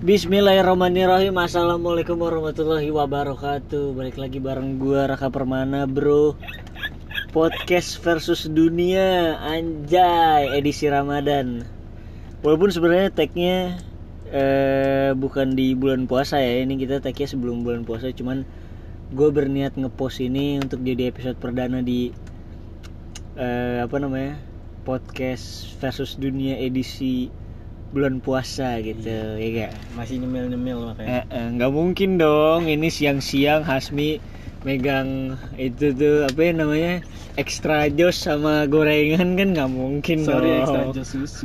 [0.00, 1.36] Bismillahirrahmanirrahim.
[1.36, 3.92] Assalamualaikum warahmatullahi wabarakatuh.
[3.92, 6.40] Balik lagi bareng gua Raka Permana bro.
[7.36, 11.68] Podcast versus dunia Anjay edisi Ramadan.
[12.40, 13.76] Walaupun sebenarnya tagnya
[14.32, 16.64] eh, Bukan di bulan puasa ya.
[16.64, 18.08] Ini kita tagnya sebelum bulan puasa.
[18.08, 18.48] Cuman
[19.12, 22.08] gue berniat ngepost ini Untuk jadi episode perdana di
[23.36, 24.40] eh, Apa namanya
[24.80, 27.28] Podcast versus dunia edisi
[27.90, 29.72] bulan puasa gitu ya gak?
[29.92, 31.26] masih nyemil nyemil makanya.
[31.26, 34.22] Eh, nggak mungkin dong ini siang-siang Hasmi
[34.60, 36.94] megang itu tuh apa ya namanya
[37.34, 40.60] extra jos sama gorengan kan nggak mungkin sorry dong.
[40.60, 41.44] extra jus susu.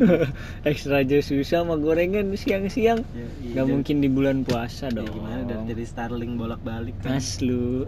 [0.61, 3.01] Extra jos susah sama gorengan siang-siang.
[3.07, 5.09] Ya, iya, nggak dan- mungkin di bulan puasa ya, dong.
[5.09, 7.87] gimana dari jadi starling bolak balik kan Mas lu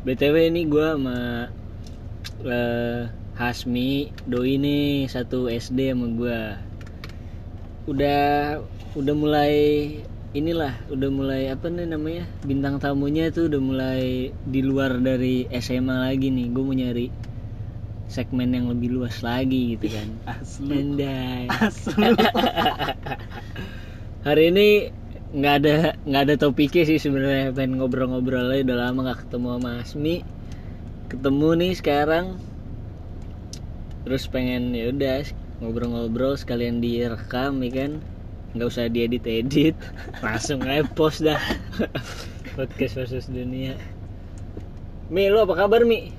[0.00, 1.18] btw ini gua sama
[2.44, 3.02] eh,
[3.34, 3.90] Hasmi
[4.24, 6.38] doi nih satu SD sama gua
[7.90, 8.22] udah
[8.94, 9.54] udah mulai
[10.30, 12.24] inilah udah mulai apa nih namanya?
[12.46, 16.46] Bintang tamunya tuh udah mulai di luar dari SMA lagi nih.
[16.54, 17.10] Gue mau nyari
[18.06, 20.08] segmen yang lebih luas lagi gitu kan.
[20.38, 20.70] Asli.
[20.70, 22.10] Andai asli.
[24.26, 24.68] Hari ini
[25.30, 25.74] nggak ada
[26.06, 27.50] nggak ada topiknya sih sebenarnya.
[27.50, 28.62] Pengen ngobrol-ngobrol aja.
[28.70, 30.16] Udah lama nggak ketemu sama Asmi.
[31.10, 32.38] Ketemu nih sekarang.
[34.06, 35.26] Terus pengen ya udah
[35.60, 37.92] ngobrol-ngobrol sekalian direkam ya kan?
[38.56, 39.76] Nggak usah diedit-edit.
[40.24, 41.38] Langsung aja post dah.
[42.56, 43.76] Podcast versus dunia.
[45.12, 46.10] Mi lu apa kabar Mi?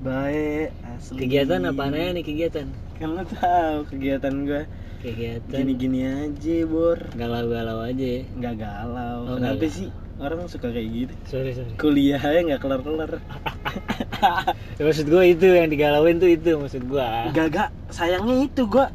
[0.00, 1.28] Baik asli.
[1.28, 2.66] Kegiatan apa aja nih kegiatan?
[2.96, 4.62] Kan lo tahu kegiatan gue
[5.04, 5.56] kegiatan.
[5.62, 6.98] Gini gini aja bor.
[7.14, 8.04] Galau-galau aja.
[8.04, 9.18] Ya nggak galau.
[9.28, 11.14] Oh, kenapa sih orang suka kayak gitu.
[11.28, 11.72] Sorry sorry.
[11.76, 13.10] Kuliah aja nggak kelar kelar
[14.80, 17.68] Ya, maksud gue itu yang digalauin tuh itu maksud gue gak gak.
[17.92, 18.86] Sayangnya itu gue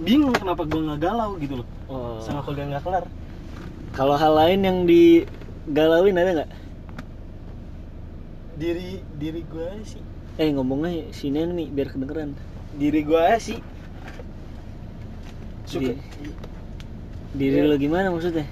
[0.00, 1.68] bingung kenapa gue nggak galau gitu loh.
[1.88, 2.20] Oh.
[2.20, 3.04] sama kuliah nggak kelar.
[3.96, 6.50] Kalau hal lain yang digalauin ada nggak?
[8.58, 10.02] Diri diri gue sih.
[10.36, 12.36] Eh ngomongnya sini nih biar kedengeran.
[12.76, 13.58] Diri gue sih.
[15.64, 15.96] Suka.
[15.96, 16.00] Di-
[17.28, 17.68] diri Ya.
[17.68, 18.44] lo gimana maksudnya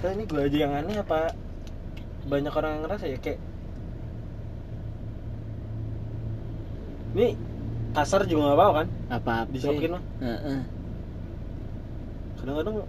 [0.00, 1.36] Nah, ini gue aja yang aneh apa?
[2.24, 3.40] Banyak orang yang ngerasa ya kayak
[7.10, 7.34] ini
[7.90, 8.86] kasar juga nggak apa kan?
[9.10, 10.02] Apa apa Disokin mah.
[12.40, 12.88] kadang-kadang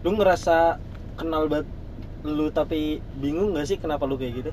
[0.00, 0.80] lu ngerasa
[1.20, 1.68] kenal banget
[2.24, 4.50] lu tapi bingung gak sih kenapa lu kayak gitu?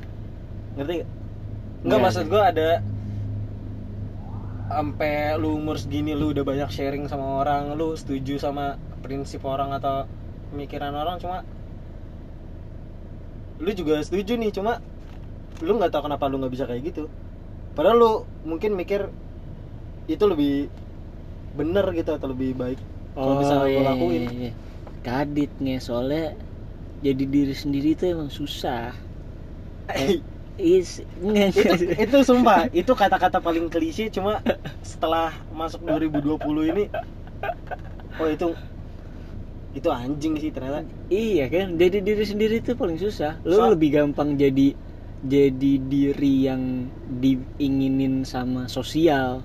[0.76, 1.08] Ngerti gak?
[1.08, 2.70] Enggak Nggak, maksud gua ada
[4.68, 9.74] sampai lu umur segini lu udah banyak sharing sama orang lu setuju sama prinsip orang
[9.76, 10.06] atau
[10.54, 11.44] pemikiran orang cuma
[13.58, 14.80] lu juga setuju nih cuma
[15.66, 17.10] lu nggak tahu kenapa lu nggak bisa kayak gitu.
[17.74, 18.12] Padahal lu
[18.46, 19.10] mungkin mikir
[20.06, 20.70] itu lebih
[21.58, 22.80] bener gitu atau lebih baik
[23.18, 24.24] kalau bisa lu iya, lakuin.
[24.30, 24.52] iya, iya.
[25.02, 26.38] kadit nih soalnya
[27.02, 28.94] jadi diri sendiri itu emang susah.
[29.90, 30.22] Eh,
[30.58, 34.42] is enggak itu itu sumpah itu kata-kata paling klise cuma
[34.82, 36.84] setelah masuk 2020 ini
[38.18, 38.48] oh itu
[39.78, 43.40] itu anjing sih ternyata Iya kan, jadi diri sendiri itu paling susah.
[43.48, 44.76] Lo So- lebih gampang jadi
[45.24, 46.62] jadi diri yang
[47.24, 49.42] diinginin sama sosial,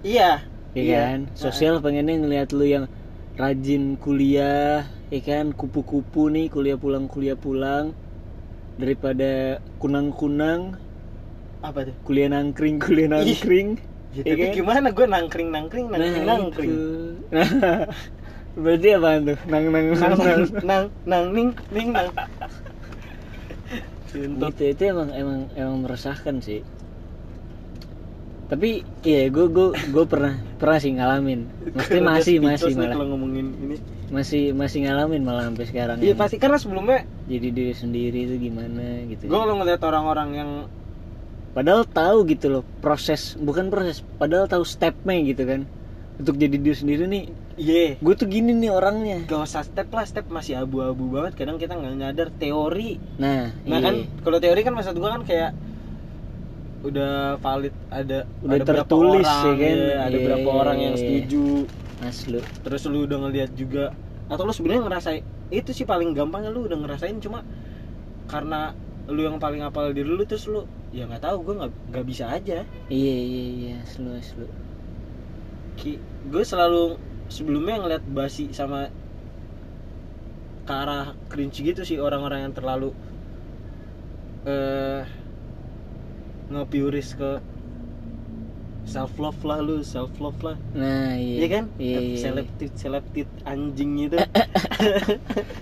[0.00, 0.40] iya
[0.72, 0.98] ya Iya.
[1.04, 1.18] kan?
[1.34, 2.84] Sosial pengennya ngelihat lu yang
[3.36, 5.52] rajin kuliah, ya kan?
[5.52, 7.92] Kupu-kupu nih kuliah pulang kuliah pulang
[8.80, 10.78] daripada kunang-kunang
[11.60, 13.36] apa tuh kuliah nangkring kuliah Ih.
[13.36, 13.68] nangkring.
[14.16, 14.54] ya, Iya tapi kan?
[14.56, 16.88] gimana gue nangkring nangkring nangkring nangkring itu.
[18.58, 19.38] Berarti apaan tuh?
[19.46, 20.00] Nang nang nang.
[20.00, 20.42] nang nang.
[20.64, 22.10] nang nang ning ning nang
[24.10, 24.50] Cintot.
[24.50, 26.66] gitu itu emang emang emang meresahkan sih
[28.50, 33.06] tapi iya gue gue gue pernah pernah sih ngalamin mesti masih masih nih malah kalau
[33.14, 33.76] ngomongin ini
[34.10, 39.06] masih masih ngalamin malah sampai sekarang iya pasti karena sebelumnya jadi diri sendiri itu gimana
[39.06, 40.50] gitu gue kalau ngeliat orang-orang yang
[41.54, 45.70] padahal tahu gitu loh proses bukan proses padahal tahu stepnya gitu kan
[46.20, 47.24] untuk jadi diri sendiri nih
[47.56, 47.96] iya.
[47.96, 49.24] gue tuh gini nih orangnya.
[49.24, 51.32] Gak usah step lah step masih abu-abu banget.
[51.36, 53.00] Kadang kita nggak nyadar teori.
[53.16, 53.84] Nah, nah iya.
[53.88, 53.94] kan
[54.24, 55.50] kalau teori kan maksud gua kan kayak
[56.80, 59.76] udah valid ada Udah ada berapa tertulis, orang, ya kan?
[59.76, 61.00] iya, ada Iya, berapa iya, orang yang iya.
[61.00, 61.46] setuju.
[62.00, 62.40] Mas lu.
[62.40, 63.84] Terus lu udah ngeliat juga.
[64.32, 67.16] Atau lu sebenarnya ngerasain itu sih paling gampangnya lu udah ngerasain.
[67.20, 67.44] Cuma
[68.30, 68.72] karena
[69.10, 70.64] lu yang paling apal diri lu terus lu
[70.94, 72.64] ya nggak tahu gue nggak nggak bisa aja.
[72.88, 73.76] Iya iya iya.
[73.84, 74.48] Selu selu
[75.80, 78.92] Ki, gue selalu sebelumnya ngeliat basi sama
[80.60, 82.92] ke arah cringe gitu sih orang-orang yang terlalu
[84.42, 85.02] eh
[86.48, 87.38] ngepiuris ke
[88.82, 91.64] self love lah lu self love lah nah iya Iya kan?
[91.78, 92.18] iya, iya.
[92.18, 94.18] Seleptit seleptit anjing itu.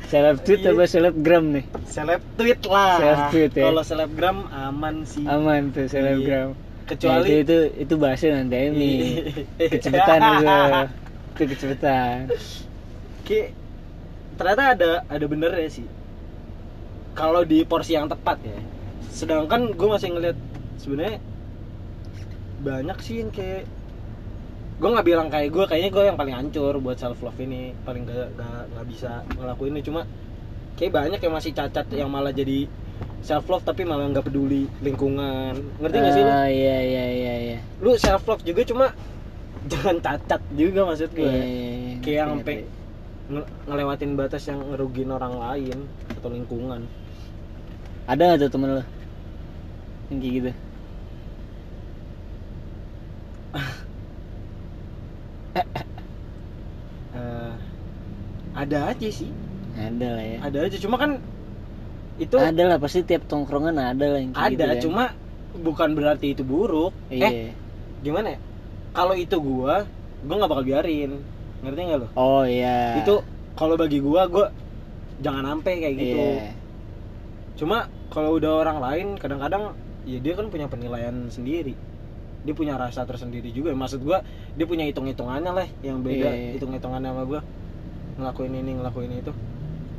[0.08, 0.72] seleb tweet Iya.
[0.72, 2.96] apa selebgram nih seleb tweet lah.
[2.96, 3.64] Seleb tweet ya.
[3.68, 5.24] Kalau selebgram aman sih.
[5.26, 6.56] aman tuh selebgram
[6.88, 8.92] Kecuali Nah, itu, itu itu bahasa nanti ini
[9.60, 9.68] Iya.
[9.76, 10.56] kecepatan itu
[11.36, 12.16] itu kecepatan
[13.28, 13.52] Ki,
[14.40, 15.84] ternyata ada ada benernya sih.
[17.12, 18.58] Kalau di porsi yang tepat ya.
[19.12, 20.38] Sedangkan gue masih ngeliat
[20.80, 21.20] sebenarnya
[22.64, 23.68] banyak sih yang kayak
[24.78, 28.06] gue nggak bilang kayak gue kayaknya gue yang paling hancur buat self love ini paling
[28.06, 30.06] gak, gak, gak bisa ngelakuin ini cuma
[30.78, 32.70] kayak banyak yang masih cacat yang malah jadi
[33.22, 35.54] self love tapi malah nggak peduli lingkungan.
[35.82, 36.30] Ngerti gak sih lu?
[36.30, 37.58] Ah iya iya iya iya.
[37.82, 38.86] Lu self love juga cuma
[39.68, 41.26] jangan cacat juga maksud gue.
[41.26, 41.94] Iya, iya, iya.
[42.00, 42.56] kayak yang sampai
[43.28, 45.78] nge- ngelewatin batas yang ngerugiin orang lain
[46.16, 46.80] atau lingkungan.
[48.08, 48.82] Ada nggak tuh temen lo
[50.08, 50.50] yang kayak gitu?
[57.18, 57.54] Eh,
[58.54, 59.30] ada aja sih.
[59.78, 60.38] Ada lah ya.
[60.44, 60.76] Ada aja.
[60.82, 61.18] Cuma kan
[62.18, 64.78] itu ada lah pasti tiap tongkrongan ada lah yang kayak ada gitu kan.
[64.82, 65.04] cuma
[65.58, 66.92] bukan berarti itu buruk.
[67.10, 67.30] Iya.
[67.30, 67.50] Eh
[68.02, 68.38] gimana ya?
[68.94, 69.86] Kalau itu gua
[70.26, 71.22] gua nggak bakal biarin.
[71.62, 72.98] Ngerti nggak lo oh iya.
[73.02, 73.22] Itu
[73.54, 74.50] kalau bagi gua gua
[75.22, 76.18] jangan sampai kayak gitu.
[76.18, 76.50] Iya.
[77.58, 79.74] cuma kalau udah orang lain kadang-kadang
[80.06, 81.74] ya dia kan punya penilaian sendiri.
[82.46, 83.74] Dia punya rasa tersendiri juga.
[83.74, 84.22] Maksud gua
[84.54, 86.58] dia punya hitung-hitungannya lah yang beda Iya.
[86.58, 87.40] hitung-hitungannya sama gua.
[88.18, 89.32] Ngelakuin ini ngelakuin itu.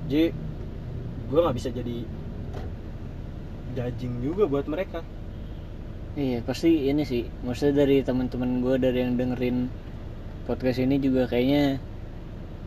[0.10, 0.26] Jadi
[1.30, 2.04] gua nggak bisa jadi
[3.78, 5.06] judging juga buat mereka.
[6.18, 7.30] Iya pasti ini sih.
[7.46, 9.70] Maksudnya dari teman-teman gue dari yang dengerin
[10.50, 11.78] podcast ini juga kayaknya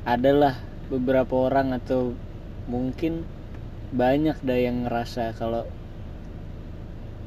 [0.06, 0.56] adalah
[0.88, 2.14] beberapa orang atau
[2.70, 3.26] mungkin
[3.92, 5.66] banyak dah yang ngerasa kalau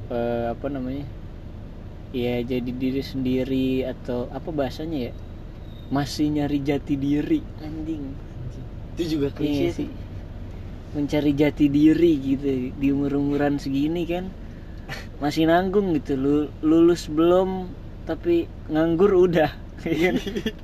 [0.10, 1.06] eh, apa namanya
[2.16, 5.14] ya jadi diri sendiri atau apa bahasanya ya?
[5.92, 8.16] Masih nyari jati diri anjing.
[8.96, 10.05] Itu juga Iya klise sih
[10.96, 14.32] mencari jati diri gitu di umur umuran segini kan.
[15.20, 17.68] Masih nanggung gitu lu lulus belum
[18.06, 19.52] tapi nganggur udah
[19.86, 20.16] ya kan?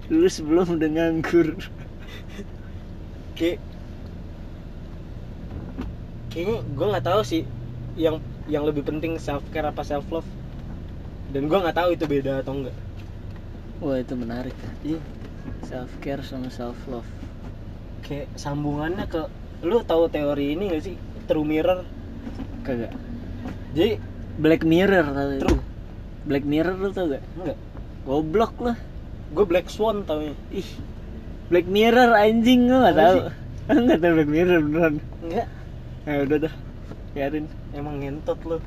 [0.07, 1.47] lulus belum udah nganggur.
[3.35, 3.59] Kayak
[6.31, 7.43] kayaknya gue nggak tahu sih
[7.99, 10.27] yang yang lebih penting self care apa self love
[11.35, 12.75] dan gue nggak tahu itu beda atau enggak
[13.83, 14.55] wah itu menarik.
[14.55, 14.99] Kan Iya.
[15.67, 17.07] self care sama self love
[18.05, 19.27] kayak sambungannya ke
[19.61, 20.95] lu tahu teori ini gak sih?
[21.29, 21.85] True mirror.
[22.65, 22.93] Kagak.
[23.77, 23.97] Jadi
[24.41, 25.61] black mirror tau itu True.
[26.25, 27.23] black mirror lu tau gak?
[27.37, 27.57] Enggak
[28.01, 28.77] goblok lah
[29.31, 30.65] gue black swan taunya ih
[31.47, 33.17] black mirror anjing lu nggak Apa tahu.
[33.85, 34.95] nggak tahu black mirror beneran.
[35.23, 35.47] Enggak
[36.01, 36.53] ya udah dah
[37.13, 37.45] biarin.
[37.77, 38.57] Emang ngentot lu.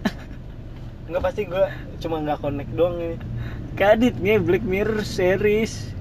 [1.10, 1.64] Enggak pasti gue
[2.00, 3.16] cuma nggak connect doang ini.
[3.74, 5.93] Kadit nih Black Mirror series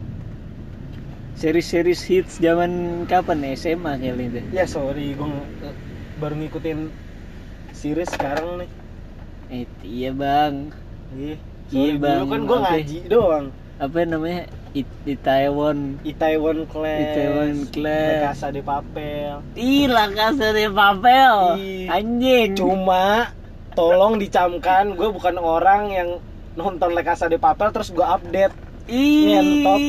[1.43, 2.71] Series-series hits zaman
[3.03, 3.51] kapan ya?
[3.53, 5.27] SMA kali itu ya sorry gue
[6.15, 6.87] baru ngikutin
[7.73, 8.69] series sekarang nih
[9.51, 10.71] Eh, iya bang
[11.11, 11.35] iya
[11.65, 12.27] Iya, Sorry, dulu Bang.
[12.29, 13.45] kan gue ngaji doang
[13.75, 14.41] Apa namanya?
[14.71, 18.07] It, Itaewon Itaewon Class Itaewon Class.
[18.07, 21.85] La Casa de Papel Ih, La Casa de Papel Ih.
[21.87, 23.35] Anjing cuma
[23.73, 26.09] tolong dicamkan gue bukan orang yang
[26.53, 29.79] nonton La Casa de Papel terus gue update ngentot.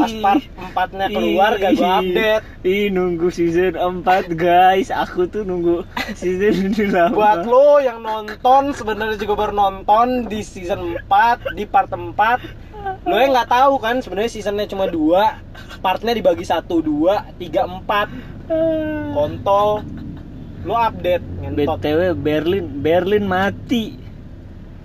[0.00, 2.44] Pas part empatnya keluar gak gue update.
[2.66, 4.88] Ih, nunggu season 4 guys.
[4.92, 7.14] Aku tuh nunggu season ini lama.
[7.14, 12.66] Buat lo yang nonton sebenarnya juga baru nonton di season 4 di part 4
[13.06, 15.42] lo yang nggak tahu kan sebenarnya seasonnya cuma dua
[15.82, 18.10] partnya dibagi satu dua tiga empat.
[19.10, 19.82] Kontol.
[20.66, 21.78] Lo update ngentot.
[21.78, 24.05] BTW Berlin Berlin mati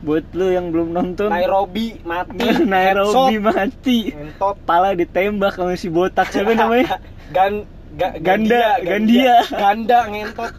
[0.01, 3.46] buat lu yang belum nonton Nairobi mati Nairobi Headshot.
[3.46, 6.98] mati ngentot pala ditembak sama si botak siapa namanya
[7.31, 9.39] Gan, ga- Ganda, Gandia.
[9.48, 10.51] Ganda ngentot.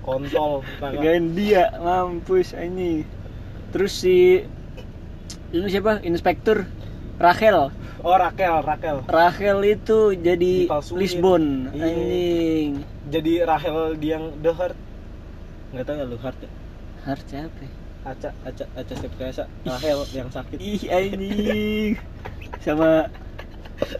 [0.00, 0.66] Kontol.
[0.80, 3.06] Gandia mampus anjing
[3.70, 4.42] terus si
[5.48, 6.64] ini siapa inspektur
[7.16, 9.02] Rachel Oh Rakel, Rakel.
[9.04, 10.96] Rachel itu jadi Dipalsuin.
[10.96, 11.84] Lisbon Iya.
[11.84, 12.70] anjing
[13.06, 14.76] Jadi Rahel yang The Heart.
[15.70, 16.50] Enggak tahu ya lu Heart ya?
[17.02, 17.72] Har siapa ya?
[18.06, 19.50] Aca, Aca, Aca Septriasa.
[19.66, 20.62] Rahel yang sakit.
[20.62, 21.98] ih anjing
[22.62, 23.10] sama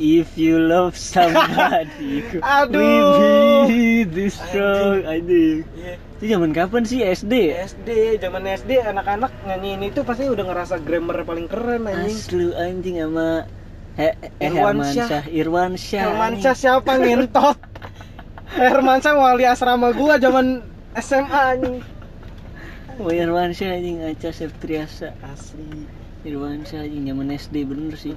[0.01, 2.25] If you love somebody
[2.57, 3.69] Aduh.
[3.69, 5.99] We be this strong anjing Iya.
[6.17, 7.53] Itu zaman kapan sih SD?
[7.53, 12.17] SD, zaman SD anak-anak nyanyiin itu pasti udah ngerasa grammar paling keren anjing.
[12.17, 13.45] Aslu anjing sama
[14.01, 15.09] He eh, Irwan Herman Syah.
[15.09, 16.05] Syah, Irwan Syah.
[16.09, 17.59] Hermansyah siapa ngentot?
[18.61, 20.65] Hermansyah wali asrama gua zaman
[20.97, 21.96] SMA anjing.
[22.97, 25.85] Oh Irwansyah anjing Aca Septriasa asli.
[26.25, 28.17] Irwansyah anjing zaman SD bener sih.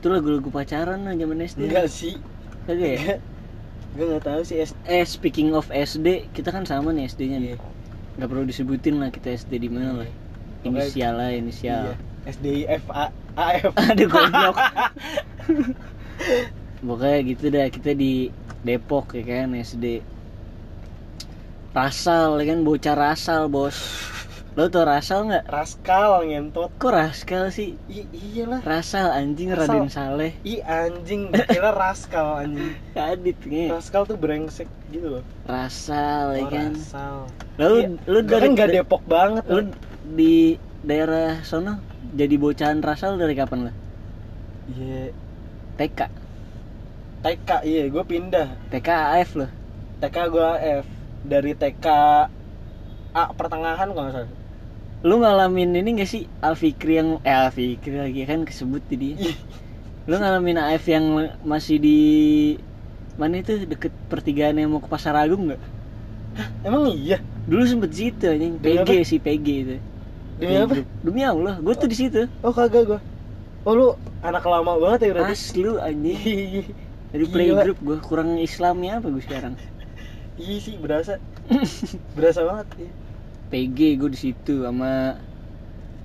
[0.00, 2.14] Itu lagu-lagu pacaran lah zaman SD enggak sih.
[2.66, 3.14] Kagak ya?
[3.94, 7.50] gue nggak tahu sih S Eh speaking of SD Kita kan sama nih SD-nya nih.
[7.54, 7.58] Iya.
[8.14, 10.10] Gak perlu disebutin lah kita SD di mana lah.
[10.60, 11.38] Pokoknya- Inisial lah Iya.
[11.38, 11.84] inisial
[12.24, 13.04] SDIF A
[13.36, 14.56] AF Aduh goblok.
[16.84, 18.28] Pokoknya gitu dah kita di
[18.60, 20.00] Depok ya kan SD
[21.74, 22.62] Rasal ya kan?
[22.62, 23.74] Bocah rasal bos.
[24.54, 25.50] Lo tau rasal nggak?
[25.50, 26.70] Raskal ngentot.
[26.78, 27.74] Kok raskal sih?
[27.90, 28.62] I iyalah.
[28.62, 29.82] Rasal anjing Rasal.
[29.82, 30.32] Raden Saleh.
[30.46, 31.34] I anjing.
[31.34, 32.78] Kira raskal anjing.
[32.94, 35.24] Kadit nih Raskal tuh brengsek gitu loh.
[35.42, 36.70] Rasal ya Oh, kan?
[36.70, 37.16] Rasal.
[37.58, 39.60] Lalu Iya, lu Gua dari kan gak Depok banget Lu
[40.14, 41.82] di daerah sono
[42.14, 43.74] jadi bocahan rasal dari kapan lah?
[44.70, 45.10] Iya.
[45.74, 46.00] TK
[47.26, 47.82] TK iya.
[47.90, 48.54] Gue pindah.
[48.70, 48.88] TK
[49.18, 49.50] AF loh
[49.98, 50.86] TK gue AF
[51.24, 51.86] Dari TK
[53.14, 54.32] A pertengahan kalau nggak salah
[55.04, 59.36] Lu ngalamin ini gak sih Alfikri yang Eh Alfikri lagi kan kesebut di dia Ih,
[60.08, 61.98] Lu ngalamin AF yang masih di
[63.14, 65.62] mana itu deket pertigaan yang mau ke Pasar Agung nggak?
[66.66, 69.04] Emang iya Dulu sempet situ anjing PG apa?
[69.06, 69.76] sih PG itu.
[70.40, 70.74] Demi apa?
[71.04, 72.26] Demi Allah, gue tuh di situ.
[72.42, 73.00] Oh kagak gue
[73.64, 73.88] Oh lu
[74.20, 76.18] anak lama banget ya berarti Asli anjing.
[76.20, 76.66] Ih,
[77.14, 79.54] Dari playgroup gue kurang Islamnya apa gue sekarang?
[80.34, 81.22] Iya sih berasa
[82.12, 82.90] Berasa banget iya.
[83.52, 85.14] PG gue di situ sama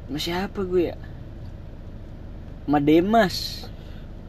[0.05, 0.97] sama siapa gue ya?
[2.65, 3.65] Sama Demas.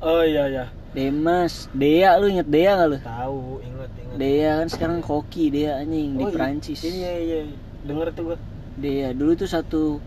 [0.01, 2.99] Oh iya iya Demas, Dea lu inget Dea gak lu?
[2.99, 6.35] Tahu inget inget Dea kan sekarang koki Dea anjing di Oh, iya.
[6.35, 6.81] Perancis.
[6.81, 7.39] Iya iya
[7.85, 8.37] Denger tuh gue
[8.81, 10.01] Dea dulu tuh satu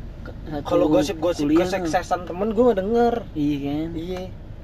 [0.50, 3.90] satu Kalau gosip-gosip kesuksesan temen gue gak denger Iya kan?
[3.94, 4.22] Iya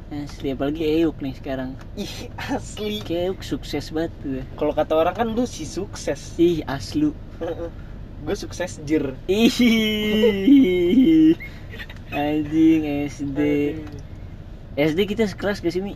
[0.09, 1.77] Asli apalagi Euk nih sekarang.
[1.93, 4.41] Ih asli Kayak Euk sukses banget tuh.
[4.57, 7.13] Kalau kata orang kan lu si sukses Ih, aslu.
[8.25, 9.53] Gue sukses jir Ih.
[12.09, 13.39] Anjing SD.
[14.73, 15.93] SD kita sekelas gak sih, Mi?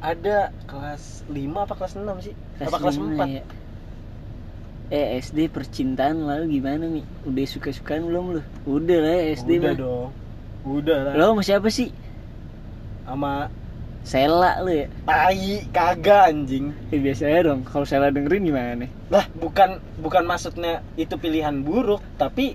[0.00, 1.36] Ada kelas 5
[1.68, 2.34] apa kelas 6 sih?
[2.64, 3.36] apa kelas lima 4?
[3.40, 3.44] ya?
[4.92, 7.04] Eh, SD percintaan lalu gimana, Mi?
[7.28, 8.42] Udah suka-sukaan belum lu?
[8.64, 9.74] Udah lah ya, SD Udah mah.
[9.76, 10.10] dong
[10.64, 11.92] Udah lah Lo sama siapa sih?
[13.04, 13.52] Sama
[14.02, 14.86] Sela lu ya?
[15.02, 17.64] tai kagak anjing Eh, biasa aja dong.
[17.64, 18.90] Kalau Sela dengerin gimana nih?
[19.08, 22.52] Lah bukan bukan maksudnya itu pilihan buruk Tapi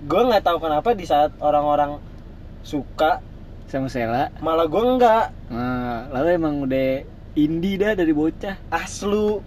[0.00, 2.00] gue nggak tahu kenapa di saat orang-orang
[2.62, 3.20] suka
[3.66, 4.32] Sama Sela.
[4.38, 7.04] malah gue enggak Nah, lalu emang udah
[7.34, 8.56] indie dah dari bocah.
[8.68, 9.44] aslu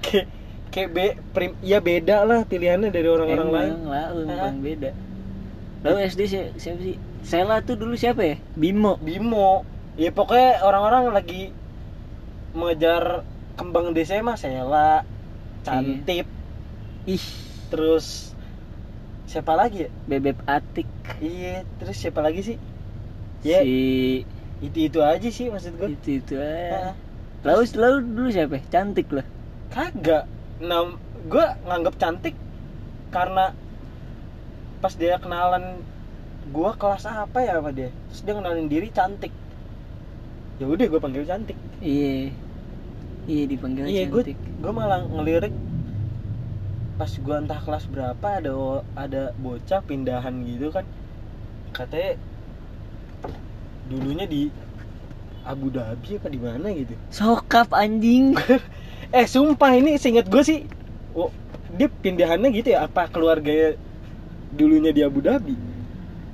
[0.00, 0.26] kayak
[0.68, 4.90] kayak be, prim, ya beda lah pilihannya dari orang-orang lain Emang lah, emang beda.
[5.82, 6.96] Lalu SD si- siapa sih?
[7.20, 8.36] Sela tuh dulu siapa ya?
[8.52, 8.98] Bimo.
[8.98, 11.50] Bimo ya pokoknya orang-orang lagi
[12.52, 13.24] mengejar
[13.56, 15.04] kembang desa mah Sela
[15.64, 16.28] Cantip
[17.06, 17.22] Ih,
[17.70, 18.34] terus
[19.30, 19.90] siapa lagi ya?
[20.10, 20.90] Bebek atik.
[21.22, 22.56] iya terus siapa lagi sih?
[23.46, 24.26] Ya Si
[24.58, 26.98] itu itu aja sih maksud gue itu itu aja.
[27.46, 28.58] Lalu lalu dulu siapa?
[28.74, 29.26] Cantik lah.
[29.70, 30.26] kagak.
[30.58, 30.98] Nah
[31.30, 32.34] gue nganggap cantik
[33.14, 33.54] karena
[34.82, 35.78] pas dia kenalan
[36.50, 37.94] gue kelas apa ya sama dia?
[38.10, 39.30] Terus dia kenalin diri cantik
[40.56, 42.32] ya udah gue panggil cantik Iya.
[43.26, 44.38] Iya dipanggil iya gue cantik.
[44.38, 45.52] gue malah ngelirik
[46.96, 48.52] pas gue entah kelas berapa ada
[48.96, 50.88] ada bocah pindahan gitu kan
[51.76, 52.16] katanya
[53.86, 54.48] dulunya di
[55.44, 58.32] Abu Dhabi apa di mana gitu Sokap anjing.
[59.14, 60.64] eh sumpah ini seingat gue sih
[61.12, 61.28] oh,
[61.76, 63.76] dia pindahannya gitu ya apa keluarga
[64.56, 65.54] dulunya di Abu Dhabi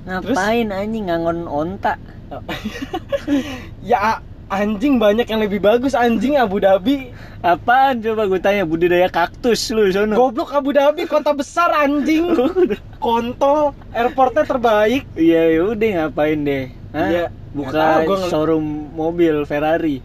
[0.03, 1.95] Ngapain anjing ngangon onta?
[3.83, 7.11] ya anjing banyak yang lebih bagus anjing Abu Dhabi
[7.43, 10.15] Apaan coba gue tanya budidaya kaktus lu sono.
[10.15, 12.31] goblok Abu Dhabi kota besar anjing
[13.03, 16.65] kontol airportnya terbaik Iya udah ngapain deh?
[16.91, 17.09] Hah?
[17.09, 19.99] Iya, Buka tahu, showroom mobil Ferrari.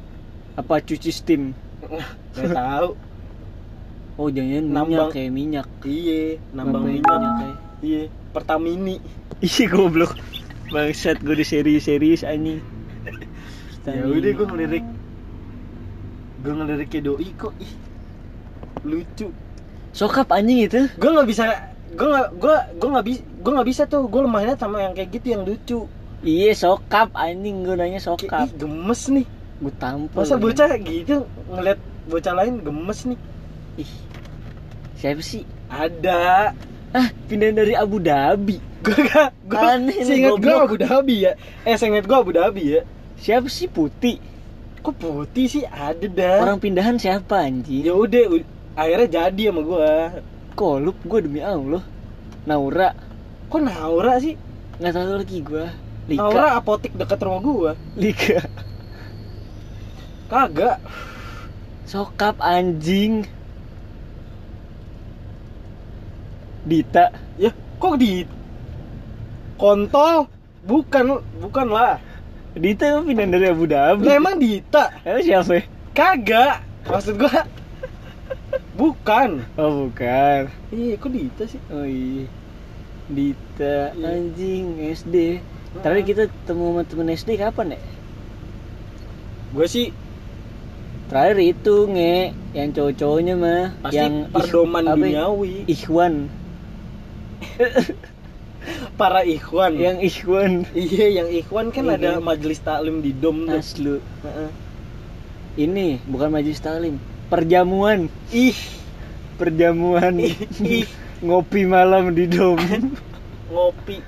[0.53, 1.55] Apa cuci steam?
[2.35, 2.89] nggak tahu
[4.19, 5.11] Oh jangan minyak Nambang.
[5.15, 5.69] kayak minyak.
[5.85, 7.57] iya nambang Nambahin minyak kayak.
[7.81, 8.03] iya
[8.35, 8.97] Pertamini
[9.39, 10.19] Ih goblok.
[10.69, 12.59] Bangsat gue di serius-serius anjing.
[13.91, 14.85] Ya udah gue ngelirik
[16.39, 17.73] gue ngelirik ke doi kok ih
[18.83, 19.29] lucu
[19.91, 20.87] Sokap anjing itu.
[20.93, 21.45] gue nggak bisa
[21.91, 25.11] gue nggak gue gue nggak bisa gue nggak bisa tuh gue lemahnya sama yang kayak
[25.13, 25.81] gitu yang lucu
[26.19, 28.45] Iya sokap anjing gue nanya sokap.
[28.45, 29.27] ih, gemes nih
[29.59, 30.19] Gue tampol.
[30.19, 33.19] masa bocah gitu ngeliat bocah lain gemes nih
[33.79, 33.93] Ih.
[34.95, 35.43] Siapa sih?
[35.69, 36.51] ada
[36.89, 38.57] Ah, pindah dari Abu Dhabi.
[38.79, 39.59] gue gak gue
[40.01, 40.55] seinget gue.
[40.55, 42.83] Abu Dhabi ya eh seinget gue Abu Dhabi ya
[43.19, 44.19] Siapa sih Putih?
[44.79, 47.83] kok putih sih ada dah Orang pindahan siapa anjing?
[47.83, 48.41] ya udah
[48.79, 49.91] akhirnya jadi sama gue
[50.55, 51.83] Kolup gue demi Allah.
[52.47, 52.95] Naura
[53.51, 54.39] Kok Naura sih?
[54.79, 55.67] nggak tahu lagi gua
[56.07, 57.73] Lika Naura apotik dekat rumah gua.
[57.99, 58.39] Lika
[60.31, 60.79] Kagak.
[61.85, 63.27] sokap anjing
[66.63, 67.51] Dita Ya,
[67.83, 68.23] kok di
[69.59, 70.31] kontol?
[70.63, 71.97] Bukan, bukan lah.
[72.55, 74.91] Dita emang pindah dari Abu Dhabi Lah emang Dita.
[75.03, 75.63] Emang siapa?
[75.93, 76.65] Kagak.
[76.85, 77.45] Maksud gua
[78.75, 79.43] bukan.
[79.55, 81.61] Oh bukan Iya, kok Dita sih?
[81.69, 82.25] Oh iya
[83.09, 84.07] Dita Iya.
[84.07, 85.43] anjing SD
[85.79, 87.81] Terakhir kita ketemu sama temen SD kapan ya?
[89.51, 89.87] Gue sih
[91.09, 92.17] Terakhir itu nge
[92.53, 94.95] Yang cowok-cowoknya mah pasti Yang perdoman ya?
[94.95, 95.55] duniawi.
[95.67, 96.15] Ikhwan
[98.95, 99.75] Para ikhwan.
[99.75, 101.97] Yang Ikhwan Iya, yang ikhwan kan Iya.
[101.97, 103.59] ada majelis taklim di dom tuh.
[103.59, 104.51] Aslu Heeh.
[105.59, 106.99] Ini bukan majelis taklim
[107.29, 108.57] Perjamuan Ih,
[109.37, 110.35] Perjamuan ih,
[111.27, 112.59] Ngopi malam di dom
[113.53, 113.99] ngopi.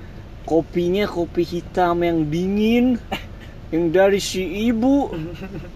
[0.41, 2.97] Kopinya kopi hitam yang dingin
[3.71, 5.07] Yang dari si ibu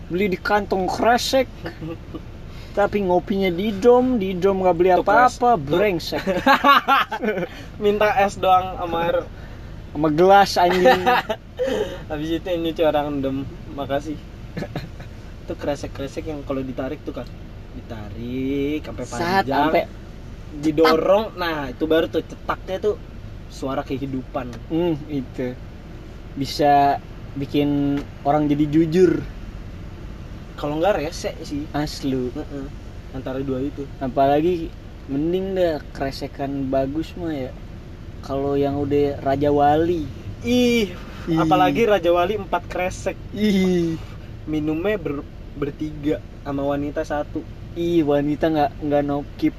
[0.08, 1.48] Beli di kantong kresek
[2.76, 5.56] Tapi ngopinya di dom Di dom gak beli apa-apa.
[5.56, 6.20] Brengsek
[7.84, 9.18] Minta es doang sama air.
[9.96, 11.04] Sama gelas anjing
[12.12, 13.48] Habis itu ini orang dem.
[13.74, 14.20] Makasih.
[15.48, 17.28] Itu kresek-kresek yang kalau ditarik tuh kan
[17.76, 19.84] ditarik sampai panjang sampai
[20.64, 22.96] didorong nah itu baru tuh cetaknya tuh
[23.52, 25.48] suara kehidupan hmm, itu
[26.36, 27.00] Bisa
[27.40, 29.24] bikin orang jadi jujur
[30.56, 31.64] kalau nggak rese sih.
[31.76, 32.32] Aslu.
[32.36, 32.68] Heeh.
[33.16, 33.88] antara dua itu.
[34.04, 34.68] Apalagi
[35.08, 37.52] mending dah kresekan bagus mah ya.
[38.20, 40.04] Kalau yang udah Raja Wali.
[40.44, 40.92] Ih
[41.26, 41.40] Ih.
[41.40, 43.16] apalagi Raja Wali empat kresek.
[43.32, 43.96] Ih.
[44.46, 45.24] Minumnya ber,
[45.56, 47.40] bertiga sama wanita satu.
[47.80, 49.56] Ih wanita nggak nggak no keep.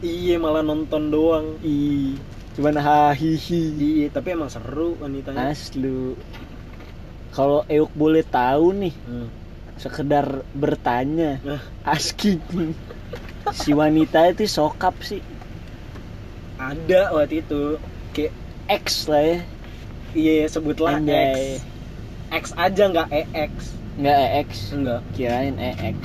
[0.00, 1.60] Iya malah nonton doang.
[1.60, 2.16] Ih
[2.54, 3.62] cuman hahihi.
[3.76, 5.52] Iya tapi emang seru wanitanya.
[5.52, 6.16] Aslu.
[7.34, 9.28] Kalau Euk boleh tahu nih Hmm.
[9.78, 11.42] Sekedar bertanya
[11.84, 12.40] asking.
[13.52, 15.20] Si wanita itu sokap sih.
[16.56, 17.76] Ada waktu itu
[18.16, 18.32] kayak
[18.70, 19.38] X lah ya.
[20.14, 21.58] Iya sebutlah Anjay.
[21.60, 21.74] X.
[22.34, 23.52] X aja nggak EX
[23.94, 25.96] nggak EX enggak kirain EX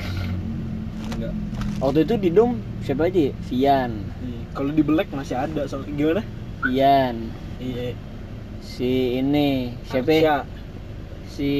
[1.17, 1.33] enggak
[1.81, 3.29] waktu itu di dom siapa aja?
[3.29, 3.31] Ya?
[3.49, 3.91] Vian.
[4.21, 4.41] Iya.
[4.53, 6.21] kalau di Black masih ada soal gimana?
[6.65, 7.33] Vian.
[7.57, 7.97] Iya.
[8.61, 10.21] Si ini siapa ya?
[10.21, 10.37] Arsya.
[11.33, 11.51] si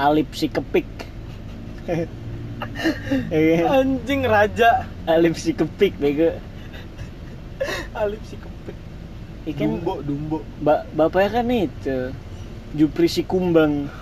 [0.00, 0.88] Alip si kepik
[3.28, 4.88] Ya anjing raja.
[5.04, 6.32] Alip si kepik bego.
[7.92, 8.76] Alif si kepik
[9.52, 10.38] ikan Dumbo Dumbo.
[10.64, 11.98] ba bapaknya kan itu.
[12.76, 13.92] Jupri si kumbang.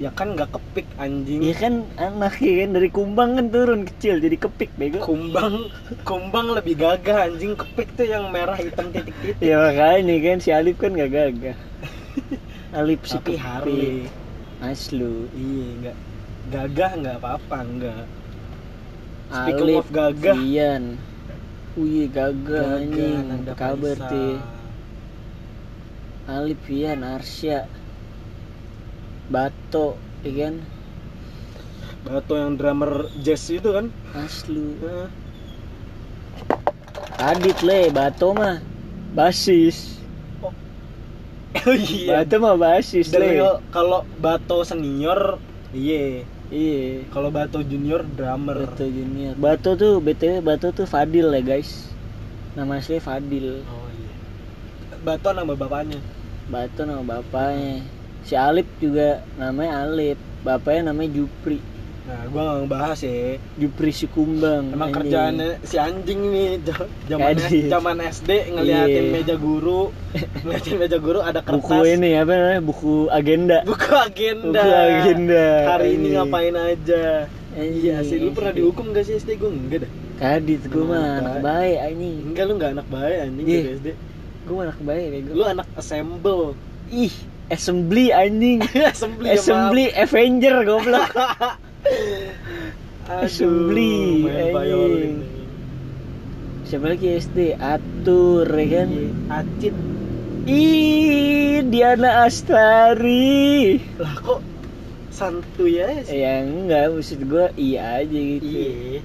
[0.00, 1.44] Ya kan nggak kepik anjing.
[1.44, 2.70] Iya kan anak ya kan.
[2.76, 5.04] Dari kumbang kan turun kecil jadi kepik bego.
[5.04, 5.68] Kumbang
[6.08, 7.52] kumbang lebih gagah anjing.
[7.52, 9.44] Kepik tuh yang merah hitam titik-titik.
[9.44, 11.56] Ya makanya kan si Alip kan gak gagah.
[12.80, 14.23] Alip si tapi kepik Harley
[14.64, 15.96] Aslu iya nggak
[16.48, 18.04] gagah nggak apa-apa nggak.
[19.28, 20.36] Speaking Alip of gagah.
[20.40, 20.84] Vian
[21.76, 24.40] Wih gagah anjing kabar teh
[26.24, 27.68] Alip Vian Arsya.
[29.28, 30.54] Bato ya kan?
[32.08, 33.92] Bato yang drummer jazz itu kan?
[34.16, 35.08] Aslu Heeh.
[37.20, 38.64] Adit le Bato mah.
[39.12, 40.00] Basis
[41.66, 42.22] oh iya.
[42.22, 43.14] Bato mah basis
[43.70, 45.38] kalau Bato senior
[45.70, 48.68] iya Iya kalau Bato junior drummer.
[48.68, 49.34] Bato Junior.
[49.34, 51.88] Bato tuh BTW Bato tuh Fadil ya guys.
[52.54, 53.64] Nama asli Fadil.
[53.64, 54.12] Oh iya.
[55.02, 55.98] Bato nama bapaknya?
[56.52, 57.82] Bato nama bapaknya.
[58.22, 60.20] Si Alip juga namanya Alip.
[60.44, 61.58] Bapaknya namanya Jupri
[62.04, 63.16] nah gua nggak ngebahas ya.
[63.56, 66.60] Jupri si kumbang emang kerjaannya si anjing nih
[67.08, 67.32] zaman
[67.64, 69.10] zaman SD ngeliatin Iya.
[69.10, 69.88] meja guru.
[70.38, 71.64] Ngeliatin meja guru ada kertas.
[71.64, 72.60] Buku ini apa namanya?
[72.60, 73.58] Buku agenda.
[73.62, 74.60] Buku agenda.
[74.60, 75.44] Buku agenda.
[75.66, 77.04] Hari ini ngapain aja?
[77.54, 81.38] Iya sih lu pernah dihukum gak sih SD gue enggak dah Kadit gue mah Anak
[81.40, 81.76] baik.
[81.80, 82.16] anjing.
[82.26, 83.88] Enggak lu nggak anak baik anjing dari SD
[84.44, 85.30] Gue anak baik bego.
[85.32, 86.52] Lu anak assemble.
[86.90, 87.14] Ih
[87.46, 88.60] Assembly anjing.
[88.92, 91.08] Assembly ya, Assembly Avenger goblok
[93.04, 94.52] main anjing.
[94.52, 95.14] violin.
[96.64, 97.06] Siapa lagi?
[97.20, 98.88] SD Atur ya kan?
[98.88, 99.76] Iya, Acit.
[100.44, 103.80] Ih Diana Astari.
[104.00, 104.40] Lah kok
[105.12, 106.24] santuy ya sih?
[106.24, 106.96] Ya enggak.
[106.96, 108.48] Maksud gue iya aja gitu.
[108.48, 109.00] Iya.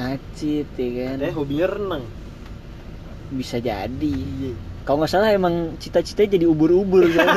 [0.00, 1.16] Acit ya kan?
[1.20, 2.04] Dia hobinya renang.
[3.36, 4.16] Bisa jadi.
[4.16, 4.52] Iya.
[4.82, 7.28] Kalau nggak salah emang cita-citanya jadi ubur-ubur kan?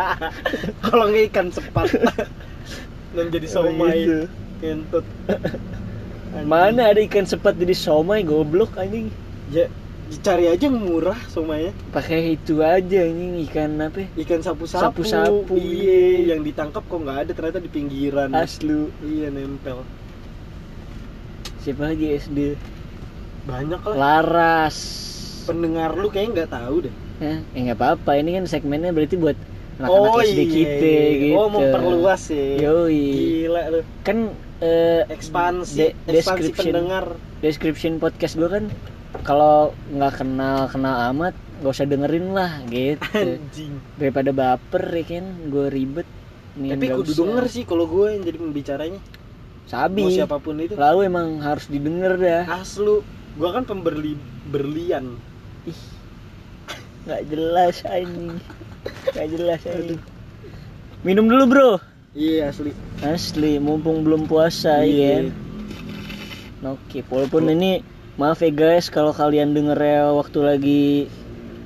[0.90, 1.94] kalau nggak ikan sepat
[3.12, 4.20] dan jadi somai gitu.
[4.58, 5.06] kentut.
[6.46, 9.10] Mana ada ikan sepat jadi somai goblok anjing
[9.48, 9.66] ya
[10.16, 11.70] Cari aja yang murah somanya.
[11.88, 15.06] pakai itu aja ini ikan apa Ikan sapu-sapu.
[15.06, 15.62] Sapu-sapu, Iya,
[16.18, 16.34] iya.
[16.34, 18.30] yang ditangkap kok nggak ada ternyata di pinggiran.
[18.32, 19.86] aslu Iya, nempel.
[21.60, 22.38] siapa lagi SD
[23.42, 23.94] Banyak lah.
[23.96, 24.78] Laras
[25.42, 26.94] Pendengar lu kayaknya nggak tahu deh.
[27.20, 29.38] ya eh nggak apa-apa ini kan segmennya berarti buat
[29.80, 31.08] anak-anak oh SD iya, kita iya.
[31.16, 32.46] gitu Oh, memperluas ya.
[32.60, 33.04] Yoi.
[33.40, 33.80] Gila lu.
[34.02, 34.18] kan
[34.60, 36.12] eh, Ekspansi, de- ekspansi
[36.44, 37.04] description pendengar.
[37.40, 38.64] description podcast gue kan
[39.20, 39.56] kalau
[39.90, 43.00] nggak kenal kenal amat gak usah dengerin lah gitu
[43.36, 43.74] Anjing.
[43.96, 46.08] daripada baper ya kan gue ribet
[46.52, 47.20] Nih, Tapi kudu usah.
[47.22, 49.00] denger sih kalau gue yang jadi pembicaranya.
[49.64, 50.74] sabi Mau siapa pun itu.
[50.74, 53.00] lalu emang harus didengar dah Aslu,
[53.32, 55.14] gue kan pemberli berlian.
[55.62, 55.80] ih
[57.00, 58.36] nggak jelas ini
[58.82, 59.96] nggak jelas ini
[61.02, 61.70] minum dulu bro
[62.10, 62.74] Iya asli.
[63.00, 65.14] asli mumpung belum puasa ya Iya.
[66.60, 67.80] kan oke walaupun ini
[68.14, 70.84] maaf ya guys kalau kalian denger ya waktu lagi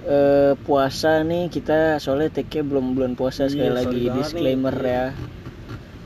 [0.04, 4.76] eh, puasa nih kita soalnya take belum bulan puasa sekali Iya, lagi sorry banget disclaimer
[4.76, 4.88] nih.
[4.88, 5.06] ya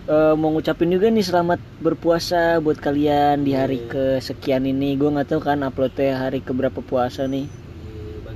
[0.08, 3.90] Eh, mau ngucapin juga nih selamat berpuasa buat kalian di hari Iya.
[4.16, 7.67] kesekian ini gue nggak tahu kan uploadnya hari keberapa puasa nih Iya,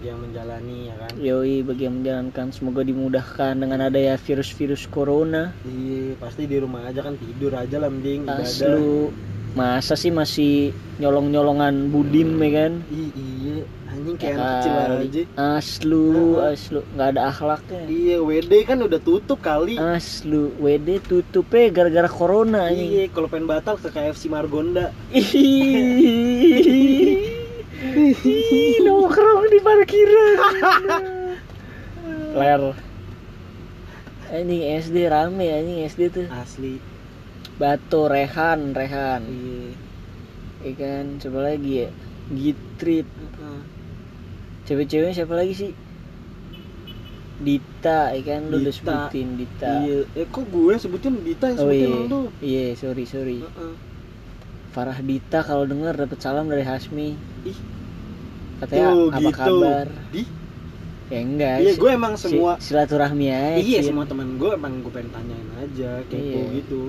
[0.02, 1.10] bagi yang menjalani ya kan.
[1.14, 7.06] Yoi bagi yang menjalankan semoga dimudahkan dengan adanya virus-virus corona Iya, pasti di rumah aja
[7.06, 8.26] kan tidur aja lah mending.
[8.26, 9.14] Aslu
[9.54, 13.62] masa sih masih nyolong-nyolongan budim ya kan iya,
[13.92, 15.22] anjing kayak Ya anak kecil aja.
[15.60, 16.52] Aslu, Heeh.
[16.56, 17.80] aslu nggak ada akhlaknya.
[17.86, 19.78] Iya, WD kan udah tutup kali.
[19.78, 22.72] Aslu, WD tutupnya gara-gara corona.
[22.72, 24.90] Iya, kalau pengen batal ke KFC Margonda.
[28.12, 30.36] Ih, nongkrong di parkiran.
[32.32, 32.62] Ler.
[34.28, 36.26] Anjing SD rame anjing SD tuh.
[36.28, 36.76] Asli.
[37.56, 39.22] Batu Rehan, Rehan.
[39.24, 39.72] Iya.
[40.72, 41.88] Ikan coba lagi ya.
[42.28, 43.08] Gitrip.
[44.64, 45.72] Cewek-ceweknya siapa lagi sih?
[47.42, 48.78] Dita, ikan lu udah Dita.
[48.78, 49.72] sebutin Dita.
[49.82, 52.20] Iya, eh kok gue sebutin Dita yang Oh sebutin iya, lu?
[52.38, 53.42] iya sorry sorry.
[53.42, 53.74] Heeh.
[54.70, 57.18] Farah Dita kalau denger dapat salam dari Hasmi.
[57.42, 57.58] Ih,
[58.62, 59.32] Katanya tuh apa gitu.
[59.34, 59.86] kabar?
[60.08, 60.22] Di?
[61.10, 61.56] Ya enggak.
[61.60, 63.58] Iya, si- gue emang si- semua silaturahmi aja.
[63.58, 63.88] Iya, Cin.
[63.90, 66.42] semua teman gue emang gue pengen tanyain aja kepo Iya.
[66.56, 66.82] gitu.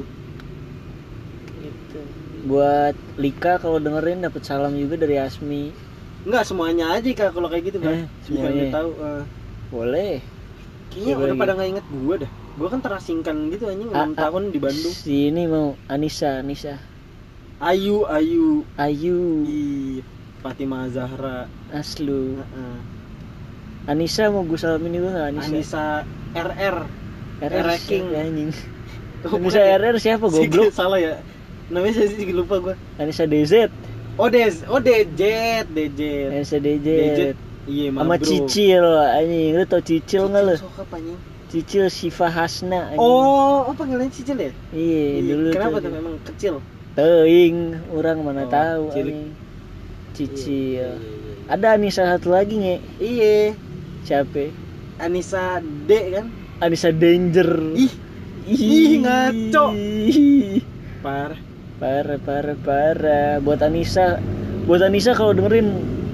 [1.59, 1.99] Gitu.
[2.43, 5.71] Buat Lika kalau dengerin dapat salam juga dari Hasmi.
[6.23, 7.93] Enggak semuanya aja kak kalau kayak gitu kan.
[7.99, 8.63] Eh, semuanya.
[8.63, 8.89] Iya, tahu.
[8.95, 9.23] eh.
[9.67, 10.13] Boleh.
[10.87, 11.41] Kayaknya udah lagi.
[11.41, 12.31] pada nggak inget gue dah.
[12.53, 14.07] Gue kan terasingkan gitu anjing 6 ah.
[14.13, 14.93] tahun di Bandung.
[14.93, 16.77] Si ini mau Anissa, Anissa.
[17.57, 19.99] Ayu, Ayu, Ayu, Ih,
[20.43, 22.35] Fatimah Zahra, Aslu.
[22.37, 22.77] Heeh.
[23.83, 25.49] Anissa mau gue salamin juga nggak Anissa?
[25.49, 25.83] Anissa
[26.33, 26.77] RR.
[27.41, 28.07] RR King.
[28.13, 28.51] anjing.
[29.23, 29.79] Oh, Anissa bukan?
[29.79, 30.75] RR siapa goblok?
[30.75, 31.15] salah ya.
[31.71, 32.75] Namanya saya sih lupa gue.
[32.99, 33.71] Anissa DZ.
[34.13, 36.27] Oh Dez, oh Dejet, Dejet.
[36.29, 36.83] Anissa DZ.
[36.83, 37.35] Dejet.
[37.63, 38.19] Iya, Sama.
[38.19, 39.55] Cicil anjing.
[39.55, 40.55] Lu tau Cicil nggak lu?
[41.47, 42.99] Cicil Siva Hasna anjing.
[42.99, 44.51] Oh, oh panggilannya Cicil ya?
[44.75, 45.91] Iya, dulu Kenapa tuh.
[45.95, 46.53] memang kecil?
[46.93, 47.57] Teuing,
[47.89, 49.15] orang mana Oh, tahu cilik.
[49.15, 49.31] anjing.
[50.13, 50.79] Cicil.
[50.79, 51.51] Iya, iya, iya.
[51.51, 52.75] Ada Anissa satu lagi nge.
[52.97, 53.37] Iya,
[54.03, 54.51] Siapa?
[54.99, 56.27] Anissa D kan?
[56.59, 57.49] Anissa Danger.
[57.75, 57.93] Ih,
[58.47, 59.65] Ih, ngaco.
[59.75, 60.63] Ih,
[60.99, 61.39] parah.
[61.79, 63.31] Parah, parah, parah.
[63.43, 64.19] Buat Anissa,
[64.63, 65.67] buat Anissa kalau dengerin,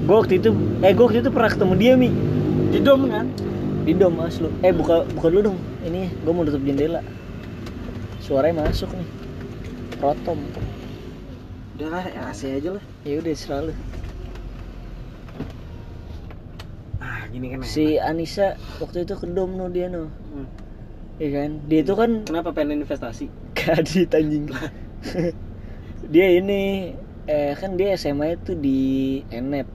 [0.06, 0.50] gue waktu itu,
[0.82, 2.10] eh gue waktu itu pernah ketemu dia mi
[2.74, 3.30] Di dom kan?
[3.86, 4.50] di dom aslu.
[4.62, 5.58] Eh buka, buka dulu dong.
[5.86, 7.02] Ini gue mau tutup jendela.
[8.22, 9.08] Suaranya masuk nih.
[9.98, 10.38] Rotom.
[11.80, 12.84] Udah lah, AC aja lah.
[13.08, 13.72] Ya udah selalu.
[17.00, 17.64] Ah, gini kan.
[17.64, 20.12] Si Anissa waktu itu ke dom no dia no.
[20.12, 20.44] Hmm.
[21.24, 21.50] Iya kan?
[21.72, 23.32] Dia itu kan Kenapa pengen investasi?
[23.56, 24.52] kadit anjing.
[26.12, 26.92] dia ini
[27.32, 28.80] eh kan dia SMA itu di
[29.32, 29.72] Enep.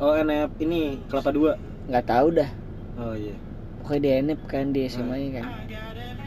[0.00, 1.60] Oh, NF ini kelapa dua.
[1.92, 2.48] nggak tahu dah.
[2.96, 3.36] Oh iya.
[3.84, 5.44] Pokoknya di Enep kan di SMA kan.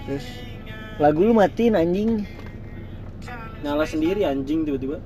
[0.06, 0.30] Terus
[1.02, 2.35] lagu lu matiin anjing.
[3.65, 5.01] Nyala sendiri anjing tiba-tiba.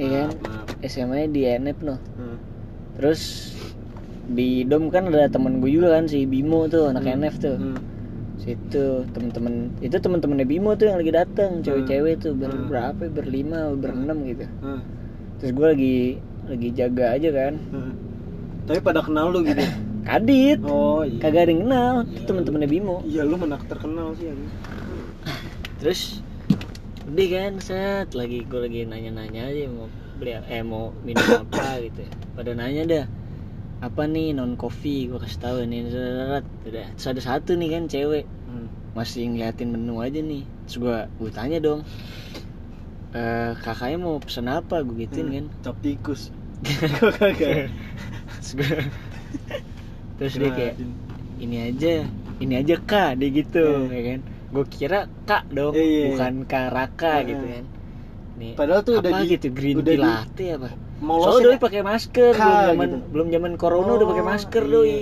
[0.00, 0.28] Iya kan?
[0.40, 0.40] Maaf,
[0.72, 0.88] maaf.
[0.88, 2.00] SMA di Enep no.
[2.16, 2.40] Hmm.
[2.96, 3.52] Terus
[4.24, 7.20] di dom kan ada temen gue juga kan si Bimo tuh anak Hmm.
[7.20, 7.56] NF tuh.
[7.60, 7.76] Hmm.
[8.40, 12.72] Situ temen-temen itu temen-temennya Bimo tuh yang lagi datang cewek-cewek tuh ber Hmm.
[12.72, 13.10] berapa ya?
[13.12, 14.48] berlima berenam gitu.
[14.64, 14.80] Hmm.
[15.36, 15.96] Terus gue lagi
[16.48, 17.54] lagi jaga aja kan.
[17.68, 17.92] Hmm.
[18.64, 19.60] Tapi pada kenal lu gitu.
[20.08, 20.58] Kadit.
[20.64, 21.20] Oh iya.
[21.20, 22.96] Kagak ada yang kenal, itu temen-temennya Bimo.
[23.04, 24.50] Iya lu menak terkenal sih anjing.
[25.78, 26.00] Terus
[27.12, 32.02] udah kan set lagi gue lagi nanya-nanya aja mau beli eh mau minum apa gitu.
[32.02, 32.10] ya.
[32.32, 33.04] Pada nanya dah
[33.82, 36.40] apa nih non coffee gue kasih tahu nih udah
[36.94, 38.68] terus ada satu nih kan cewek Hmm.
[38.92, 41.80] masih ngeliatin menu aja nih terus gue gue tanya dong
[43.12, 46.28] eh kakaknya mau pesen apa gue gituin kan Cap tikus.
[48.38, 48.70] Terus gue
[50.18, 50.74] terus dia kayak
[51.40, 52.06] ini aja
[52.38, 53.90] ini aja kak dia gitu Iya.
[53.90, 54.20] ya kan
[54.52, 56.04] gue kira kak dong Iya, iya.
[56.10, 57.26] bukan kak Raka Iya.
[57.26, 57.64] gitu kan.
[58.32, 60.68] Nih Padahal tuh apa udah di- gitu green udah tea di- latte apa?
[60.98, 62.98] Mau soalnya losin doi pakai masker Kak, belum zaman gitu.
[63.10, 64.72] belum zaman corona udah pakai Oh, masker iya.
[64.72, 64.96] doi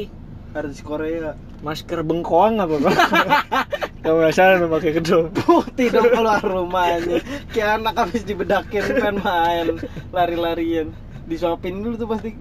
[0.51, 1.31] artis Korea.
[1.61, 2.97] Masker bengkoang apa bang
[4.33, 7.21] salah lu pakai kedua putih dong keluar rumahnya.
[7.51, 9.67] Kayak anak habis dibedakin pengen main.
[10.09, 10.91] Lari-larian.
[11.25, 12.33] Disuapin dulu tuh pasti.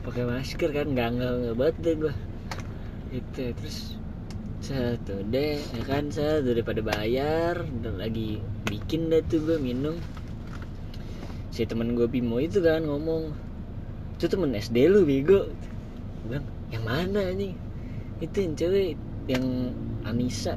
[0.00, 2.12] Pakai masker kan nggak nggak nggak banget deh gua.
[3.10, 3.93] Itu terus
[4.64, 6.08] satu deh ya kan?
[6.08, 7.60] Saya daripada bayar.
[7.60, 10.00] Udah lagi bikin dah tuh gua minum.
[11.52, 13.30] Si temen gue Bimo itu kan ngomong
[14.16, 15.52] itu temen SD lu bego.
[16.24, 17.52] Gua bilang yang mana nih
[18.24, 18.90] itu yang cewek
[19.28, 19.44] yang
[20.08, 20.56] Anissa.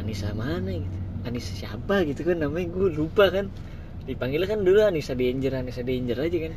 [0.00, 0.98] Anissa mana gitu?
[1.28, 2.02] Anissa siapa?
[2.08, 3.52] gitu kan namanya gue lupa kan.
[4.08, 6.54] Dipanggilnya kan dulu Anissa Danger Anissa Danger aja kan.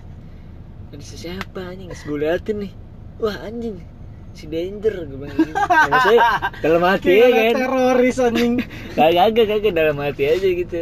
[0.95, 1.91] Anissa siapa anjing?
[1.91, 2.73] Gue liatin nih.
[3.19, 3.94] Wah anjing
[4.35, 5.55] si Danger gue bilang gitu.
[5.55, 6.21] Ya, maksudnya
[6.59, 7.53] dalam hati ya kan?
[7.55, 8.53] teroris anjing.
[8.91, 10.81] Kagak kagak kagak dalam hati aja gitu.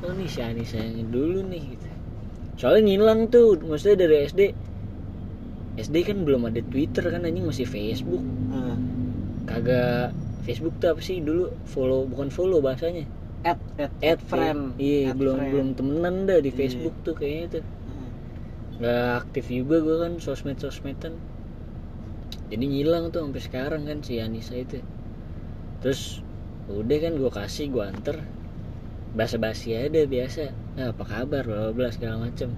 [0.00, 1.88] Oh nih si Anissa yang dulu nih gitu.
[2.56, 4.42] Soalnya ngilang tuh maksudnya dari SD
[5.76, 8.20] SD kan belum ada Twitter kan anjing masih Facebook.
[9.44, 11.50] Kagak Facebook tuh apa sih dulu?
[11.64, 13.06] Follow bukan follow bahasanya.
[13.42, 14.74] Add add add friend.
[14.76, 15.50] iya Add belum friend.
[15.50, 16.56] belum temenan dah di Iya.
[16.56, 17.64] Facebook tuh kayaknya tuh.
[18.76, 21.16] Nggak aktif juga gue kan sosmed sosmedan
[22.46, 24.78] jadi ngilang tuh sampai sekarang kan si Anissa itu.
[25.82, 26.22] Terus
[26.70, 28.16] udah kan gue kasih gue anter.
[29.18, 30.54] Basa basi deh biasa.
[30.78, 31.42] Nah, apa kabar?
[31.42, 32.54] Bla bla segala macem.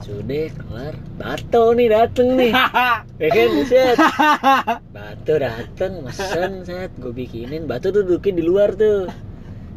[0.00, 0.94] Sudah kelar.
[1.20, 2.52] Bato nih dateng nih.
[3.22, 3.96] Ya kan set.
[4.90, 6.90] Bato dateng mesen set.
[6.98, 7.68] Gue bikinin.
[7.68, 9.06] Bato tuh duduknya di luar tuh.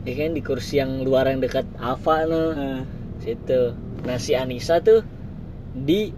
[0.08, 2.44] Ya kan di kursi yang luar yang dekat Ava no
[3.20, 3.76] situ.
[4.08, 5.04] Nah si Anissa tuh
[5.76, 6.16] di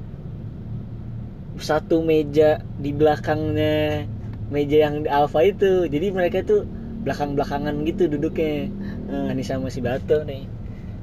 [1.61, 4.07] satu meja di belakangnya
[4.49, 5.85] meja yang Alfa itu.
[5.85, 6.65] Jadi mereka tuh
[7.05, 8.67] belakang belakangan gitu duduknya.
[9.09, 9.31] Nah.
[9.31, 10.47] Anissa sama si Bato nih.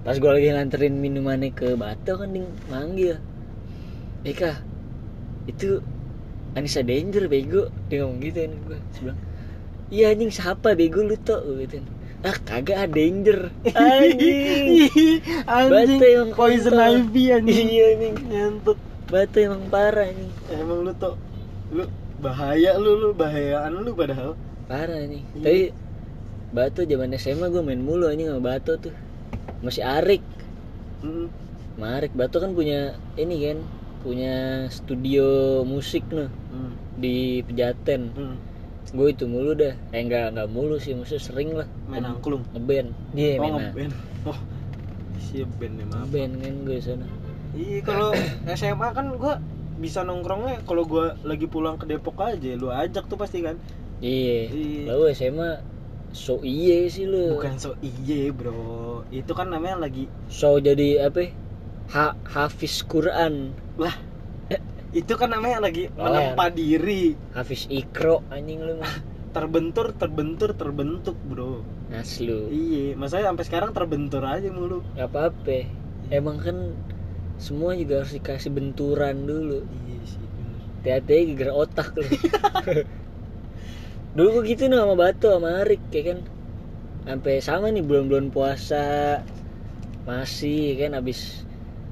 [0.07, 3.17] Pas gue lagi nganterin minumannya ke Bato kan dia manggil.
[4.27, 4.59] Eka
[5.47, 5.81] itu
[6.59, 7.73] Anissa Danger bego.
[7.89, 9.21] Dia ngomong gitu kan gue bilang
[9.87, 10.75] iya anjing siapa?
[10.75, 11.79] Bego lu tuh gitu
[12.27, 13.39] ah kagak ada Danger.
[13.77, 15.23] Anjing.
[15.47, 16.01] anjing.
[16.01, 17.67] Batu emang poison ivy anjing.
[17.71, 18.15] Iya anjing.
[18.27, 21.15] Nyentuh Batu emang parah anjing emang lu tuh
[21.71, 21.87] lu
[22.19, 24.35] bahaya lu lu bahayaan lu padahal.
[24.67, 25.43] Parah nih Iya.
[25.43, 25.63] tapi
[26.47, 28.95] Batu zaman SMA gue main mulu anjing sama Batu tuh.
[29.61, 30.23] Masih Arik.
[31.01, 31.31] Hmm.
[31.73, 33.59] sama Arik Batu kan punya ini kan
[34.01, 34.35] punya
[34.69, 35.27] studio
[35.63, 36.73] musik nih Hmm.
[36.97, 38.11] di Pejaten.
[38.11, 38.37] Hmm.
[38.89, 39.75] gue itu mulu dah.
[39.91, 41.67] Eh enggak enggak mulu sih maksudnya sering lah.
[41.87, 42.43] Main angklung?
[42.51, 42.91] ngeband.
[43.13, 43.93] Dia oh main ngeband.
[44.31, 44.39] Oh
[45.21, 46.07] siap band maaf.
[46.07, 47.07] Ngeband kan gue sana
[47.57, 48.13] iya kalau
[48.53, 49.41] SMA kan gua
[49.77, 53.57] bisa nongkrongnya kalau gua lagi pulang ke Depok aja lu ajak tuh pasti kan.
[54.01, 54.81] Iya Iya.
[54.93, 55.51] lalu SMA
[56.13, 57.37] so iye sih lu.
[57.41, 59.05] Bukan so iye bro.
[59.09, 61.27] Itu kan namanya lagi so jadi apa?
[61.27, 61.31] Ya?
[61.87, 63.55] ha hafiz Quran.
[63.79, 63.95] Lah
[64.97, 68.81] itu kan namanya lagi Oh, menempa diri hafiz ikro anjing lu
[69.37, 71.61] terbentur terbentur terbentuk bro.
[71.93, 74.81] Aslu iya masanya sampai sekarang terbentur aja mulu.
[74.97, 75.59] Nggak apa-apa.
[76.09, 76.73] Emang kan
[77.37, 79.61] semua juga harus dikasih benturan dulu.
[79.65, 80.59] Iya sih bener.
[80.81, 82.05] Hati-hati geger otak lu.
[84.17, 86.19] Dulu gue gitu nih sama Batu sama Arik ya kan.
[87.05, 89.21] Sampai sama nih bulan-bulan puasa.
[90.09, 91.45] Masih kan habis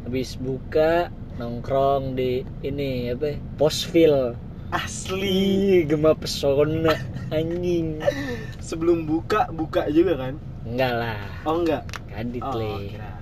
[0.08, 4.38] habis buka nongkrong di ini apa ya, posfil
[4.72, 5.84] asli.
[5.84, 6.96] Gema pesona
[7.28, 8.00] anjing.
[8.64, 10.34] Sebelum buka buka juga kan?
[10.64, 11.20] Enggak lah.
[11.44, 11.84] Oh enggak.
[12.08, 13.13] Kadit oh le kira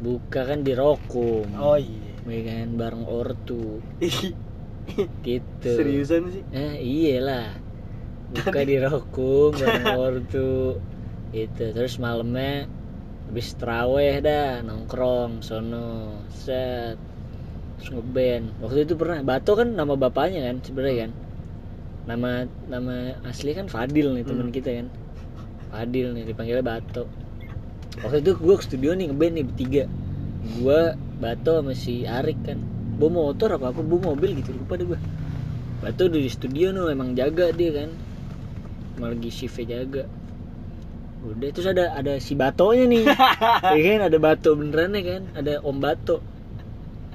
[0.00, 1.46] buka kan di Rokum.
[1.56, 2.12] Oh iya.
[2.26, 3.80] Ya kan bareng ortu.
[5.26, 5.66] Gitu.
[5.66, 6.42] Seriusan sih?
[6.54, 7.54] Eh iyalah.
[8.30, 10.78] Buka di Rokum bareng ortu.
[11.34, 12.70] Gitu Terus malamnya
[13.26, 16.22] Habis teraweh dah Nongkrong Sono.
[16.30, 16.94] Set.
[17.78, 18.54] Terus ngeband.
[18.62, 21.12] Waktu itu pernah Bato kan nama bapaknya kan sebenarnya kan.
[22.06, 22.30] Nama
[22.70, 22.94] Nama
[23.26, 24.54] asli kan Fadil nih teman Hmm.
[24.54, 24.86] kita kan.
[25.74, 27.25] Fadil nih dipanggilnya Bato
[27.98, 29.84] Waktu itu gue ke studio nih ngeband nih bertiga.
[30.54, 30.80] Gue
[31.16, 32.58] Bato sama si Arik kan.
[32.96, 34.96] Bawa motor apa apa Bawa mobil gitu lupa deh gue
[35.76, 37.90] Batu udah di studio no emang jaga dia kan.
[38.94, 40.04] Emang lagi shiftnya jaga.
[41.22, 43.04] Udah terus ada ada si Batonya nih.
[43.76, 46.16] Ya kan ada Bato beneran ya kan Ada Om Bato.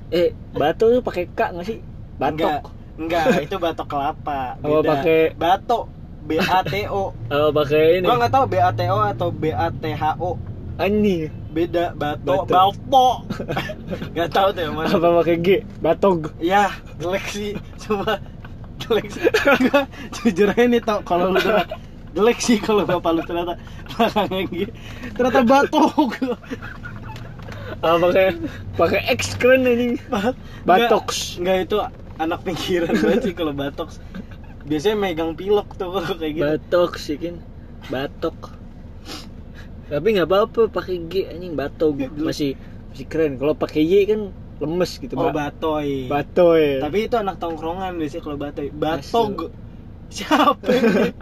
[0.10, 1.80] Eh Bato tuh pakai K gak sih?
[2.20, 2.64] enggak Batok.
[2.92, 4.90] Enggak itu batok kelapa Oh, beda.
[4.94, 5.84] pakai- batok
[6.22, 7.16] B A T O.
[7.18, 8.06] Oh pakai ini.
[8.06, 10.38] Gua nggak tahu B A T O atau B A T H O
[10.82, 11.30] anjing.
[11.54, 13.08] Beda bato Bato.
[14.18, 14.90] nggak tahu tuh yang mana.
[14.90, 15.48] Apa pakai G?
[15.80, 17.54] Batog ya jelek sih.
[17.78, 18.18] Coba
[18.82, 19.24] jelek sih.
[19.70, 19.82] Gua
[20.18, 21.68] jujur aja nih tau kalau lu udah
[22.18, 23.56] jelek sih kalau bapak lu ternyata
[23.94, 24.72] belakangnya gitu
[25.14, 26.10] ternyata batok.
[27.82, 28.28] Apa pakai
[28.76, 30.02] pakai X keren anjing
[30.66, 31.38] Batox.
[31.40, 31.78] nggak itu
[32.22, 33.98] anak pinggiran banget sih kalau batox.
[34.62, 36.46] Biasanya megang pilok tuh kalau kayak gitu.
[36.46, 37.36] Batok sih kan
[37.90, 38.61] batok
[39.92, 42.56] tapi nggak apa-apa pakai G anjing batog masih
[42.96, 43.36] masih keren.
[43.36, 44.32] Kalau pakai Y kan
[44.64, 46.08] lemes gitu oh Ba- batoy.
[46.08, 46.80] Batoy.
[46.80, 48.68] Tapi itu anak tongkrongan biasanya kalau batoy.
[48.72, 49.52] Batog.
[50.12, 50.56] Siapa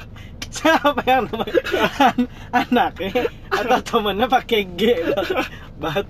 [0.56, 1.62] siapa yang namanya
[2.02, 4.82] an- anaknya atau temennya pakai G.
[5.82, 6.06] Bat.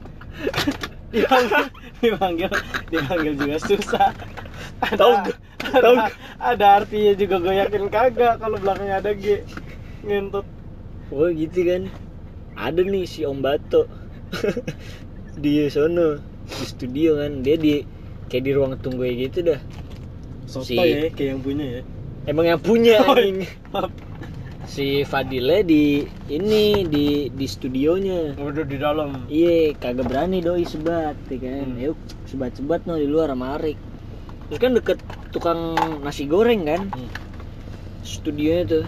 [1.12, 1.64] Dipanggil
[2.00, 2.52] dipanggil
[2.88, 4.12] dipanggil juga susah.
[4.80, 5.28] Ada,
[5.76, 5.90] ada,
[6.40, 9.44] ada artinya juga gue yakin kagak kalau belakangnya ada G.
[10.08, 10.48] Ngentut.
[11.12, 11.92] Oh gitu kan
[12.60, 13.88] ada nih si Om Bato
[15.36, 17.80] di sono di studio kan dia di
[18.28, 19.60] kayak di ruang tunggu kayak gitu dah
[20.44, 21.82] soto Si- ya kayak yang punya ya
[22.26, 23.16] emang yang punya Oh,
[23.72, 23.92] maaf.
[24.68, 31.18] si Fadile di ini di di studionya udah di dalam Iya, kagak berani doi sebat,
[31.26, 31.66] ya kan.
[31.66, 31.82] Hmm.
[31.82, 33.78] Yuk, sebat-sebat no di luar sama Arik.
[34.46, 34.98] Terus kan deket
[35.30, 37.10] tukang nasi goreng kan, Hmm.
[38.04, 38.86] studionya tuh.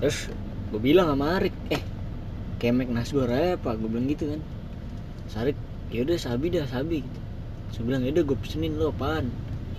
[0.00, 0.28] Terus
[0.74, 1.78] gue bilang sama Arik, eh
[2.58, 4.42] kemek nasgor aja pak, gue bilang gitu kan.
[5.30, 5.54] Sarik,
[5.94, 7.06] yaudah sabi dah sabi.
[7.06, 7.20] Gitu.
[7.70, 9.30] Saya bilang yaudah gue pesenin lo apaan?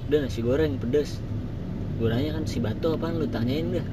[0.08, 1.20] Udah nasi goreng pedes.
[2.00, 3.84] Gue nanya kan si Bato apaan lu tanyain dah.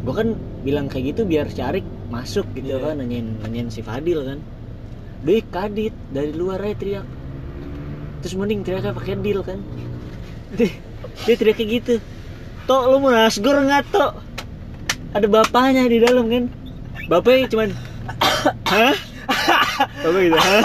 [0.00, 0.32] Gue kan
[0.64, 2.88] bilang kayak gitu biar si Arik masuk gitu Iya.
[2.88, 4.40] kan nanyain nanyain si Fadil kan.
[5.20, 7.04] Doi kadit dari luar aja teriak.
[8.24, 9.60] Terus mending teriaknya pakai deal kan.
[10.56, 10.72] Dia,
[11.28, 11.94] dia teriak kayak gitu.
[12.64, 14.29] Tok lu mau nasgor nggak tok?
[15.10, 16.44] Ada bapaknya di dalam kan.
[17.10, 17.68] Bapaknya cuman
[18.70, 18.94] Hah?
[20.02, 20.62] Bapak gitu, hah?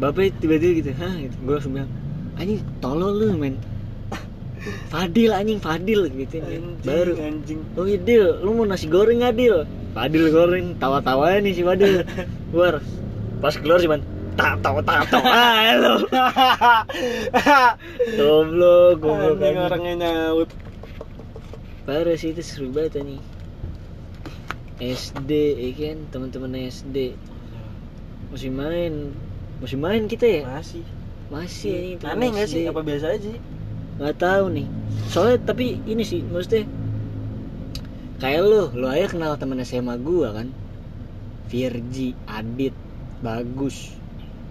[0.00, 1.12] Bapaknya tiba-tiba gitu, hah?
[1.20, 1.34] Gitu.
[1.44, 1.90] Gue langsung bilang,
[2.40, 3.56] anjing tolol lu men
[4.92, 9.34] Fadil anjing Fadil gitu anjing Baru anjing Oh iya Dil, lu mau nasi goreng nggak
[9.34, 9.66] Dil?
[9.90, 12.06] Fadil goreng, tawa-tawa nih si Fadil
[12.54, 12.78] Keluar
[13.42, 14.80] Pas keluar cuman tak tak tawa
[15.28, 15.94] ah lu.
[18.18, 19.60] Goblok goblok anjing.
[19.60, 20.48] orangnya nyaut.
[21.84, 23.20] Parah sih itu seru banget nih
[24.80, 25.98] SD ya kan?
[26.08, 27.18] Teman-teman SD
[28.32, 29.12] masih main.
[29.60, 30.42] Masih main kita ya?
[30.48, 30.84] Masih.
[31.28, 32.64] Masih anjing teman aneh nggak sih?
[32.68, 33.32] Apa biasa aja
[34.00, 34.66] nggak tahu nih.
[35.12, 36.64] Soalnya tapi ini sih maksudnya
[38.18, 40.48] kayak lu lu aja kenal temen SMA gua kan.
[41.52, 42.72] Virgi Adit
[43.20, 44.01] bagus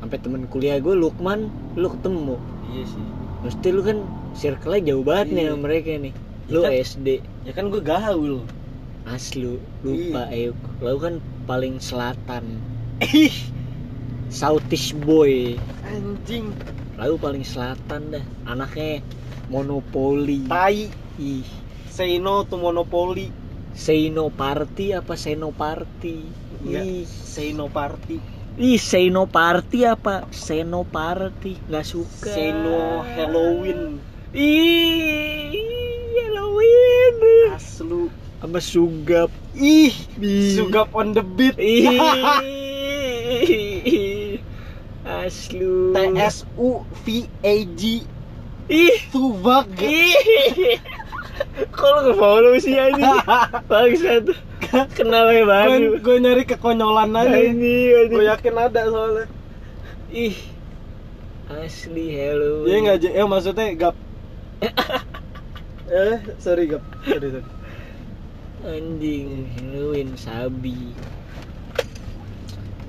[0.01, 2.35] sampai temen kuliah gue Lukman lu ketemu.
[2.67, 3.05] Iya sih.
[3.41, 3.97] Mesti lu kan
[4.33, 5.49] circle-nya jauh banget nih Iya.
[5.49, 6.13] sama mereka nih.
[6.49, 6.73] Lu Iya kan?
[6.83, 7.07] SD
[7.45, 8.33] ya kan gue gaul.
[9.01, 10.53] Aslu lupa Iya.
[10.53, 11.13] Euk lu kan
[11.45, 12.43] paling selatan.
[13.01, 13.33] Ih.
[14.29, 15.57] Southeast boy.
[15.83, 16.53] Anjing.
[16.95, 18.23] Lalu paling selatan dah.
[18.45, 19.01] Anaknya
[19.49, 20.45] monopoli.
[20.47, 20.87] Tai.
[21.17, 21.45] Ih.
[21.91, 23.27] Say no to monopoli.
[23.71, 26.15] Say no party apa seno party
[26.63, 26.83] Enggak.
[26.83, 27.03] ih.
[27.07, 28.19] Say no party
[28.62, 30.30] ih say no party apa?
[30.30, 32.30] Seno party nggak suka.
[32.30, 33.97] Say no Halloween.
[34.38, 35.50] Ih
[36.13, 37.17] Halloween.
[37.58, 38.13] Aslu.
[38.38, 39.34] Sama sugap.
[39.58, 39.89] Ih
[40.54, 41.58] sugap on the beat.
[41.58, 41.89] Ih.
[45.26, 45.97] Aslu.
[45.97, 48.06] T S U V A G.
[48.69, 48.97] Ih.
[49.10, 50.78] Tubak ih.
[51.74, 53.26] Kalau nggak follow sih anjing?
[53.69, 54.50] Bangsat
[54.97, 57.38] kenapa ya baru gue nyari kekonyolan aja.
[57.38, 59.26] Anjing gue yakin ada soalnya.
[60.12, 60.38] Ih.
[61.52, 63.95] Asli hello Iya nggak ya maksudnya gap.
[65.91, 66.80] Eh sorry gap.
[67.04, 67.50] Sorry, sorry.
[68.63, 70.95] anjing Halloween sabi.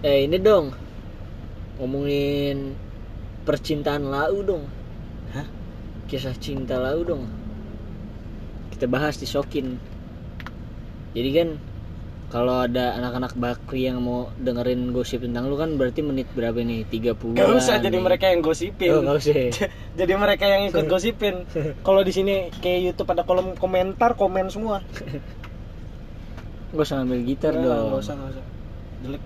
[0.07, 0.71] Eh ini dong.
[1.83, 2.79] Ngomongin
[3.43, 4.71] percintaan lau dong.
[5.35, 5.49] Hah?
[6.07, 7.27] kisah cinta lau dong.
[8.71, 9.92] Kita bahas di Sokin
[11.13, 11.49] jadi kan
[12.33, 16.89] kalau ada anak-anak bakri yang mau dengerin gosip tentang lu kan berarti menit berapa nih
[16.89, 18.89] 30 Gak usah jadi mereka yang gosipin.
[18.89, 19.53] Oh, gak usah.
[20.01, 21.45] Jadi mereka yang ikut gosipin.
[21.87, 24.81] Kalau di sini kayak YouTube ada kolom komentar komen semua.
[26.73, 27.85] Gak usah ngambil gitar Nggak, dong.
[27.93, 28.45] nggak usah nggak usah.
[29.05, 29.23] Jelek.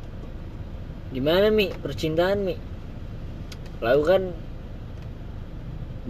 [1.15, 1.67] Gimana Mi?
[1.71, 2.59] Percintaan Mi?
[3.79, 4.23] Lalu kan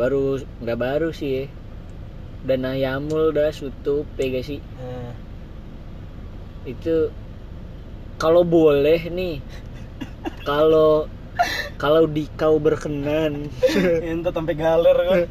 [0.00, 1.44] baru nggak baru sih ya.
[2.48, 4.64] Dana Yamul dah sutup ya gak sih?
[4.80, 5.12] nah,
[6.66, 7.14] Itu
[8.18, 9.40] kalau boleh nih
[10.42, 11.06] kalau
[11.76, 13.52] kalau di kau berkenan.
[14.10, 15.22] Ente sampai galer kan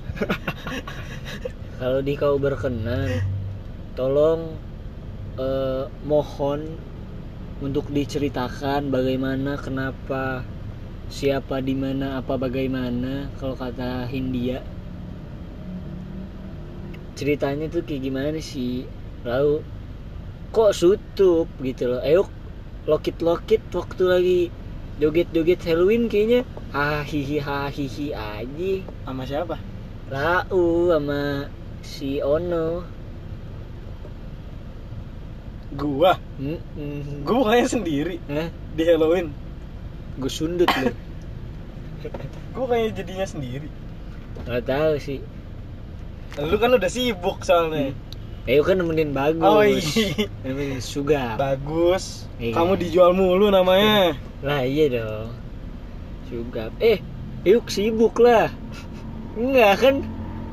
[1.76, 3.20] kalau di kau berkenan
[4.00, 4.56] tolong
[5.36, 6.80] eh, mohon
[7.60, 10.44] untuk diceritakan bagaimana kenapa
[11.08, 14.64] siapa di mana apa bagaimana kalau kata Hindia.
[17.16, 18.84] Ceritanya tuh kayak gimana sih?
[19.24, 19.64] Lalu
[20.56, 22.00] kok sutup gitu loh.
[22.00, 22.32] Ayo
[22.88, 24.40] lokit lokit waktu lagi
[25.04, 26.48] joget joget Halloween kayaknya.
[26.72, 28.74] Hahihi hahihi aja.
[29.04, 29.60] Sama siapa?
[30.08, 31.52] Lau sama
[31.84, 32.88] si Ono.
[35.76, 36.16] Gua?
[36.40, 37.28] Mm-mm.
[37.28, 38.48] gua bukannya sendiri Hah?
[38.80, 39.36] di Halloween.
[40.16, 40.88] Gue sundut lu.
[42.56, 43.68] Gua kayaknya jadinya sendiri.
[44.48, 45.20] Nggak tahu sih.
[46.40, 47.92] Lu kan udah sibuk soalnya
[48.46, 49.42] Ayo kan nemenin bagus.
[49.42, 50.30] Oh iya.
[50.46, 52.30] Nemenin Sugap bagus.
[52.38, 52.54] Iya.
[52.54, 54.14] kamu dijual mulu namanya.
[54.46, 55.34] Lah iya dong.
[56.30, 57.02] Sugap eh
[57.42, 58.54] yuk sibuk lah.
[59.34, 59.96] Enggak kan?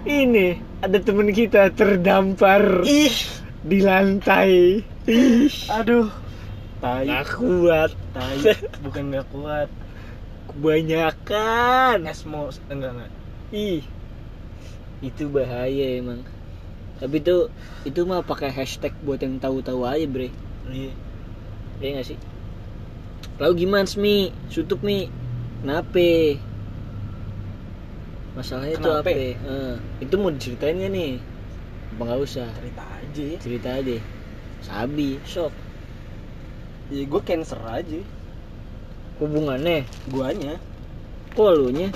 [0.08, 3.12] Ini ada temen kita terdampar ih.
[3.60, 4.80] di lantai.
[5.04, 5.52] Ih.
[5.68, 6.08] Aduh.
[6.80, 7.04] Tai.
[7.04, 7.92] Nggak kuat.
[8.16, 8.56] Tai.
[8.88, 9.68] Bukan nggak kuat.
[10.48, 12.08] Kebanyakan.
[12.08, 13.12] Esmo enggak enggak.
[13.52, 13.84] Ih.
[15.04, 16.24] Itu bahaya emang
[17.02, 17.50] tapi itu
[17.82, 20.30] itu mah pakai hashtag buat yang tahu-tahu aja bre
[20.70, 20.94] iya
[21.82, 22.18] Iya gak sih?
[23.42, 24.30] Lalu gimana Mi?
[24.46, 25.10] Sutup Mi?
[25.66, 26.38] Kenapa?
[28.38, 29.10] Masalahnya itu apa?
[29.10, 29.34] Eh,
[29.98, 31.18] itu mau diceritain gak nih?
[31.98, 32.46] Apa gak usah?
[32.54, 33.96] cerita aja Cerita aja
[34.62, 35.50] Sabi, sok
[36.94, 38.00] ya gue cancer aja
[39.18, 39.82] Hubungannya?
[40.06, 40.62] guanya
[41.34, 41.90] Kok lu nya?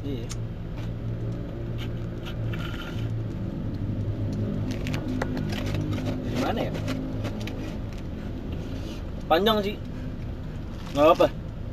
[0.00, 0.24] iya
[6.44, 6.72] gimana ya?
[9.24, 9.74] Panjang sih.
[10.92, 11.26] Nggak apa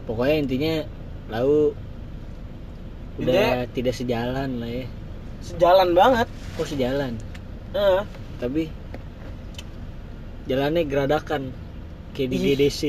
[0.07, 0.73] Pokoknya intinya
[1.27, 1.75] Lalu
[3.19, 4.85] Udah Intinya- tidak sejalan lah ya.
[5.43, 6.27] Sejalan banget.
[6.55, 7.13] Kok sejalan?
[7.75, 8.01] Heeh.
[8.39, 8.63] Tapi
[10.47, 11.51] Jalannya geradakan
[12.11, 12.37] Kayak di.
[12.41, 12.81] GDC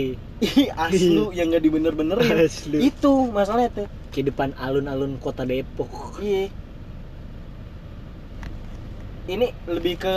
[0.42, 2.46] ih aslu yang nggak dibener-benerin.
[2.46, 2.78] Aslu.
[2.78, 3.86] itu masalahnya tuh.
[4.10, 6.18] Kayak depan alun-alun kota Depok.
[6.18, 6.46] Iya.
[9.24, 10.14] Ini lebih ke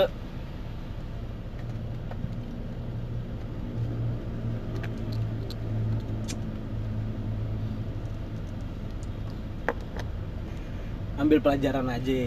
[11.26, 12.22] ambil pelajaran aja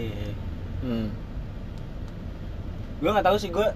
[0.83, 1.07] hmm.
[2.99, 3.67] gue nggak tahu sih gue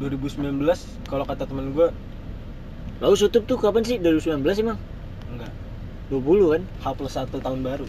[0.00, 0.56] 2019
[1.04, 1.92] kalau kata temen gue
[3.00, 3.96] Lalu Sutup tuh kapan sih?
[3.96, 4.76] 2019 emang?
[5.32, 5.52] enggak
[6.12, 6.62] 20 kan?
[6.82, 7.86] H plus satu tahun baru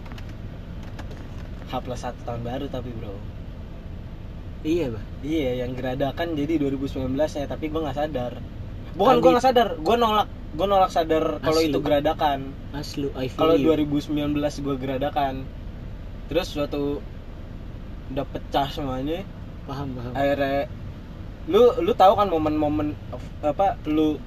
[1.67, 3.15] H plus satu tahun baru tapi bro
[4.61, 8.37] Iya bah iya yang geradakan jadi 2019 ya tapi gue nggak sadar
[8.93, 12.51] bukan gue nggak sadar gue nolak gue nolak sadar kalau itu geradakan.
[12.75, 13.07] Aslu,
[13.39, 13.71] kalau you.
[13.71, 15.47] 2019 gue geradakan.
[16.27, 16.99] Terus suatu
[18.11, 19.23] udah pecah semuanya.
[19.63, 20.11] Paham, paham.
[20.11, 20.67] Akhirnya
[21.49, 22.93] lu lu tahu kan momen-momen
[23.41, 24.19] apa lu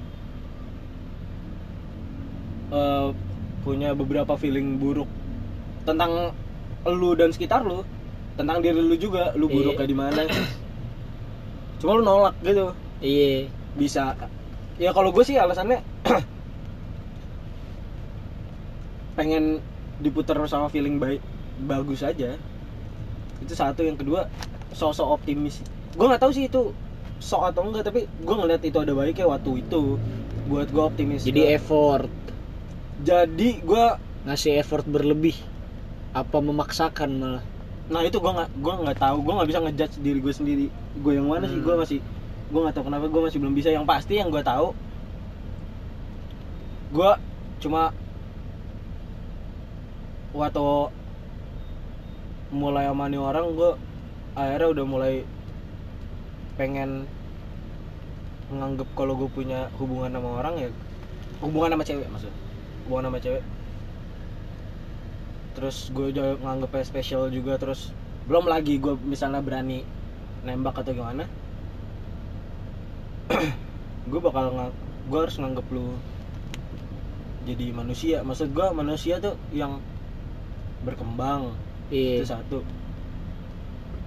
[2.72, 3.08] eh,
[3.62, 5.08] punya beberapa feeling buruk
[5.84, 6.32] tentang
[6.84, 7.84] lu dan sekitar lu
[8.34, 9.54] tentang diri lu juga lu Iya.
[9.54, 10.22] buruknya di mana.
[11.80, 12.72] Cuma lu nolak gitu.
[13.00, 13.48] Iya.
[13.76, 14.16] Bisa
[14.80, 15.82] ya kalau gue sih alasannya
[19.18, 19.62] pengen
[20.02, 21.22] diputar sama feeling baik
[21.62, 22.34] bagus aja.
[23.38, 23.86] Itu satu.
[23.86, 24.26] Yang kedua
[24.74, 25.62] sosok optimis.
[25.94, 26.74] Gue nggak tahu sih itu
[27.22, 29.96] sok atau enggak tapi gue ngeliat itu ada baiknya waktu itu.
[30.50, 31.22] Buat gue optimis.
[31.22, 32.12] Jadi Gua- effort.
[33.04, 33.84] Jadi gue
[34.24, 35.36] Ngasih effort berlebih.
[36.16, 37.44] Apa memaksakan malah?
[37.92, 39.16] Nah itu gue nggak gue nggak tahu.
[39.20, 40.66] Gue nggak bisa ngejudge diri gue sendiri.
[40.96, 41.60] Gue yang mana sih?
[41.60, 41.66] Hmm.
[41.68, 41.98] gue masih
[42.50, 43.68] gue nggak tahu kenapa gue masih belum bisa.
[43.72, 44.74] Yang pasti yang gue tahu
[46.94, 47.10] gue
[47.58, 47.90] cuma
[50.30, 50.62] waktu
[52.54, 53.74] mulai amani orang gue
[54.38, 55.14] akhirnya udah mulai
[56.54, 57.10] pengen
[58.54, 60.70] menganggap kalau gue punya hubungan sama orang ya
[61.42, 62.30] hubungan sama cewek maksud
[62.84, 63.44] hubungan sama cewek.
[65.54, 67.56] Terus gue juga nganggepnya spesial juga.
[67.56, 67.94] Terus
[68.26, 69.86] belum lagi gue misalnya berani
[70.44, 71.24] nembak atau gimana
[74.10, 74.72] gue bakal ngang
[75.08, 75.96] gue harus nganggep lu
[77.44, 78.24] jadi manusia.
[78.24, 79.80] Maksud gue manusia tuh yang
[80.84, 81.52] berkembang.
[81.92, 82.64] Itu Iya satu.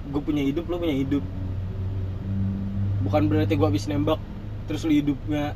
[0.09, 1.21] Gue punya hidup lu punya hidup.
[3.05, 4.17] Bukan berarti gue habis nembak
[4.67, 5.55] terus lu hidupnya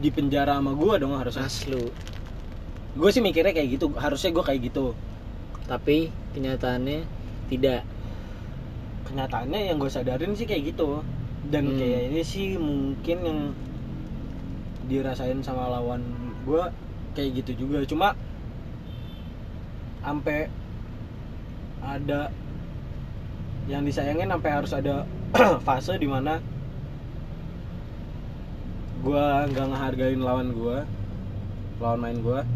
[0.00, 1.46] di penjara sama gue dong harusnya.
[1.46, 1.90] Aslu
[2.96, 3.90] gue sih mikirnya kayak gitu.
[3.98, 4.94] Harusnya gue kayak gitu.
[5.66, 7.02] Tapi kenyataannya
[7.46, 7.82] Tidak.
[9.06, 11.02] Kenyataannya yang gue sadarin sih kayak gitu
[11.50, 11.78] dan Hmm.
[11.78, 13.40] kayak ini sih mungkin yang
[14.86, 16.02] dirasain sama lawan
[16.46, 16.62] gue
[17.14, 18.08] kayak gitu juga cuma
[20.02, 20.46] sampai
[21.82, 22.30] ada
[23.66, 25.02] yang disayangin sampai harus ada
[25.66, 26.38] fase di mana
[29.02, 30.86] gua nggak ngehargain lawan gua
[31.82, 32.46] lawan main gua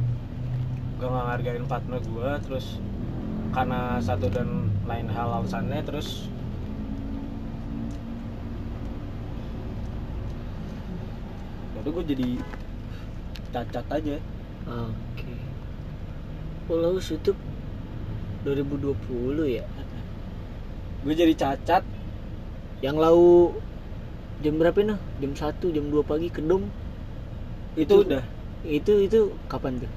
[0.99, 2.79] gua nggak ngehargain partner gua terus
[3.51, 6.31] karena satu dan lain hal alasannya terus
[11.81, 12.29] jadi gue jadi
[13.53, 14.17] cacat aja
[14.71, 15.33] Oke.
[16.69, 17.35] Pulau Sutup
[18.47, 19.65] 2020 ya.
[21.05, 21.83] gue jadi cacat
[22.81, 23.21] Yang lau
[24.41, 24.99] jam berapa nih?
[25.21, 26.65] Jam 1, jam 2 pagi ke dom.
[27.77, 28.23] itu, Itu- udah
[28.65, 29.91] Itu itu kapan tuh?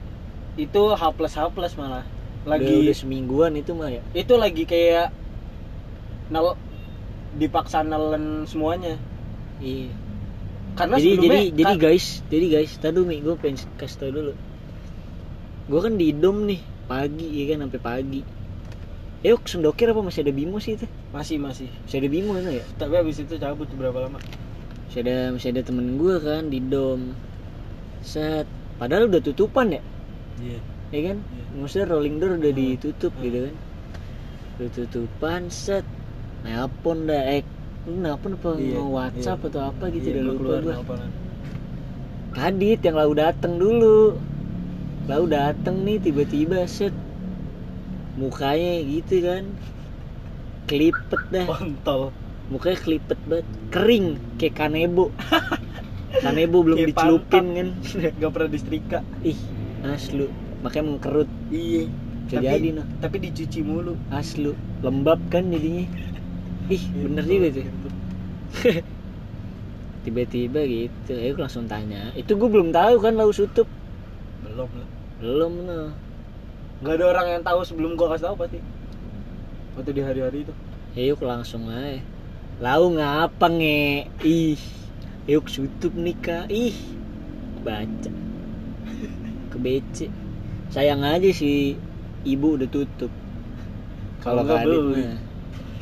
[0.56, 2.06] itu H plus H plus malah
[2.46, 4.02] lagi Udah, udah semingguan itu mah ya.
[4.14, 5.10] itu lagi kayak
[6.32, 6.56] nel
[7.42, 8.94] dipaksa nelen semuanya
[9.64, 10.03] Iya.
[10.74, 14.34] Karena jadi jadi jadi guys, jadi guys, tadi Mi gue pengen kasih tau dulu.
[15.69, 16.59] Gue kan di dom nih
[16.89, 18.21] pagi ya kan sampai pagi.
[19.24, 20.84] Eh, sendokir apa masih ada bimo sih itu?
[21.15, 22.65] masih masih Masih ada bimo itu ya?
[22.76, 24.19] tapi habis itu cabut berapa lama
[24.89, 27.15] Masih ada masih ada temen gue kan di dom.
[28.03, 28.43] Set,
[28.76, 29.82] padahal udah tutupan ya,
[30.43, 30.59] iya
[30.91, 31.17] ya kan?
[31.24, 31.43] Iya.
[31.55, 32.59] Maksudnya rolling door udah Hmm.
[32.59, 33.24] ditutup Hmm.
[33.24, 33.55] gitu kan?
[34.59, 35.86] Udah tutupan, set.
[36.43, 37.47] Nelpon dah, eh,
[37.84, 39.48] lu nelpon apa Iya, WhatsApp iya.
[39.52, 40.76] atau apa gitu Iya, udah lupa keluar gue.
[42.34, 44.18] Kadit yang lau dateng dulu.
[45.06, 46.96] Lau dateng nih tiba-tiba set.
[48.16, 49.44] Mukanya gitu kan.
[50.66, 51.46] Kelipet dah.
[51.46, 52.16] Kontol.
[52.50, 53.48] Mukanya kelipet banget.
[53.70, 54.08] Kering
[54.40, 55.12] kayak kanebo.
[56.24, 57.68] Kanebo belum Kayak dicelupin kan.
[58.22, 59.00] Gak pernah disetrika.
[59.26, 59.38] Ih
[59.84, 60.30] aslu.
[60.64, 61.90] Makanya mengkerut iya.
[62.24, 62.86] Bisa tapi, jadi noh.
[63.04, 63.94] tapi dicuci mulu.
[64.14, 64.56] Aslu.
[64.86, 65.86] Lembab kan jadinya
[66.72, 67.93] Ih bener juga tuh
[70.03, 73.68] Tiba-tiba gitu Ayo langsung tanya Itu gue belum tahu kan lau sutup
[74.43, 74.89] belum lah
[75.24, 75.91] Belum noh
[76.84, 78.59] nggak ada orang yang tahu sebelum gua kasih tahu pasti
[79.80, 80.51] waktu di hari-hari itu
[80.93, 82.05] Yuk langsung aja.
[82.61, 84.14] Lau ngapa nge?
[84.22, 84.61] Ih,
[85.26, 86.45] yuk sutup nikah.
[86.53, 86.78] Ih,
[87.66, 88.14] baca.
[89.49, 90.14] Ke BC.
[90.70, 91.74] Sayang aja si
[92.22, 93.09] ibu udah tutup.
[94.22, 95.01] Kalau nggak kadit beli.
[95.01, 95.18] mah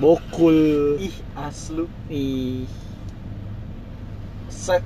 [0.01, 0.57] bokul.
[0.99, 2.65] ih aslu Ih,
[4.49, 4.81] se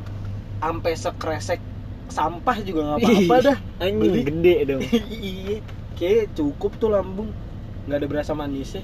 [0.58, 1.62] sampai sekresek
[2.08, 4.22] sampah juga nggak apa-apa dah anjing Beli.
[4.24, 4.82] gede dong.
[5.16, 5.58] iya
[5.94, 7.30] kayak cukup tuh lambung
[7.86, 8.84] nggak ada berasa manisnya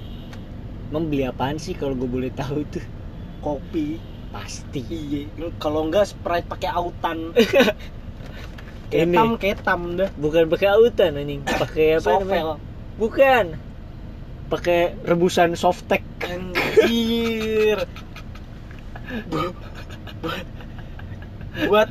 [0.88, 2.84] Emang beli apaan sih kalau gue boleh tahu tuh?
[3.40, 3.96] kopi
[4.30, 4.84] Pasti.
[4.84, 5.28] iya
[5.58, 7.32] kalau nggak sprite pakai autan
[8.92, 9.08] Ini.
[9.08, 12.44] ketam ketam dah Bukan pakai autan anjing, pakai apa namanya?
[12.44, 12.50] sovel
[12.98, 13.46] Bukan.
[14.52, 16.04] Pakai rebusan softtek.
[16.22, 17.80] anjir.
[19.32, 19.56] Bu-
[20.22, 20.46] buat
[21.68, 21.90] buat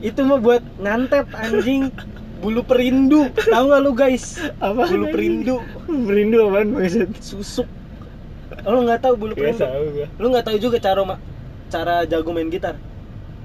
[0.00, 1.92] itu mah buat ngantet anjing.
[2.36, 4.36] Bulu perindu tahu gak lu guys?
[4.60, 4.88] Apa?
[4.88, 5.56] bulu perindu.
[5.88, 7.08] Perindu apaan maksud?
[7.20, 7.68] susuk.
[8.64, 9.64] Lu nggak tahu bulu Gak perindu?
[9.64, 10.06] tahu gue.
[10.20, 11.20] lu nggak tahu juga cara ma-
[11.68, 12.76] cara jago main gitar?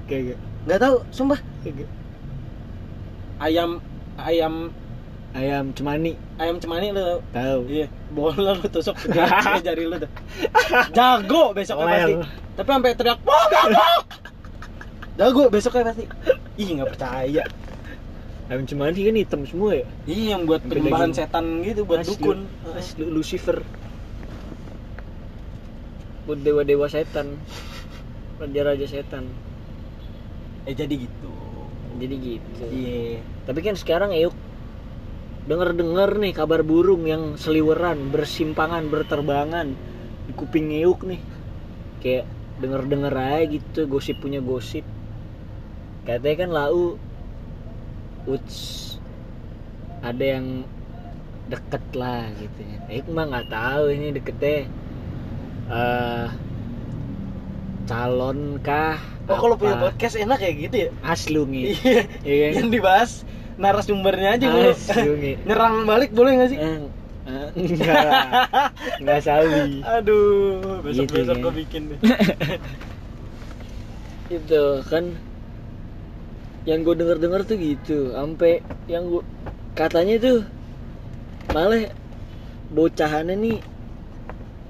[0.07, 0.39] Kagak.
[0.67, 1.39] nggak tahu sumpah.
[3.39, 3.79] Ayam
[4.19, 4.71] ayam.
[5.31, 6.19] Ayam cemani.
[6.35, 7.59] Ayam cemani lu tahu.
[7.67, 8.95] iya bola lu tusuk
[9.65, 10.11] jari- lu tuh
[10.91, 11.95] jago besoknya Lel.
[11.95, 12.15] pasti
[12.53, 14.05] tapi sampai teriak pok pok
[15.13, 16.03] jago besoknya pasti
[16.55, 17.43] ih nggak percaya
[18.45, 19.87] Ayam cemani kan hitam semua ya.
[20.03, 22.19] iya yang buat penyembahan setan gitu buat Asli.
[22.19, 23.63] dukun Asli Lucifer.
[26.21, 27.39] Buat dewa-dewa setan.
[28.35, 29.31] Raja-raja setan.
[30.61, 31.31] eh jadi gitu
[31.95, 32.63] Jadi gitu.
[32.67, 34.35] iya Tapi kan sekarang Euk
[35.49, 39.73] denger-denger nih kabar burung yang seliweran, bersimpangan, berterbangan
[40.29, 41.21] di kuping Euk nih.
[42.01, 42.25] Kayak
[42.61, 44.85] denger-denger aja gitu, gosip punya gosip.
[46.05, 46.97] Katanya kan lau
[48.29, 48.57] Uts
[50.05, 50.65] ada yang
[51.49, 53.01] deket lah gitu ya.
[53.01, 54.69] Euk mah nggak tahu ini deketnya
[55.71, 56.27] eh
[57.89, 58.99] calon kah?
[59.29, 61.73] oh kalau punya podcast enak kayak gitu ya Aslu nih.
[61.81, 62.53] iya Iya kan?
[62.61, 63.23] yang dibahas
[63.57, 65.37] narasumbernya aja nih.
[65.47, 66.59] nyerang balik boleh nggak sih?
[66.59, 66.79] Eh,
[67.27, 68.13] eh, enggak.
[68.99, 69.81] Enggak sawi.
[69.81, 71.43] Aduh besok Gitu, besok kan.
[71.43, 71.99] gue bikin deh.
[74.37, 75.03] Itu kan
[76.63, 79.25] yang gue denger dengar tuh gitu sampai yang gue
[79.73, 80.45] katanya tuh
[81.49, 81.89] malah
[82.69, 83.57] bocahannya nih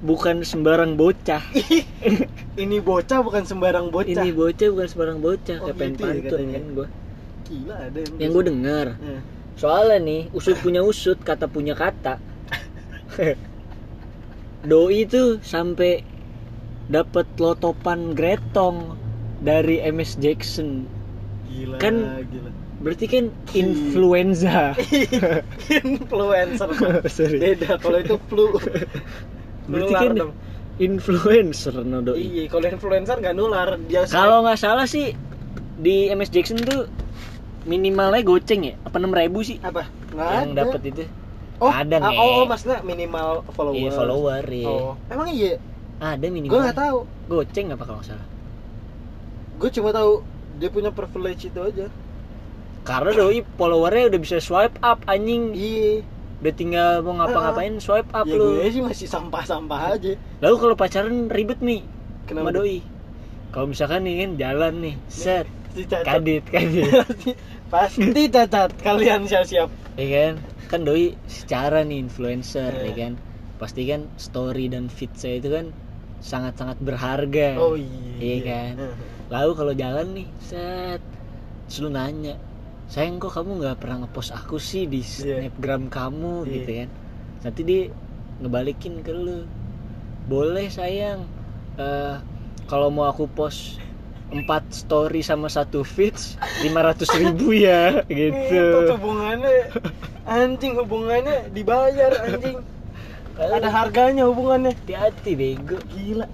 [0.01, 1.43] bukan sembarang bocah.
[2.63, 4.23] Ini bocah bukan sembarang bocah.
[4.23, 6.87] Ini bocah bukan sembarang bocah Oh, kayak pengen gitu ya pantun kan gue
[7.51, 9.19] gila ada yang, yang gue dengar Eh.
[9.53, 12.15] soalnya nih usut punya usut kata punya kata.
[14.61, 16.05] Doi tuh sampai
[16.87, 18.93] dapat lotopan gretong
[19.39, 20.85] dari MS Jackson.
[21.47, 22.49] Gila Kan- gila.
[22.79, 24.73] berarti kan influenza.
[25.85, 26.69] Influencer
[27.11, 27.37] Sorry.
[27.37, 28.47] beda kalau itu flu.
[29.67, 30.33] Berarti kan dong.
[30.77, 32.17] influencer no doi?
[32.17, 35.13] Iya kalau influencer nggak nular dia kalau nggak salah sih
[35.77, 36.89] di MS Jackson tuh
[37.65, 38.73] minimalnya goceng ya?
[38.85, 39.57] Apa enam ribu sih?
[39.61, 39.85] Apa?
[40.13, 41.03] Nggak yang dapat itu.
[41.61, 42.17] Oh ada, ah, Nge.
[42.17, 43.77] oh, oh maksudnya minimal follower.
[43.77, 45.61] Iya follower ya oh emang iya?
[46.01, 46.57] Ada minimal.
[46.57, 46.97] Gue nggak tahu.
[47.29, 48.27] Goceng apa kalau nggak salah?
[49.61, 50.25] Gue cuma tahu
[50.57, 51.85] dia punya privilege itu aja.
[52.81, 55.53] Karena doi followernya udah bisa swipe up anjing.
[55.53, 56.01] Iya.
[56.41, 58.57] Udah tinggal mau ngapa-ngapain swipe up ya lu.
[58.57, 60.17] gue sih masih sampah-sampah aja.
[60.41, 61.85] Lalu kalau pacaran ribet nih
[62.25, 62.49] Kenapa?
[62.49, 62.81] sama doi.
[63.53, 65.45] Kalau misalkan nih kan jalan nih set.
[65.87, 66.83] kadit kadit
[67.71, 69.69] pasti cacat kalian siap-siap.
[69.95, 70.33] Ya kan?
[70.67, 72.91] Kan doi secara nih influencer Eh.
[72.91, 73.13] ya kan?
[73.55, 75.71] Pasti kan story dan feed saya itu kan
[76.19, 77.57] sangat-sangat berharga.
[77.57, 78.37] Oh iya Iya.
[78.43, 78.73] kan?
[79.31, 80.99] lalu kalau jalan nih set.
[81.65, 82.35] Terus lu nanya
[82.85, 85.47] sayang kok kamu nggak pernah ngepost aku sih di Iya.
[85.47, 86.43] snapgram kamu?
[86.43, 86.51] Iya.
[86.51, 86.89] gitu kan?
[87.41, 87.81] Nanti dia
[88.37, 89.47] ngebalikin ke lu.
[90.23, 91.23] Boleh sayang.
[91.75, 92.15] Eh,
[92.65, 93.79] kalau mau aku post
[94.31, 98.95] empat story sama satu feeds 500 ribu ya Itu gitu.
[98.95, 99.75] hubungannya?
[100.23, 102.63] Anjing hubungannya dibayar anjing.
[103.35, 104.71] Ada harganya hubungannya.
[104.71, 105.77] hati-hati bego.
[105.91, 106.27] Gila.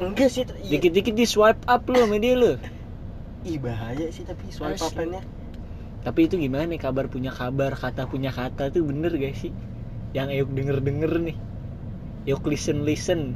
[0.00, 0.80] Enggak sih iya.
[0.80, 2.58] dikit-dikit di swipe up lu sama dia lu
[3.46, 4.90] Ih bahaya sih tapi swipe Asli.
[4.90, 5.22] up-nya
[6.04, 6.68] tapi itu gimana?
[6.68, 9.50] Nih kabar punya kabar kata punya kata tuh bener gak sih?
[10.12, 11.36] Yang Eyuk denger denger nih.
[12.28, 13.32] Yuk listen listen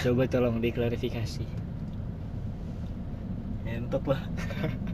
[0.00, 1.44] coba tolong diklarifikasi.
[3.68, 4.22] Entot lah.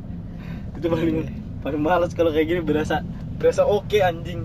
[0.78, 1.26] Itu paling
[1.62, 3.03] paling males kalau kayak gini berasa
[3.38, 4.42] berasa oke anjing.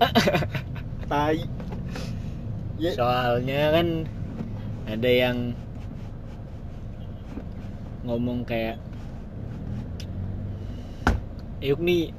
[1.10, 1.38] Tai.
[2.78, 2.90] Ya.
[2.94, 3.86] Soalnya kan
[4.90, 5.54] ada yang
[8.04, 8.76] ngomong kayak
[11.64, 12.12] Eyuk nih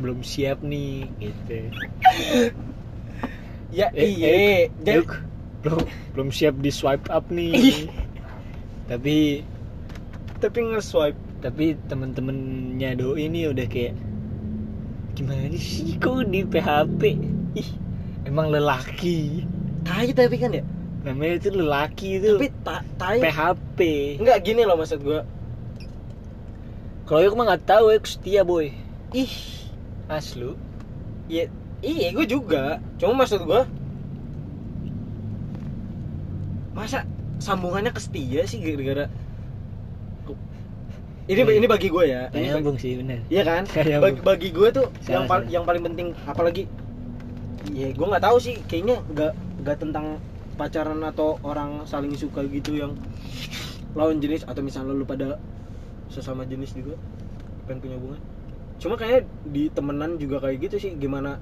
[0.00, 1.58] belum siap nih gitu.
[3.74, 4.70] Ya Eh, iya.
[4.86, 5.18] jadi Eyuk
[5.64, 5.80] belum
[6.12, 7.36] belum siap di swipe up Ih.
[7.36, 7.52] nih
[8.84, 9.40] tapi
[10.38, 13.96] tapi nge-swipe tapi temen-temennya doi ini udah kayak
[15.16, 17.02] gimana sih kok di PHP
[17.56, 17.70] ih
[18.24, 19.44] emang lelaki.
[19.84, 20.64] Tai tapi kan ya?
[21.04, 22.40] Namanya itu lelaki itu.
[22.40, 23.20] Tapi ta tai.
[23.20, 23.78] PHP
[24.20, 25.22] enggak gini loh maksud gua.
[27.04, 28.72] Kalau aku mah nggak tahu aku setia boy.
[29.12, 29.34] Ih.
[30.08, 30.56] Aslu.
[31.28, 31.52] Iya
[31.84, 32.80] iya gue juga.
[32.96, 33.68] Cuma maksud gua
[36.74, 37.06] masa
[37.38, 39.06] sambungannya ke setia sih gara-gara
[41.24, 41.56] ini Hmm.
[41.56, 42.28] ini bagi gue ya.
[42.36, 43.24] Ini nyambung sih bener.
[43.32, 43.62] Iya kan?
[44.04, 45.54] Bagi, bagi gue tuh Salah, yang paling salah.
[45.56, 46.62] yang paling penting apalagi
[47.72, 49.32] ya gue nggak tahu sih kayaknya nggak
[49.64, 50.20] nggak tentang
[50.60, 52.92] pacaran atau orang saling suka gitu yang
[53.96, 55.40] lawan jenis atau misalnya lu pada
[56.12, 57.00] sesama jenis juga
[57.64, 58.20] pengen punya hubungan.
[58.76, 61.40] Cuma kayak di temenan juga kayak gitu sih gimana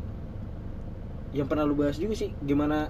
[1.35, 2.87] yang pernah lu bahas juga sih gimana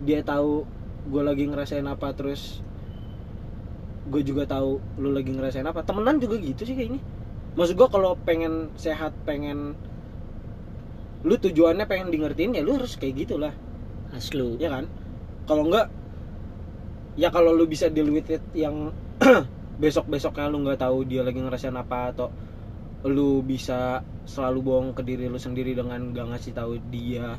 [0.00, 0.64] dia tahu
[1.04, 2.64] gue lagi ngerasain apa terus
[4.08, 5.84] gue juga tahu lu lagi ngerasain apa.
[5.84, 7.00] Temenan juga gitu sih kayaknya.
[7.54, 9.78] Maksud gue kalau pengen sehat pengen
[11.24, 13.54] lu tujuannya pengen di ngertiin ya lu harus kayak gitulah.
[14.12, 14.60] Aslu.
[14.60, 14.88] Ya kan?
[15.48, 15.88] Kalau enggak
[17.14, 18.90] ya kalau lu bisa deal with it yang
[19.82, 22.28] besok besoknya lu nggak tahu dia lagi ngerasain apa atau
[23.04, 27.36] lu bisa selalu bohong ke diri lu sendiri dengan gak ngasih tahu dia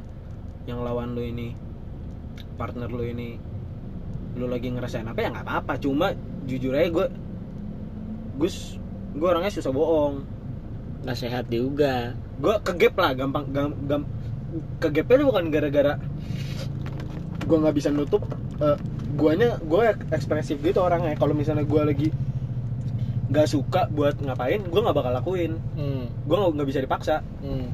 [0.69, 1.57] yang lawan lu ini
[2.53, 3.41] partner lu ini
[4.35, 5.73] lu lagi ngerasain apa ya nggak apa-apa.
[5.79, 6.11] Cuma
[6.45, 7.07] jujur aja gue
[8.35, 8.77] gus
[9.15, 10.27] gue orangnya susah bohong.
[11.07, 12.13] Nggak sehat juga.
[12.39, 14.03] Gue kegep lah gampang gam, gam
[14.79, 15.93] kegepnya tuh bukan gara-gara
[17.45, 18.25] gue nggak bisa nutup
[18.57, 18.77] eh,
[19.15, 21.15] guanya gue ekspresif gitu orangnya.
[21.15, 22.07] Kalau misalnya gue lagi
[23.25, 25.57] nggak suka buat ngapain gue nggak bakal lakuin.
[25.79, 26.11] Hmm.
[26.27, 27.15] gue nggak nggak bisa dipaksa.
[27.39, 27.71] Hmm.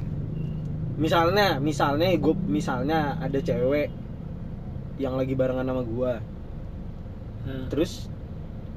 [1.01, 3.89] misalnya misalnya gue misalnya ada cewek
[5.01, 6.13] yang lagi barengan sama gue
[7.41, 7.67] Hmm.
[7.73, 8.05] terus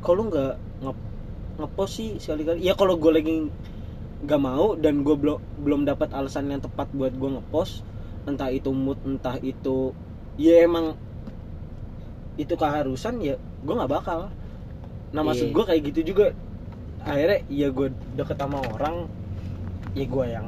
[0.01, 0.93] kalau nggak nge
[1.61, 2.61] ngepost sih sekali-kali?
[2.65, 3.35] Ya kalau gue lagi
[4.25, 7.85] nggak mau dan gue belum belum dapat alasan yang tepat buat gue ngepost
[8.25, 9.93] entah itu mood entah itu
[10.41, 10.97] ya emang
[12.41, 14.33] itu keharusan ya gue nggak bakal.
[15.15, 15.55] Nah maksud Iya.
[15.55, 16.27] gue kayak gitu juga.
[17.05, 19.07] Akhirnya ya gue deket sama orang
[19.93, 20.47] ya gue yang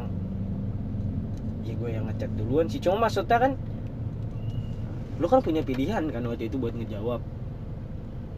[1.62, 2.80] ya gue yang ngechat duluan sih.
[2.80, 3.52] Cuma maksudnya kan
[5.16, 7.20] lu kan punya pilihan kan waktu itu buat ngejawab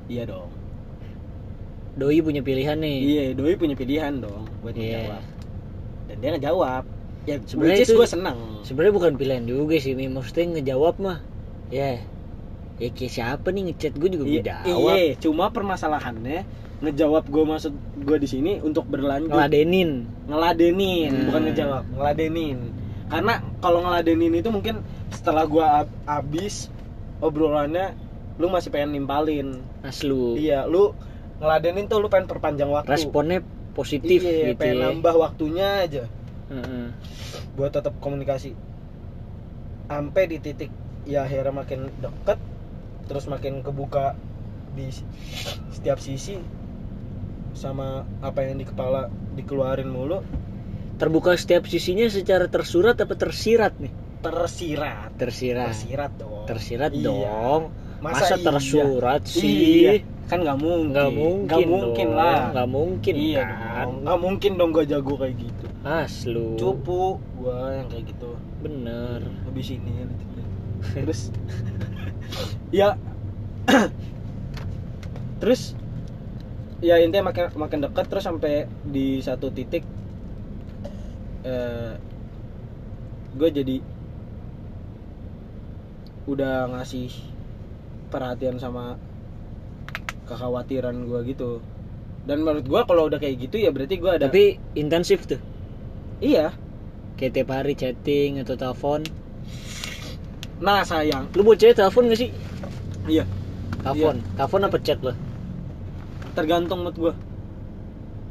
[0.08, 0.48] iya dong
[1.94, 5.02] doi punya pilihan nih Iya, doi punya pilihan dong buat Iya.
[5.02, 5.22] ngejawab.
[6.06, 6.84] Dan dia ngejawab.
[7.26, 8.38] Ya Sebenarnya itu- gue seneng.
[8.62, 10.06] sebenarnya bukan pilihan juga sih Mi.
[10.06, 11.18] maksudnya ngejawab mah
[11.68, 11.98] ya
[12.78, 16.46] ya kayak siapa nih ngechat gue juga gue Iya, jawab iya, cuma permasalahannya
[16.78, 21.24] ngejawab gue maksud gue di sini untuk berlanjut ngeladenin ngeladenin, Hmm.
[21.26, 22.58] bukan ngejawab, ngeladenin.
[23.08, 24.80] Karena kalau ngeladenin itu mungkin
[25.10, 26.70] setelah gue ab- abis
[27.18, 27.92] obrolannya
[28.38, 29.58] lu masih pengen nimpalin.
[29.82, 30.94] Aslu iya lu
[31.42, 32.94] ngeladenin tuh lu pengen perpanjang waktu.
[32.94, 33.42] Responnya
[33.74, 34.84] positif iya, gitu pengen ya.
[34.90, 36.04] nambah waktunya aja.
[36.48, 36.86] Heeh.
[37.58, 38.54] buat tetap komunikasi.
[39.90, 40.70] Sampai di titik
[41.04, 42.38] ya akhirnya makin deket
[43.10, 44.14] terus makin kebuka
[44.76, 44.88] di
[45.72, 46.38] setiap sisi
[47.56, 50.22] sama apa yang di kepala dikeluarin mulu.
[50.98, 53.92] Terbuka setiap sisinya secara tersurat apa tersirat nih?
[54.18, 55.14] Tersirat.
[55.14, 55.70] Tersirat.
[55.70, 56.44] Tersirat dong.
[56.46, 57.06] Tersirat Iya.
[57.06, 57.62] dong
[57.98, 58.44] masa, masa, iya?
[58.46, 59.56] tersurat sih?
[59.86, 59.92] Iya.
[60.28, 60.92] kan nggak mungkin.
[60.92, 62.18] Nggak mungkin nggak mungkin dong.
[62.20, 62.40] lah.
[62.52, 63.86] Nggak mungkin iya kan?
[64.04, 65.64] nggak mungkin dong gua jago kayak gitu.
[65.82, 66.48] Aslu.
[66.60, 68.30] Cupu gua yang kayak gitu.
[68.60, 69.20] Bener.
[69.48, 69.92] Habis ini
[70.94, 71.22] terus?
[72.68, 73.00] Ya.
[75.40, 75.72] Terus?
[76.84, 79.82] Ya intinya makin makin dekat terus sampai di satu titik
[81.42, 81.96] eh
[83.34, 83.76] gue jadi
[86.28, 87.08] udah ngasih
[88.08, 88.96] perhatian sama
[90.28, 91.62] kekhawatiran gue gitu.
[92.28, 95.40] Dan menurut gue kalau udah kayak gitu ya berarti gue ada tapi intensif tuh.
[96.20, 96.52] Iya.
[97.16, 99.04] Kayak tiap hari chatting atau telepon.
[100.60, 101.30] Nah sayang.
[101.36, 102.30] Lu buat cewek telepon gak sih?
[103.08, 103.24] Iya.
[103.80, 104.20] Telepon.
[104.36, 105.14] Telepon apa chat lo
[106.38, 107.14] tergantung mood gue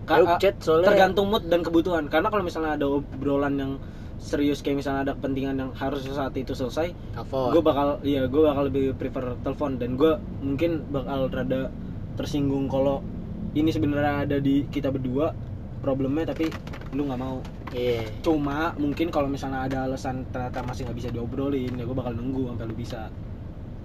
[0.08, 0.96] Lu chat soalnya.
[0.96, 2.08] tergantung mood dan kebutuhan.
[2.08, 3.72] Karena kalau misalnya ada obrolan yang
[4.18, 6.90] serius kayak misalnya ada kepentingan yang harus saat itu selesai
[7.30, 9.78] gue bakal iya gue bakal lebih prefer telepon.
[9.78, 11.70] Dan gue mungkin bakal rada
[12.18, 13.06] tersinggung kalau
[13.54, 15.34] ini sebenarnya ada di kita berdua
[15.80, 16.50] problemnya tapi
[16.98, 17.40] lu nggak mau.
[17.76, 18.10] Iya.
[18.24, 22.54] Cuma mungkin kalau misalnya ada alasan ternyata masih nggak bisa diobrolin ya gue bakal nunggu
[22.54, 23.02] sampai lu bisa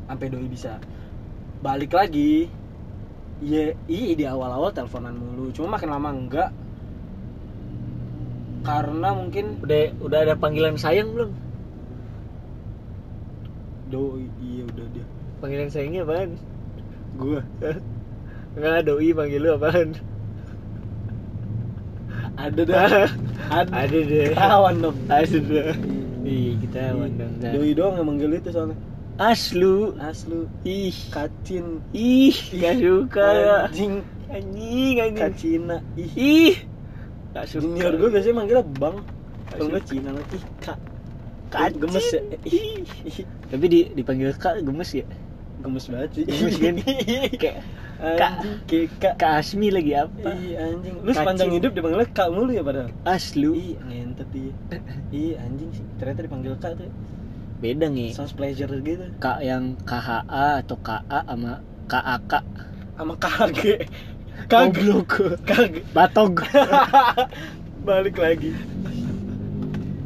[0.08, 0.80] sampai doi bisa.
[1.62, 2.48] Balik lagi
[3.42, 6.48] ya iya di awal-awal teleponan mulu cuma makin lama enggak
[8.62, 11.30] karena mungkin udah udah ada panggilan sayang belum?
[13.90, 15.04] Doi iya udah dia.
[15.42, 16.30] Panggilan sayangnya apaan?
[17.18, 17.40] Gue
[18.56, 19.88] Enggak, doi panggil lu apaan?
[22.32, 23.06] ada dah.
[23.52, 24.32] Ada Ada deh.
[24.32, 24.96] ketahuan dong.
[25.12, 25.76] Ada deh.
[26.24, 27.52] Ih, kita mandang dah.
[27.52, 28.78] doi doang yang manggil itu soalnya.
[29.20, 29.92] Aslu.
[30.00, 30.48] aslu.
[30.64, 31.84] Ih, kacin.
[31.92, 33.28] Ih, gak suka.
[33.68, 34.00] anjing.
[34.32, 35.20] Anjing, anjing.
[35.20, 35.76] kacina.
[36.00, 36.12] Ih.
[36.16, 36.54] Ih.
[37.32, 37.64] Gak suka.
[37.64, 38.96] junior gue biasanya manggilnya bang
[39.48, 40.78] kalau nggak Cina lah ih kak
[41.52, 41.84] Kacin.
[41.84, 42.20] gemes ya.
[43.52, 45.04] Tapi di dipanggil Kak gemes ya?
[45.62, 46.74] gemes banget sih Gemes kan?
[47.42, 47.56] Kayak
[48.02, 48.32] Kak.
[48.98, 50.32] kak Kak Asmi lagi apa?
[50.34, 53.52] Ih anjing, lu sepanjang hidup dipanggilnya kak mulu ya padahal Aslu.
[53.54, 54.52] Ih ngentet dia
[55.14, 56.88] Ih anjing sih, ternyata dipanggil kak tuh
[57.62, 58.10] Beda nih.
[58.10, 62.32] Sounds pleasure gitu Kak yang KHA atau KA sama KAK.
[62.98, 63.86] Sama Kage
[64.48, 65.10] Goblok.
[65.44, 66.42] Kage Batog.
[67.88, 68.54] Balik lagi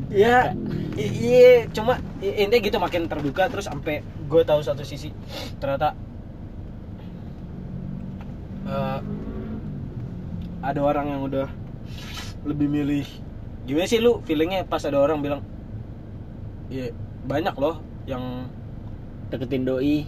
[0.09, 0.57] Ya
[0.97, 5.12] Iya cuma intinya gitu makin terbuka terus sampai gue tahu satu sisi
[5.61, 5.93] ternyata
[8.64, 9.01] eh,
[10.64, 11.47] ada orang yang udah
[12.49, 13.05] lebih milih
[13.68, 15.45] gimana sih lu feelingnya pas ada orang bilang
[16.72, 16.97] iya
[17.28, 18.49] banyak loh yang
[19.28, 20.07] Deketin doi.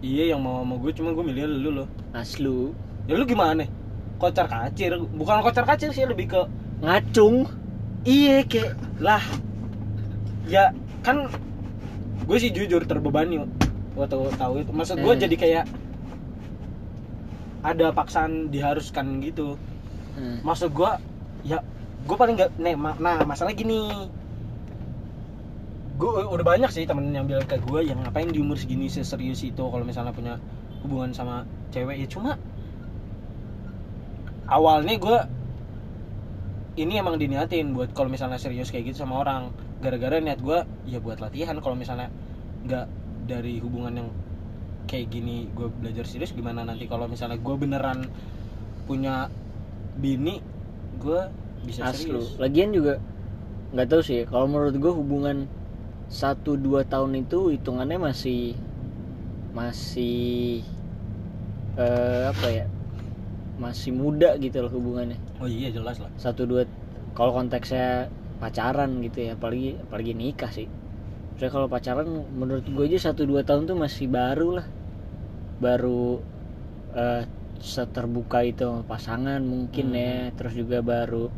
[0.00, 2.74] iya yang mau sama gue cuma gue milih lu loh Aslu.
[3.06, 3.64] Ya lu gimana?
[4.16, 4.94] Kocar kacir.
[4.96, 6.40] Bukan kocar kacir sih lebih ke
[6.78, 7.48] Ngacung.
[8.02, 9.22] iya kayak lah.
[10.46, 10.70] Ya
[11.02, 11.26] kan
[12.22, 13.42] gue sih jujur terbebani
[13.92, 14.70] waktu tahu itu.
[14.70, 15.22] Maksud gue Hmm.
[15.22, 15.64] jadi kayak
[17.62, 19.58] ada paksaan diharuskan gitu.
[20.16, 20.40] Hmm.
[20.40, 20.88] maksud gue
[21.44, 21.60] ya
[22.02, 24.08] gue paling nggak nih ma- nah masalah gini.
[25.96, 29.40] Gue udah banyak sih temen yang bilang ke gue yang ngapain di umur segini serius
[29.40, 30.40] itu kalau misalnya punya
[30.80, 32.00] hubungan sama cewek.
[32.00, 32.40] Ya cuma
[34.46, 35.18] awalnya gue
[36.76, 41.00] ini emang diniatin buat kalau misalnya serius kayak gitu sama orang gara-gara niat gue ya
[41.00, 42.12] buat latihan kalau misalnya
[42.68, 42.86] nggak
[43.26, 44.08] dari hubungan yang
[44.86, 48.06] kayak gini gue belajar serius gimana nanti kalau misalnya gue beneran
[48.86, 49.32] punya
[49.98, 50.40] bini
[51.00, 51.20] gue
[51.66, 52.22] bisa Aslu.
[52.22, 53.02] serius Lagian juga
[53.74, 54.22] nggak tahu sih.
[54.28, 55.50] Kalau menurut gue hubungan
[56.06, 58.54] 1 2 tahun itu hitungannya masih
[59.50, 60.62] masih
[61.74, 62.64] eh, apa ya?
[63.56, 65.16] Masih muda gitu loh hubungannya.
[65.40, 66.68] oh iya jelas lah Satu dua
[67.16, 70.68] kalau konteksnya pacaran gitu ya, apalagi apalagi nikah sih.
[71.40, 72.04] Saya kalau pacaran
[72.36, 74.66] menurut gue aja 1 2 tahun tuh masih baru lah.
[75.60, 76.20] Baru
[76.92, 77.24] eh
[77.56, 79.96] seterbuka itu pasangan mungkin Hmm.
[79.96, 81.32] ya, terus juga baru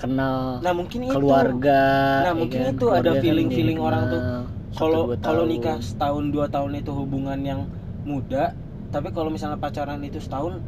[0.00, 1.80] kenal nah mungkin itu keluarga
[2.26, 2.72] Nah, ya mungkin kan?
[2.74, 4.20] itu ada feeling-feeling jadi orang tuh.
[4.20, 7.60] satu, kalau dua kalau nikah setahun dua tahun itu hubungan yang
[8.02, 8.56] muda
[8.90, 10.58] tapi kalau misalnya pacaran itu setahun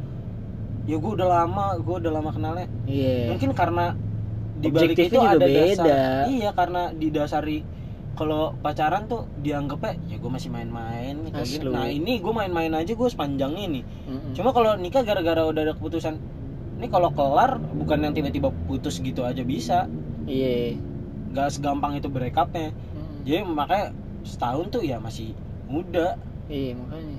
[0.82, 2.66] ya gue udah lama gue udah lama kenalnya.
[2.86, 3.34] Iya.
[3.34, 3.94] Mungkin karena
[4.62, 5.58] di balik itu juga ada beda.
[5.58, 7.58] dasar iya karena didasari
[8.12, 11.66] kalau pacaran tuh dianggapnya ya gue masih main-main kayak gini.
[11.72, 13.80] Nah ini gue main-main aja gue sepanjang ini.
[13.82, 14.36] Mm-mm.
[14.36, 16.20] cuma kalau nikah gara-gara udah ada keputusan
[16.78, 19.90] ini kalau kelar bukan yang tiba-tiba putus gitu aja bisa.
[20.28, 20.78] Iya.
[21.32, 23.26] Nggak segampang itu break upnya Mm-mm.
[23.26, 23.86] jadi makanya
[24.22, 25.34] setahun tuh ya masih
[25.66, 26.14] muda.
[26.46, 27.18] Iya makanya.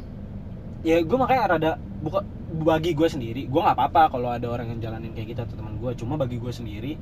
[0.83, 1.71] Ya gue makanya rada
[2.03, 2.23] buka
[2.53, 5.73] bagi gue sendiri gue nggak apa-apa kalau ada orang yang jalanin kayak gitu atau teman
[5.81, 6.93] gue cuma bagi gue sendiri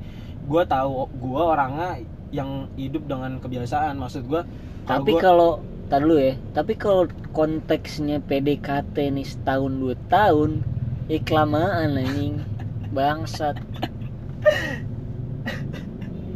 [0.42, 2.00] gue tahu gue orangnya
[2.32, 4.00] yang hidup dengan kebiasaan.
[4.00, 4.42] Maksud gue
[4.88, 6.34] tapi kalau tar dulu ya.
[6.56, 10.64] Tapi kalau konteksnya PDKT nih setahun dua tahun
[11.06, 12.42] ya kelamaan anjing.
[12.96, 13.60] Bangsat.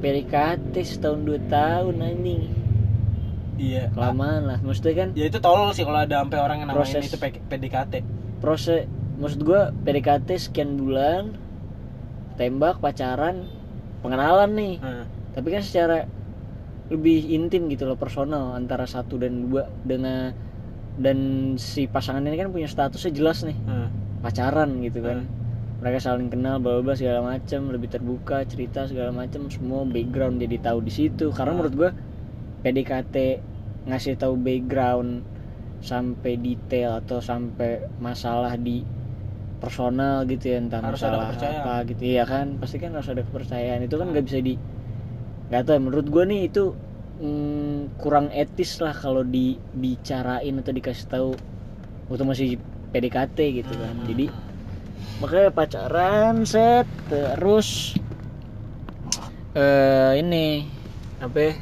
[0.05, 2.45] PDKT setahun dua tahun anjing.
[3.57, 3.89] Iya.
[3.97, 4.59] Kelamaan lah.
[4.61, 7.09] Maksudnya kan ya itu tolol sih kalau ada sampai orang yang namain Proses.
[7.09, 7.17] itu
[7.49, 7.95] PDKT
[8.37, 8.85] proses
[9.17, 11.35] maksud gua PDKT sekian bulan
[12.37, 13.49] tembak pacaran
[14.01, 16.05] pengenalan nih Nah, tapi kan secara
[16.87, 20.31] lebih intim gitu loh personal antara satu dan dua dengan
[20.97, 21.19] dan
[21.59, 23.89] si pasangan ini kan punya statusnya jelas nih nah.
[24.23, 25.33] pacaran gitu kan Hmm.
[25.77, 30.57] mereka saling kenal bla bla segala macam lebih terbuka cerita segala macam semua background jadi
[30.63, 31.59] tahu di situ karena Hmm.
[31.59, 31.91] menurut gua
[32.63, 33.17] PDKT
[33.87, 35.21] ngasih tahu background
[35.79, 38.81] sampai detail atau sampai masalah di
[39.59, 42.03] personal gitu ya entah Harus masalah apa gitu.
[42.05, 42.61] Ya kan?
[42.61, 43.85] Pasti kan harus ada kepercayaan.
[43.85, 44.55] Itu kan nggak bisa di
[45.47, 46.75] nggak tahu ya, menurut gua nih itu
[47.23, 51.31] mm, kurang etis lah kalau dibicarain atau dikasih tahu
[52.11, 52.49] waktu masih
[52.91, 53.95] PDKT gitu kan.
[53.95, 54.07] Hmm.
[54.11, 54.27] jadi
[55.23, 57.95] makanya pacaran set terus
[59.57, 60.67] eh ini
[61.23, 61.57] apa?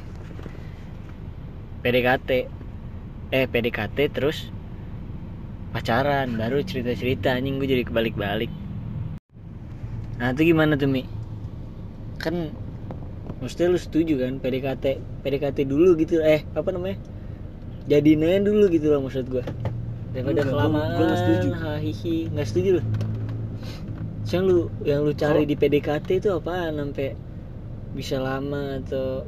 [1.84, 2.30] PDKT
[3.30, 4.53] eh PDKT terus
[5.74, 8.46] pacaran baru cerita-cerita anjing gue jadi kebalik-balik.
[10.22, 11.02] Nah itu gimana tuh Mi?
[12.22, 12.54] Kan
[13.42, 14.84] mesti lu setuju kan PDKT
[15.26, 16.94] PDKT dulu gitu eh apa namanya?
[17.90, 19.42] Jadiin aja dulu gitu loh maksud gue
[20.14, 21.48] daripada kelamaan gua nggak setuju.
[21.58, 22.16] hahihi.
[22.30, 22.82] Nggak setuju lu?
[24.30, 26.78] Yang lu yang lu cari Kalau- di PDKT itu apaan?
[26.78, 27.18] Sampai
[27.98, 29.26] bisa lama atau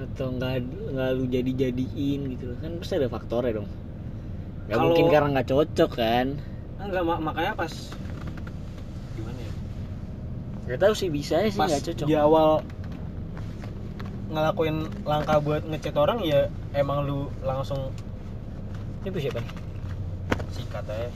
[0.00, 0.52] atau nggak
[0.96, 2.56] nggak lu jadi jadiin gitu loh.
[2.64, 3.68] Kan pasti ada faktornya dong
[4.68, 6.26] nggak Kalau- mungkin karena nggak cocok kan
[6.78, 7.72] enggak mak- makanya pas
[9.14, 9.52] gimana ya
[10.66, 12.60] nggak tahu sih bisa sih nggak cocok di awal
[14.28, 17.88] ngelakuin langkah buat ngechat orang ya emang lu langsung
[19.00, 19.52] ini punya siapa nih
[20.50, 21.10] sikat aja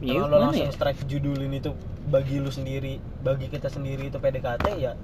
[0.00, 0.72] Ya, Kalau langsung ya?
[0.72, 1.76] strike judulin itu
[2.08, 4.96] bagi lu sendiri, bagi kita sendiri itu PDKT ya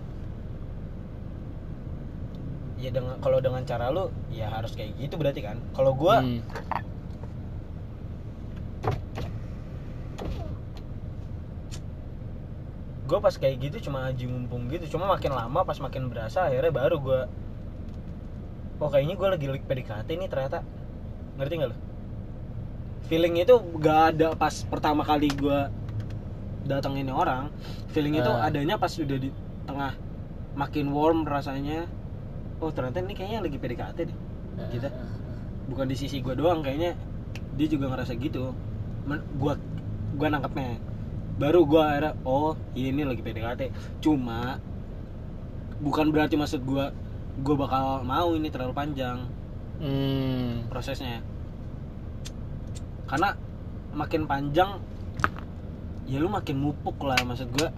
[2.79, 5.61] ya dengan kalau dengan cara lu ya harus kayak gitu berarti kan.
[5.73, 6.41] Kalau gua Hmm.
[13.07, 16.75] Gua pas kayak gitu cuma aji mumpung gitu, cuma makin lama pas makin berasa akhirnya
[16.75, 17.21] baru gua
[18.83, 20.67] oh kayaknya gua lagi lagi PDKT nih ternyata.
[21.39, 21.77] Ngerti nggak lo?
[23.07, 25.71] Feeling itu gak ada pas pertama kali gua
[26.67, 27.47] datengin orang
[27.95, 28.51] feeling itu Ah.
[28.51, 29.31] adanya pas udah di
[29.71, 29.95] tengah
[30.59, 31.87] makin warm rasanya
[32.59, 34.19] oh ternyata ini kayaknya lagi PDKT deh
[34.75, 34.89] gitu.
[35.71, 36.99] bukan di sisi gua doang kayaknya
[37.57, 38.53] dia juga ngerasa gitu.
[39.07, 39.57] Men, gua
[40.17, 40.81] gua nangkepnya.
[41.37, 43.69] Baru gua akhirnya oh iya ini lagi PDKT
[44.01, 44.57] cuma
[45.77, 46.97] bukan berarti maksud gua
[47.45, 49.29] gua bakal mau ini terlalu panjang
[49.77, 50.65] Hmm.
[50.73, 51.21] prosesnya.
[53.05, 53.37] Karena
[53.93, 54.81] makin panjang
[56.09, 57.69] ya lu makin mupuk lah maksud gua.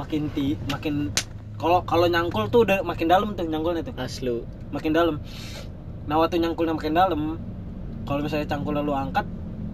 [0.00, 1.12] Makin ti makin
[1.60, 3.92] kalau kalau nyangkul tuh udah makin dalam tuh nyangkulnya tuh.
[4.00, 4.48] Aslu.
[4.72, 5.20] makin dalam.
[6.08, 7.36] Nah waktu nyangkulnya makin dalam
[8.04, 9.26] kalau misalnya cangkulnya lu angkat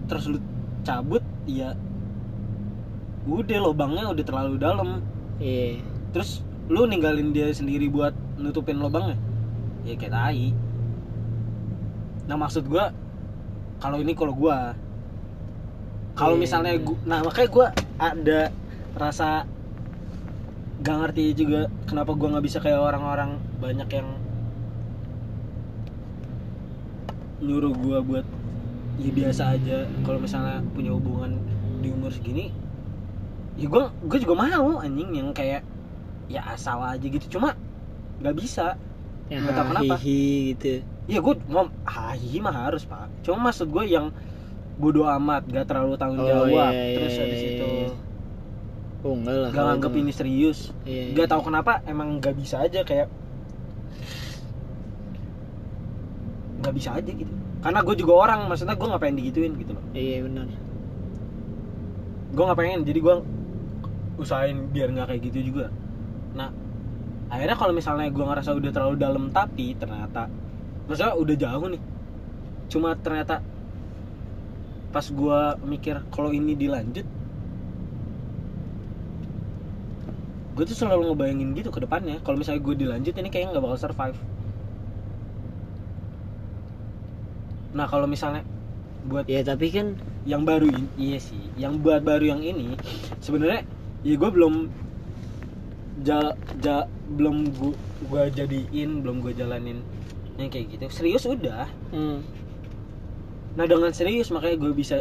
[0.06, 0.38] terus lu
[0.82, 1.74] cabut ya
[3.26, 5.02] udah lubangnya udah terlalu dalam
[5.36, 5.82] Iya.
[6.14, 9.18] terus lu ninggalin dia sendiri buat nutupin lubangnya
[9.82, 10.50] ya kayak tai
[12.26, 12.90] nah maksud gua
[13.78, 14.74] kalau ini kalau gua
[16.16, 16.42] kalau Iya.
[16.42, 17.66] misalnya gua, nah makanya gua
[17.98, 18.40] ada
[18.96, 19.44] rasa
[20.80, 24.08] gak ngerti juga kenapa gua nggak bisa kayak orang-orang banyak yang
[27.38, 28.26] nyuruh gua buat
[28.96, 31.36] ya biasa aja kalau misalnya punya hubungan
[31.78, 32.48] di umur segini
[33.56, 35.60] ya gua gue juga mau anjing yang kayak
[36.26, 37.52] ya asal aja gitu cuma
[38.20, 38.76] nggak bisa
[39.26, 39.94] Yang Nggak tahu kenapa.
[39.98, 40.22] hahihi
[40.54, 40.72] gitu.
[41.06, 44.14] ya gue mau hahi mah harus pak cuma maksud gue yang
[44.76, 47.88] bodoh amat gak terlalu tanggung Oh, jawab iya, terus iya, habis iya, itu iya.
[49.02, 49.50] Oh enggak lah.
[49.50, 50.86] gak nganggep ini serius mah.
[50.86, 51.32] Iya, gak iya.
[51.32, 53.08] tahu kenapa emang gak bisa aja kayak
[56.66, 57.30] gak bisa aja gitu.
[57.62, 59.84] Karena gue juga orang maksudnya gue nggak pengen digituin gitu loh.
[59.94, 60.46] Iya benar.
[62.36, 63.16] gue nggak pengen jadi gue
[64.20, 65.72] usahain biar nggak kayak gitu juga.
[66.36, 66.52] Nah
[67.32, 70.28] akhirnya kalau misalnya gue ngerasa udah terlalu dalam tapi ternyata
[70.84, 71.82] maksudnya udah jauh nih.
[72.68, 73.40] Cuma ternyata
[74.92, 77.06] pas gue mikir kalau ini dilanjut
[80.56, 82.20] gue tuh selalu ngebayangin gitu ke depannya.
[82.20, 84.18] Kalau misalnya gue dilanjut ini kayaknya nggak bakal survive
[87.76, 88.40] nah kalau misalnya
[89.06, 92.74] buat ya tapi kan yang baru ini iya sih yang buat baru yang ini
[93.22, 93.62] sebenarnya
[94.02, 94.66] ya gue belum
[96.04, 96.84] ja, ja,
[97.16, 97.72] belum gua,
[98.10, 99.80] gua jadiin belum gue jalanin
[100.36, 100.84] yang kayak gitu.
[100.92, 101.64] Serius udah.
[101.92, 102.20] Hmm,
[103.56, 105.00] nah dengan serius makanya gue bisa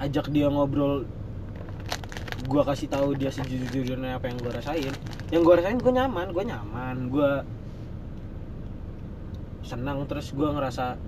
[0.00, 1.04] ajak dia ngobrol
[2.44, 4.94] gue kasih tahu dia sejujur-jujurnya apa yang gue rasain.
[5.32, 7.30] Yang gue rasain gue nyaman gue nyaman gue
[9.64, 11.00] senang terus gue ngerasa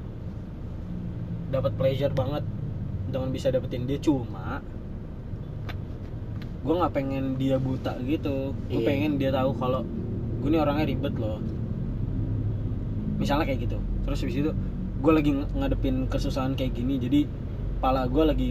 [1.52, 2.42] dapat pleasure banget
[3.12, 4.00] dengan bisa dapetin dia.
[4.00, 4.64] Cuma
[6.66, 8.56] gue nggak pengen dia buta gitu.
[8.66, 8.88] Gue Iya.
[8.88, 9.86] pengen dia tahu kalau
[10.42, 11.38] gue ini orangnya ribet loh.
[13.20, 13.78] Misalnya kayak gitu.
[14.02, 14.50] Terus habis itu
[14.96, 16.98] gue lagi ng- ngadepin kesusahan kayak gini.
[16.98, 17.20] Jadi
[17.78, 18.50] pala gue lagi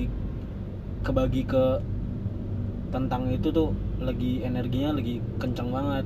[1.03, 1.82] kebagi ke
[2.93, 6.06] tentang itu tuh lagi energinya lagi kencang banget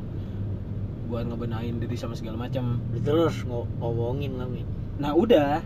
[1.09, 2.77] buat ngebenahin diri sama segala macam.
[3.01, 4.61] Lo ngo- ngomongin lah Mi.
[5.01, 5.59] nah udah.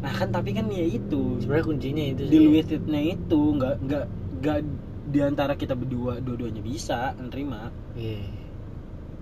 [0.00, 1.38] Nah kan tapi kan ya itu.
[1.44, 3.40] Sebenarnya kuncinya itu deal with it-nya itu.
[3.56, 4.04] Nggak nggak
[4.40, 4.58] nggak
[5.12, 7.68] di antara kita berdua dua-duanya bisa nerima.
[7.92, 8.24] Iya.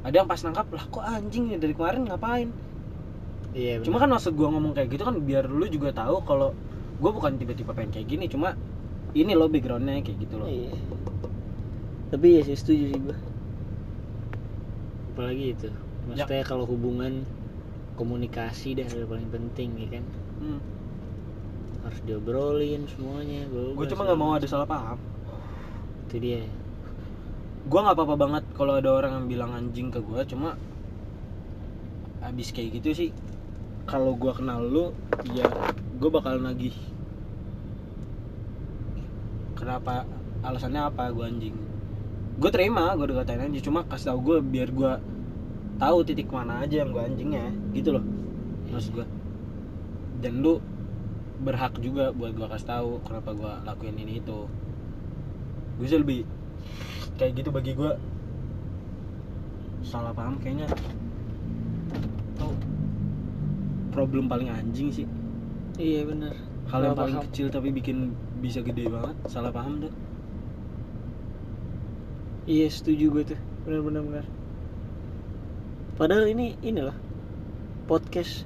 [0.02, 2.48] Ada yang pas nangkap lah kok anjing ya dari kemarin ngapain?
[3.52, 6.56] Iya cuma kan maksud gua ngomong kayak gitu kan biar lu juga tahu kalau
[6.98, 8.56] gua bukan tiba-tiba pengen kayak gini cuma
[9.12, 10.48] ini loh backgroundnya kayak gitu loh.
[10.48, 10.72] Iya.
[12.10, 13.16] Tapi ya sih setuju sih gua.
[15.12, 15.68] Apalagi itu.
[16.08, 17.22] Maksudnya kalau hubungan
[17.94, 20.04] komunikasi dah yang paling penting ya kan.
[20.40, 20.60] hmm.
[21.82, 23.46] Harus diobrolin semuanya.
[23.50, 24.98] gue cuma nggak mau ada salah paham
[26.08, 26.46] Itu dia.
[27.62, 30.58] gue nggak apa-apa banget kalau ada orang yang bilang anjing ke gue cuma
[32.22, 33.10] abis kayak gitu sih
[33.86, 34.90] kalau gue kenal lu
[35.30, 35.46] ya
[35.98, 36.74] gue bakal nagih
[39.54, 40.06] kenapa
[40.42, 41.56] alasannya apa gue anjing
[42.42, 43.62] gue terima gue dikatain aja.
[43.62, 44.92] Cuma kasih tau gue biar gue
[45.78, 48.04] tahu titik mana aja yang gue anjingnya gitu loh
[48.70, 49.06] maksud gue
[50.22, 50.62] dan lu
[51.42, 54.46] berhak juga buat gue kasih tahu kenapa gue lakuin ini itu.
[55.74, 56.22] Gue sih lebih
[57.18, 57.98] kayak gitu bagi gue
[59.82, 60.70] salah paham kayaknya.
[62.38, 62.54] Tuh
[63.90, 65.06] problem paling anjing sih.
[65.74, 66.34] Iya benar.
[66.70, 67.26] hal yang paling paham.
[67.26, 69.18] kecil tapi bikin bisa gede banget.
[69.26, 69.90] Salah paham tuh
[72.42, 73.40] Iya setuju gue tuh.
[73.62, 74.26] Benar benar.
[75.94, 76.98] Padahal ini ini loh
[77.86, 78.42] podcast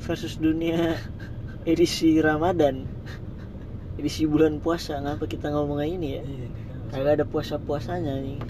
[0.00, 0.96] versus dunia
[1.70, 2.88] edisi Ramadan.
[4.00, 4.96] Edisi bulan puasa.
[4.96, 6.22] Ngapa kita ngomong kayak ini ya?
[6.92, 8.40] Kagak ada puasa-puasanya nih.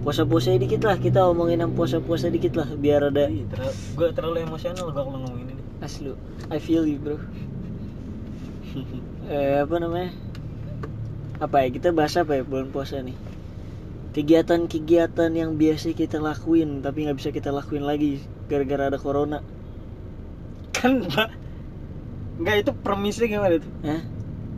[0.00, 4.94] Puasa-puasa dikit lah, kita omongin yang puasa-puasa dikit lah biar ada gue terlalu emosional gue
[4.96, 6.12] kalau ngomongin ini aslu.
[6.52, 7.16] I feel you, bro.
[9.32, 10.12] eh, apa namanya?
[11.40, 11.68] Apa ya?
[11.70, 13.16] Kita bahas apa ya bulan puasa nih?
[14.10, 19.38] Kegiatan-kegiatan yang biasa kita lakuin tapi nggak bisa kita lakuin lagi gara-gara ada corona.
[20.72, 21.28] kan mbak
[22.38, 24.00] nggak itu premisnya gimana tuh Hah?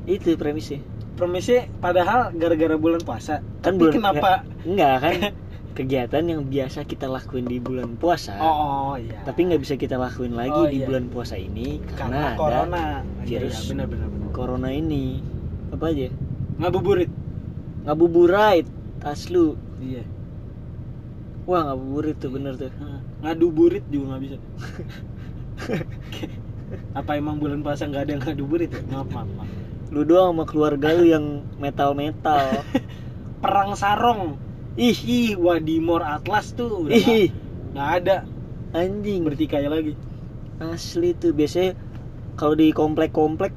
[0.05, 0.81] Itu premisnya.
[1.13, 4.31] premisnya padahal gara-gara bulan puasa Kan tapi bulan- kenapa
[4.63, 5.15] Enggak kan?
[5.77, 8.37] Kegiatan yang biasa kita lakuin di bulan puasa.
[8.37, 8.55] oh,
[8.89, 10.87] oh iya Tapi nggak bisa kita lakuin lagi Oh, di iya.
[10.87, 12.83] bulan puasa ini karena karena, ada corona
[13.21, 13.53] virus.
[13.59, 15.21] iya, benar benar benar corona ini.
[15.69, 16.09] Apa aja?
[16.59, 17.11] Ngabuburit
[17.83, 18.67] Ngabuburit
[19.03, 19.59] aslu.
[19.79, 20.03] iya
[21.43, 22.71] Wah ngabuburit tuh bener tuh.
[23.21, 24.37] ngadu burit juga nggak bisa
[26.99, 28.81] apa emang bulan puasa nggak ada yang ngadu burit ya?
[28.89, 29.49] maaf maaf, maaf.
[29.93, 31.27] Lu doang sama keluarga lu yang
[31.59, 32.41] metal metal.
[33.43, 34.39] perang sarong
[34.73, 37.29] Ih, ih wadimor atlas tuh udah ih,
[37.75, 38.17] nggak- ada
[38.73, 39.21] anjing.
[39.23, 39.93] bertikai lagi
[40.59, 41.75] Asli tuh biasanya
[42.35, 43.53] kalau di komplek-komplek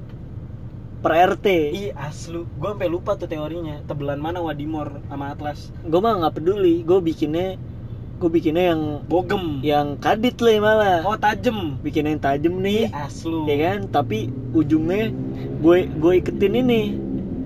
[0.95, 1.47] per RT.
[1.71, 2.45] ih aslu.
[2.55, 3.81] Gue sampai lupa tuh teorinya.
[3.83, 5.69] Tebelan mana wadimor sama atlas?
[5.81, 6.81] Gue mah nggak peduli.
[6.81, 7.59] Gue bikinnya,
[8.15, 9.59] gue bikinnya yang bogem.
[9.61, 10.99] yang kadit lah malah.
[11.03, 12.87] oh tajem Bikin yang tajem nih.
[12.87, 13.45] ih aslu.
[13.45, 13.87] Ya kan?
[13.87, 15.13] Tapi ujungnya
[15.59, 16.83] gue gue iketin ini.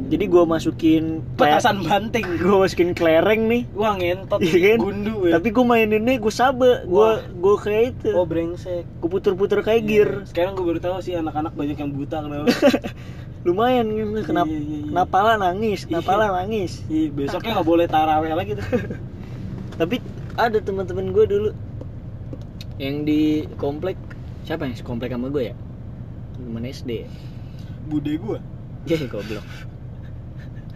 [0.09, 2.25] Jadi gue masukin petasan banting.
[2.41, 3.61] gue masukin kelereng nih.
[3.77, 4.77] Wah ngentot Iya kan?
[4.81, 5.37] gundu ya.
[5.37, 6.81] Tapi gue maininnya gue sabe.
[6.87, 8.09] Gue gue kayak itu.
[8.17, 8.89] Oh brengsek.
[8.97, 10.09] Gue puter-puter kayak gear.
[10.23, 10.25] Iya.
[10.25, 12.49] sekarang gue baru tahu sih anak-anak banyak yang buta kenapa
[13.47, 14.87] lumayan gitu kenapa Iya, iya, iya.
[14.91, 16.19] kenapa lah nangis kenapa Iya.
[16.19, 18.67] lah nangis Ih, besoknya nggak boleh taraweh lagi tuh
[19.79, 19.95] tapi
[20.35, 21.49] ada teman-teman gue dulu
[22.79, 23.95] yang di komplek
[24.43, 25.55] siapa yang komplek sama gue ya
[26.35, 27.09] teman SD ya
[27.87, 28.39] bude gue
[28.87, 29.43] Iya goblok.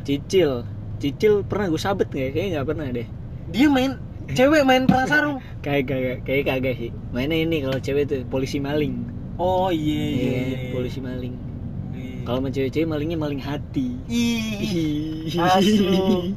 [0.04, 0.68] Cicil,
[1.00, 2.36] Cicil pernah gue sabet nggak?
[2.36, 3.08] Kayaknya nggak pernah deh.
[3.48, 3.96] Dia main
[4.28, 5.38] cewek main perang sarung.
[5.64, 6.92] Kayak kagak, kayak kagak sih.
[7.16, 9.08] Mainnya ini kalau cewek tuh polisi maling.
[9.40, 10.20] Oh iya iya.
[10.20, 10.58] Iya, iya.
[10.76, 11.40] polisi maling.
[12.24, 12.26] Iya.
[12.26, 14.00] Kalau sama cewek-cewek malingnya maling hati.
[14.08, 16.32] Ih, asli.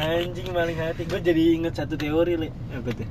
[0.00, 1.04] Anjing maling hati.
[1.04, 2.48] Gue jadi inget satu teori, Le.
[2.72, 3.08] Apa tuh?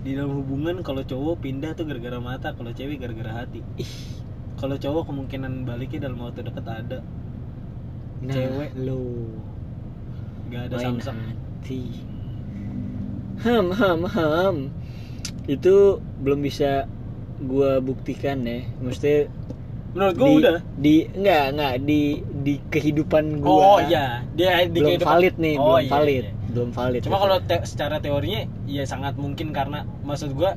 [0.00, 3.60] Di dalam hubungan kalau cowok pindah tuh gara-gara mata, kalau cewek gara-gara hati.
[3.76, 3.92] Ih,
[4.56, 7.00] Kalau cowok kemungkinan baliknya dalam waktu dekat ada.
[8.20, 8.76] nah, Cewek.
[8.76, 9.00] lo
[10.52, 11.16] Gak ada samsak.
[11.16, 11.82] hati.
[13.40, 14.56] Ham ham ham.
[15.48, 16.84] Itu belum bisa
[17.40, 18.68] gua buktikan ya.
[18.84, 19.32] Maksudnya
[19.90, 20.56] Menurut gue di, udah.
[20.76, 22.00] di enggak enggak di
[22.40, 23.58] di kehidupan gua.
[23.58, 26.22] Oh iya, dia di belum kehidupan- valid nih, Oh, belum iya, valid.
[26.22, 26.32] iya.
[26.50, 27.00] Belum valid.
[27.02, 30.54] Cuma kalau te- secara teorinya ya sangat mungkin karena maksud gua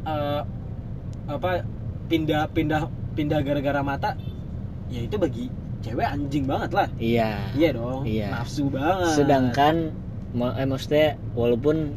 [0.00, 0.40] eh
[1.26, 1.62] apa
[2.06, 2.82] pindah pindah
[3.12, 4.14] pindah gara-gara mata
[4.88, 5.46] ya itu bagi
[5.80, 6.88] cewek anjing banget lah.
[6.98, 7.50] iya.
[7.54, 8.02] Iya dong.
[8.04, 8.28] Iya.
[8.32, 9.16] Nafsu banget.
[9.16, 9.74] Sedangkan
[10.54, 11.94] eh, maksudnya walaupun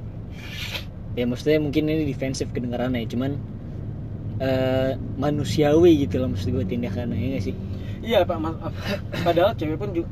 [1.13, 3.37] ya maksudnya mungkin ini defensif kedengarannya cuman
[4.43, 7.55] eh, manusiawi gitu loh maksud gue tindakannya ya nggak sih
[8.03, 8.35] Iya pak.
[8.35, 8.59] Mas-
[9.23, 10.11] Padahal cewek pun juga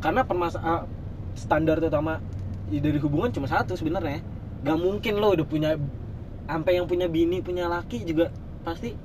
[0.00, 0.88] karena permasalahan
[1.36, 2.16] standar utama
[2.64, 4.24] dari hubungan cuma satu sebenarnya.
[4.64, 5.76] Gak mungkin lo udah punya
[6.48, 8.32] sampai yang punya bini punya laki juga
[8.64, 8.96] pasti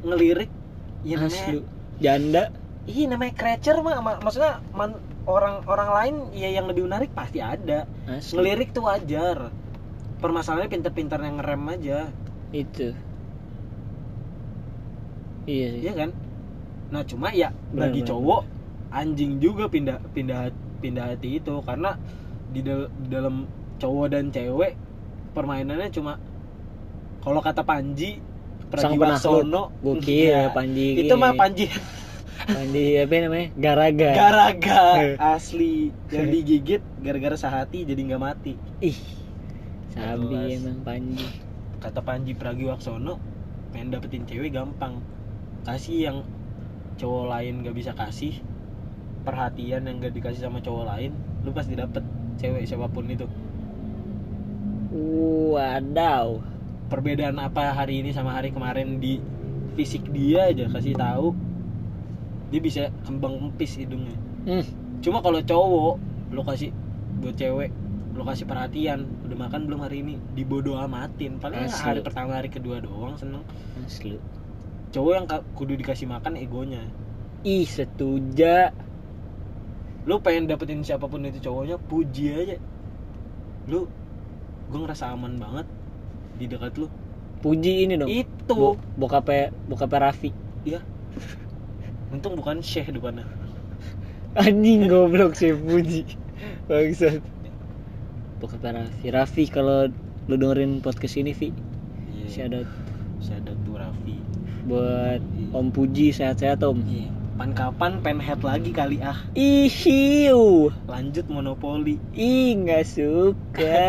[0.00, 0.48] ngelirik
[1.04, 1.60] ya namanya Asli.
[2.00, 2.44] janda
[2.88, 4.96] Iya namanya creature mah ma- maksudnya man-
[5.28, 7.84] orang orang lain ya yang lebih menarik pasti ada.
[8.08, 8.40] asli.
[8.40, 9.52] Ngelirik tuh wajar.
[10.24, 11.98] Permasalahannya pinter-pinter yang ngerem aja,
[12.52, 12.96] itu
[15.50, 15.80] iya sih.
[15.84, 16.10] Iya kan?
[16.94, 18.10] Nah cuma ya Benar, bagi benar.
[18.10, 18.42] cowok
[18.90, 20.40] anjing juga pindah pindah
[20.82, 21.54] pindah hati itu.
[21.62, 21.90] Karena
[22.50, 23.46] di, dal- di dalam
[23.78, 24.72] cowok dan cewek
[25.32, 26.12] permainannya cuma
[27.20, 28.22] kalau kata Panji.
[28.70, 31.66] Pragiwaksono Gua kira iya, Panji itu mah Panji.
[32.46, 33.46] Panji apa namanya?
[33.58, 34.10] Garaga.
[34.14, 34.80] Garaga
[35.34, 35.90] asli.
[36.06, 38.54] Yang digigit gara-gara sehati jadi nggak mati.
[38.78, 38.94] Ih
[39.90, 41.26] sabi emang Panji.
[41.82, 43.18] Kata Panji Pragiwaksono
[43.74, 45.02] pengen dapetin cewek gampang
[45.64, 46.18] kasih yang
[47.00, 48.36] cowok lain gak bisa kasih
[49.24, 51.12] perhatian yang gak dikasih sama cowok lain
[51.44, 52.04] lu pasti dapet
[52.36, 53.28] cewek siapa pun itu.
[55.52, 56.40] Wadaw
[56.90, 59.20] perbedaan apa hari ini sama hari kemarin di
[59.76, 61.32] fisik dia aja kasih tahu.
[62.50, 64.16] Dia bisa kembang kempis hidungnya.
[64.40, 64.64] Hmm.
[65.04, 65.96] cuma kalau cowok
[66.32, 66.72] lu kasih
[67.20, 67.72] buat cewek
[68.16, 70.20] lu kasih perhatian udah makan belum hari ini?
[70.36, 71.40] Dibodoh amatin.
[71.40, 71.80] Paling Asli.
[71.80, 73.44] hari pertama hari kedua doang seneng.
[73.84, 74.39] Asli
[74.90, 76.82] cowok yang kudu dikasih makan egonya.
[77.46, 78.74] Ih setuju
[80.08, 82.56] lu pengen dapetin siapa pun itu cowoknya puji aja.
[83.68, 83.86] Lu
[84.70, 85.66] gue ngerasa aman banget
[86.40, 86.88] di dekat lu.
[87.40, 88.08] Puji ini dong.
[88.10, 88.52] Itu.
[88.52, 90.30] Bo bokapnya bokapnya Raffi.
[90.64, 90.80] Ya
[92.10, 93.24] untung bukan syekh depannya.
[94.34, 96.18] Anjing goblok sih puji.
[96.66, 97.22] Bangsat.
[98.42, 99.06] Bokapnya Raffi.
[99.10, 99.88] Raffi kalau
[100.30, 101.50] lu dengerin podcast ini Vi
[102.10, 102.26] Iya.
[102.30, 102.68] shout out
[103.20, 103.52] Syahadat.
[103.52, 103.59] tuh Raffi
[104.70, 106.78] buat Om Puji sehat-sehat Om.
[106.86, 107.10] Iya.
[107.40, 109.16] Pan kapan pen head lagi kali ah?
[109.34, 110.70] Ihiu.
[110.86, 111.98] Lanjut monopoli.
[112.14, 113.88] Ih nggak suka.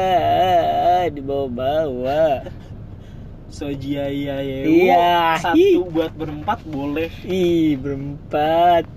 [1.14, 2.48] Dibawa-bawa
[3.52, 5.36] Sojia iya Iya.
[5.44, 7.12] satu buat berempat boleh.
[7.28, 8.88] Ih berempat.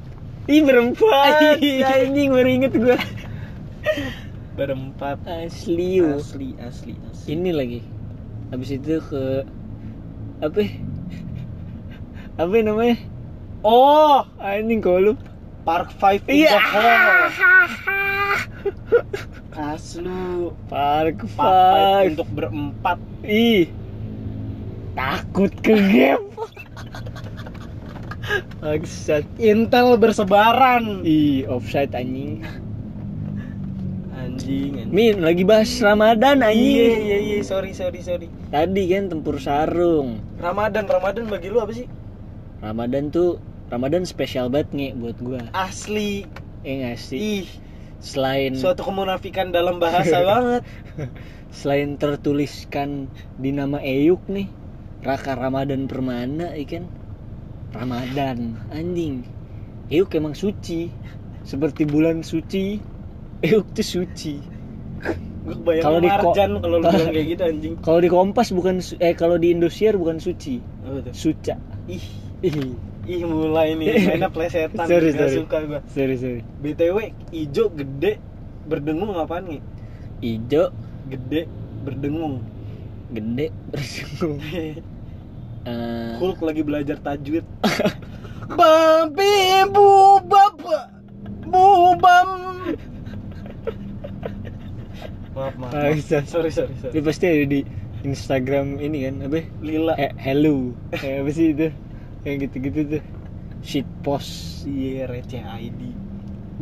[0.46, 1.58] Ih berempat.
[1.58, 2.30] Anjing.
[2.30, 2.94] Baru inget gue
[4.54, 5.18] berempat.
[5.26, 7.26] Asli asli asli asli.
[7.34, 7.80] Ini lagi.
[8.54, 9.42] Habis itu ke
[10.38, 10.70] Apa ya?
[12.34, 12.96] Apa namanya?
[13.62, 14.26] Oh!
[14.36, 15.16] Anjing kolup
[15.62, 16.50] Park Five Iya.
[16.50, 17.08] the Hall
[19.74, 20.50] aslu.
[20.66, 22.06] Park Park Five Five.
[22.12, 22.98] untuk berempat.
[23.22, 23.70] Ih.
[24.94, 26.22] Takut ke game
[28.58, 29.22] Bangsat.
[29.36, 31.04] Intel bersebaran.
[31.04, 32.42] Ih offside anjing.
[34.12, 34.90] Anjing anjing.
[34.90, 36.98] Min lagi bahas Ramadan iya anjing.
[37.04, 37.38] iya iya.
[37.40, 38.26] Sorry sorry sorry.
[38.48, 40.18] Tadi kan tempur sarung.
[40.36, 41.86] Ramadan Ramadan bagi lu apa sih
[42.64, 43.36] Ramadan tuh
[43.68, 45.40] Ramadan spesial banget nge buat gua.
[45.52, 46.24] Asli.
[46.64, 47.44] Eh nggak sih?
[47.44, 47.48] Ih
[48.00, 50.64] Selain suatu kemunafikan dalam bahasa banget.
[51.52, 54.48] Selain tertuliskan di nama Eyuk nih
[55.04, 56.88] Raka Ramadan Permana ikan
[57.76, 59.28] Ramadan anjing.
[59.92, 60.88] Eyuk emang suci.
[61.44, 62.80] Seperti bulan suci
[63.44, 64.40] Eyuk tuh suci.
[65.44, 67.74] Gue Kalau di Marjan kalau lu bilang kayak gitu anjing.
[67.84, 70.64] Kalau di Kompas bukan eh kalau di Indosiar bukan suci.
[70.64, 71.12] Tuh?
[71.12, 71.60] Suca.
[71.92, 72.23] Ih
[73.04, 73.88] ih mulai nih.
[74.08, 74.86] Mainnya plesetan.
[74.86, 75.36] Sorry, gak sorry.
[75.40, 75.80] suka gua.
[75.88, 76.42] Sorry sorry.
[76.60, 78.20] Btw ijo gede
[78.68, 79.60] berdengung apaan nih?
[80.20, 80.72] Ijo.
[81.08, 81.48] Gede
[81.84, 82.44] berdengung.
[83.12, 84.36] Gede berdengung.
[85.64, 86.16] Uh...
[86.20, 87.44] Hulk lagi belajar tajwid.
[88.58, 90.60] Babi bubab
[91.48, 92.28] bubam
[95.34, 96.06] maaf maaf, ah, maaf.
[96.06, 96.26] sorry.
[96.30, 96.94] Sorry sorry.
[96.94, 97.60] Ini pasti ada di
[98.06, 99.40] Instagram ini kan apa?
[99.64, 99.94] Lila.
[99.98, 100.70] Eh, hello.
[100.94, 101.68] Eh, apa sih itu?
[102.24, 103.02] Yang gitu-gitu tuh.
[103.64, 106.04] Shit post, iya receh ID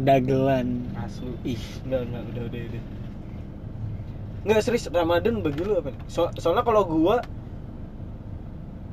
[0.00, 0.88] dagelan.
[0.96, 2.82] asli Ih, Enggak, enggak, udah, udah, udah.
[4.42, 5.92] Enggak serius Ramadan bagi lu apa?
[6.08, 7.22] So, soalnya kalau gua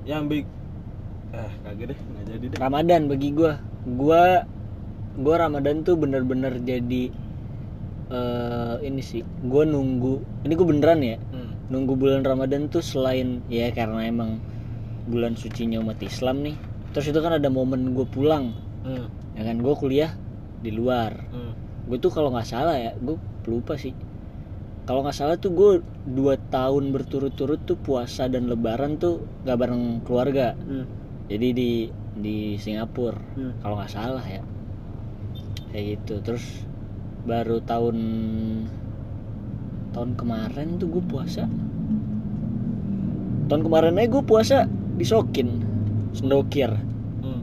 [0.03, 0.45] yang big
[1.33, 2.57] ah kagak deh, enggak jadi deh.
[2.59, 3.57] Ramadan bagi gua.
[3.87, 4.43] Gua
[5.19, 7.09] gua Ramadan tuh bener-bener jadi
[8.09, 9.23] eh ini sih.
[9.47, 10.45] Gua nunggu.
[10.45, 11.17] Ini gua beneran ya.
[11.33, 11.55] Hmm.
[11.69, 14.37] Nunggu bulan Ramadan tuh selain ya karena emang
[15.09, 16.55] bulan sucinya umat Islam nih.
[16.93, 18.53] Terus itu kan ada momen gue pulang.
[18.85, 19.09] Hmm.
[19.33, 20.13] Ya kan gue kuliah
[20.61, 21.17] di luar.
[21.33, 21.53] Hmm.
[21.89, 23.17] Gue tuh kalau nggak salah ya, gue
[23.49, 23.91] lupa sih.
[24.85, 25.71] Kalau nggak salah tuh gue
[26.09, 30.53] dua tahun berturut-turut tuh puasa dan Lebaran tuh nggak bareng keluarga.
[30.53, 30.85] Hmm.
[31.29, 31.71] Jadi di
[32.17, 33.17] di Singapura.
[33.37, 33.53] Hmm.
[33.61, 34.41] Kalau nggak salah ya.
[35.69, 36.13] Kayak gitu.
[36.25, 36.45] Terus
[37.25, 37.97] baru tahun
[39.93, 41.45] tahun kemarin tuh gue puasa.
[43.49, 44.59] Tahun kemarin aja gue puasa
[44.99, 45.49] di Sokin,
[46.11, 46.67] Sendokir.
[47.23, 47.41] Hmm.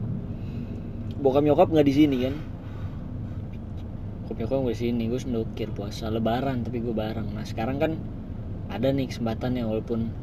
[1.17, 2.35] Bokap nyokap nggak di sini kan?
[4.29, 7.33] Bokap nyokap nggak di sini, gue Sendokir puasa Lebaran tapi gue bareng.
[7.33, 7.91] Nah sekarang kan
[8.69, 10.13] ada nih kesempatannya walaupun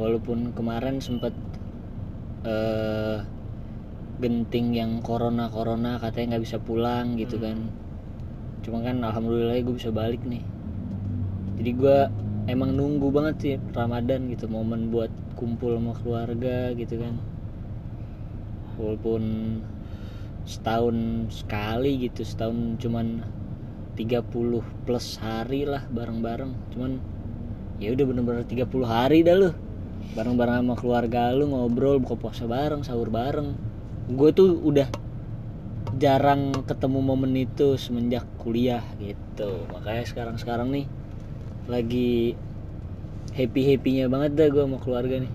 [0.00, 1.36] walaupun kemarin sempet
[2.46, 3.18] eh
[4.16, 7.44] genting yang corona corona katanya nggak bisa pulang gitu Hmm.
[7.44, 7.58] kan
[8.64, 10.40] cuma kan alhamdulillah gue bisa balik nih
[11.60, 11.98] jadi gue
[12.46, 17.14] emang nunggu banget sih Ramadan gitu momen buat kumpul sama keluarga gitu kan.
[18.78, 19.22] Walaupun
[20.46, 20.96] setahun
[21.34, 23.26] sekali gitu setahun cuman
[23.98, 26.52] 30 plus hari lah bareng-bareng.
[26.70, 27.02] Cuman
[27.82, 29.50] ya udah bener-bener 30 hari dah lu.
[30.14, 33.58] Bareng-bareng sama keluarga lu ngobrol buka puasa bareng sahur bareng.
[34.06, 34.86] Gue tuh udah
[35.98, 39.66] jarang ketemu momen itu semenjak kuliah gitu.
[39.74, 40.86] Makanya sekarang sekarang nih
[41.66, 42.38] lagi
[43.34, 45.32] happy happynya banget dah gue sama keluarga nih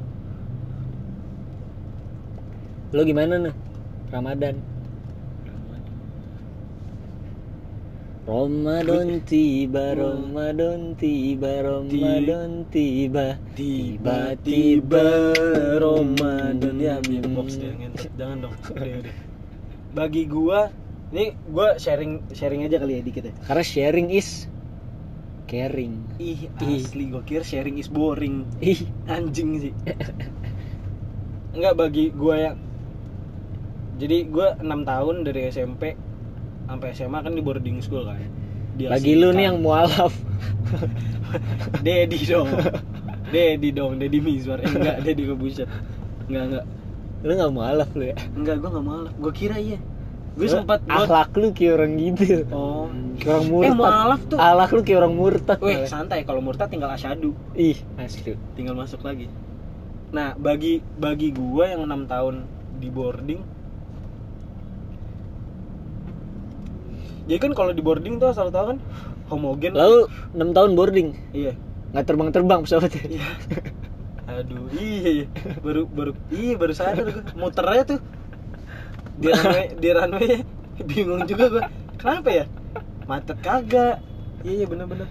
[2.91, 3.55] lo gimana nih
[4.11, 4.55] Ramadan
[8.31, 15.35] Ramadan tiba, Ramadan tiba, Ramadan tiba, Tiba-tiba
[15.81, 18.07] Ramadan ya dia ngentot.
[18.15, 18.53] Jangan dong.
[18.71, 19.15] Udah, udah.
[19.97, 20.69] Bagi gua
[21.11, 23.33] ini gua sharing sharing aja kali ya dikit ya.
[23.41, 24.47] Karena sharing is
[25.51, 25.99] caring.
[26.15, 28.47] Ih, asli gua kira sharing is boring.
[28.63, 29.73] Ih, anjing sih.
[31.59, 32.55] Enggak bagi gua yang
[33.99, 35.99] jadi gua 6 tahun dari SMP
[36.71, 38.15] sampai SMA kan di boarding school kan.
[38.79, 40.15] Di bagi lu nih yang mualaf.
[41.85, 42.47] Dedi dong.
[43.27, 44.63] Dedi dong Dedi Mizwar.
[44.63, 45.67] Eh, enggak Dedi kebuset
[46.31, 46.65] enggak enggak.
[47.21, 48.15] Lu nggak mualaf lu ya?
[48.39, 49.77] enggak gua enggak malah gua kira iya
[50.31, 52.47] gue sempat buat akhlak lu kayak orang gitu.
[52.49, 52.87] oh
[53.19, 53.67] Kayak orang murtad.
[53.67, 55.57] eh mualaf tuh Akhlak lu kayak orang murtad.
[55.59, 58.33] Weh santai kalau murtad tinggal asyadu Ih, asli.
[58.53, 59.27] tinggal masuk lagi
[60.11, 62.43] nah bagi bagi gua yang enam tahun
[62.77, 63.39] di boarding
[67.23, 68.77] jadi kan kalau di boarding tuh asal tahu kan
[69.27, 71.55] homogen Lalu 6 tahun boarding, iya
[71.91, 73.03] nggak terbang-terbang pesawatnya.
[73.09, 73.27] iya
[74.25, 75.25] aduh iya, iya.
[75.59, 77.99] baru baru iya baru sadar gua muternya tuh
[79.21, 80.33] di runway di runway
[80.89, 81.63] bingung juga gua.
[81.95, 82.45] Kenapa ya?
[83.05, 84.01] Macet kagak.
[84.41, 85.05] Iya iya bener-bener.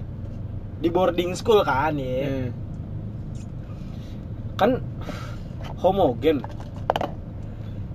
[0.82, 2.48] Di boarding school kan ya Hmm.
[4.58, 4.70] kan
[5.80, 6.42] homogen.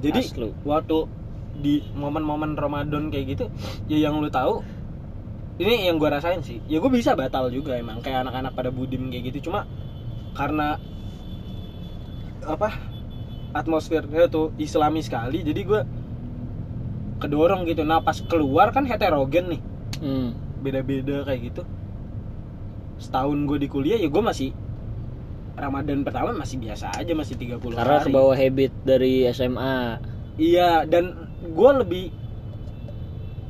[0.02, 0.50] Jadi Aslu.
[0.66, 0.98] waktu
[1.56, 3.46] di momen-momen Ramadan kayak gitu
[3.88, 4.60] ya yang lu tahu
[5.56, 6.60] ini yang gua rasain sih.
[6.68, 9.50] Ya gue bisa batal juga emang kayak anak-anak pada budim kayak gitu.
[9.52, 9.64] Cuma
[10.36, 10.76] karena
[12.46, 12.70] apa
[13.56, 15.82] atmosfernya tuh islami sekali jadi gua
[17.18, 17.82] kedorong gitu.
[17.82, 19.62] Nah pas keluar kan heterogen nih.
[19.96, 20.30] Hmm.
[20.60, 21.62] beda-beda kayak gitu.
[22.98, 24.50] Setahun gue di kuliah ya gue masih
[25.56, 28.10] Ramadan pertama masih biasa aja masih 30 Karena hari.
[28.10, 30.02] ke bawah habit dari SMA.
[30.36, 32.06] iya dan gue lebih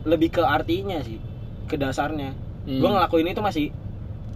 [0.06, 1.18] lebih ke artinya sih
[1.66, 2.38] ke dasarnya.
[2.68, 2.78] Hmm.
[2.84, 3.66] gue ngelakuin itu masih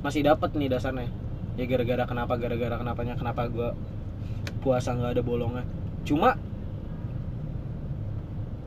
[0.01, 1.11] masih dapat nih dasarnya.
[1.60, 3.69] Ya gara-gara kenapa gara-gara kenapanya kenapa gue
[4.64, 5.65] puasa nggak ada bolongnya.
[6.07, 6.39] Cuma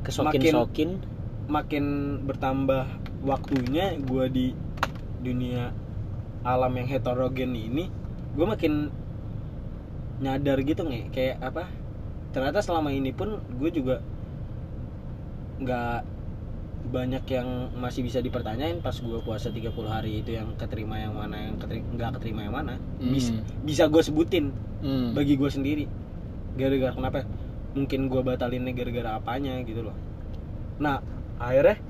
[0.02, 0.90] kesokin-sokin.
[1.42, 1.84] makin
[2.22, 2.86] bertambah
[3.22, 4.46] waktunya gue di
[5.20, 5.70] dunia
[6.42, 7.90] alam yang heterogen ini
[8.32, 8.90] gue makin
[10.18, 11.66] nyadar gitu nggak kayak apa
[12.30, 14.00] ternyata selama ini pun gue juga
[15.58, 15.98] nggak
[16.82, 21.38] banyak yang masih bisa dipertanyain pas gue puasa 30 hari itu yang keterima yang mana
[21.40, 23.42] yang keteri- nggak keterima yang mana bisa Hmm.
[23.62, 24.50] bisa gue sebutin
[24.82, 25.14] Hmm.
[25.14, 25.86] bagi gue sendiri
[26.54, 27.18] gara-gara kenapa
[27.72, 29.96] mungkin gue batalinnya gara-gara apanya gitu loh.
[30.80, 31.00] Nah
[31.40, 31.80] akhirnya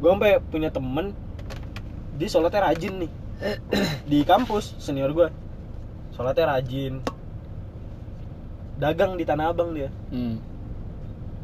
[0.00, 1.14] gue sampai punya temen
[2.18, 3.12] dia sholatnya rajin nih.
[4.10, 5.28] Di kampus senior gue
[6.14, 7.00] sholatnya rajin.
[8.80, 9.92] Dagang di tanah abang dia.
[10.08, 10.40] Hmm.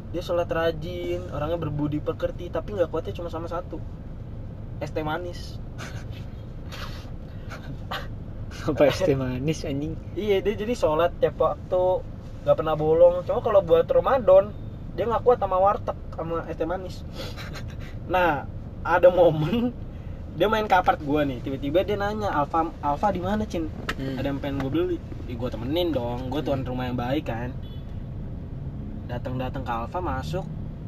[0.07, 3.77] dia sholat rajin orangnya berbudi pekerti tapi nggak kuatnya cuma sama satu.
[4.79, 5.59] Es teh manis.
[8.71, 9.99] Apa es teh manis anjing?
[10.15, 12.01] Iya dia jadi sholat tiap waktu
[12.43, 13.23] nggak pernah bolong.
[13.23, 14.53] Cuma kalau buat Ramadan
[14.97, 16.97] dia nggak kuat sama warteg sama es teh manis.
[18.07, 18.47] Nah
[18.87, 19.75] ada momen
[20.37, 21.41] dia main ke apart gua nih.
[21.41, 23.67] Tiba-tiba dia nanya Alfa Alfa di mana cin?
[23.97, 24.21] Hmm.
[24.21, 24.97] ada yang pengen gue beli.
[25.25, 26.29] Ih, gue temenin dong.
[26.29, 27.49] Gue tuan rumah yang baik kan.
[29.09, 30.45] Datang datang ke Alfa masuk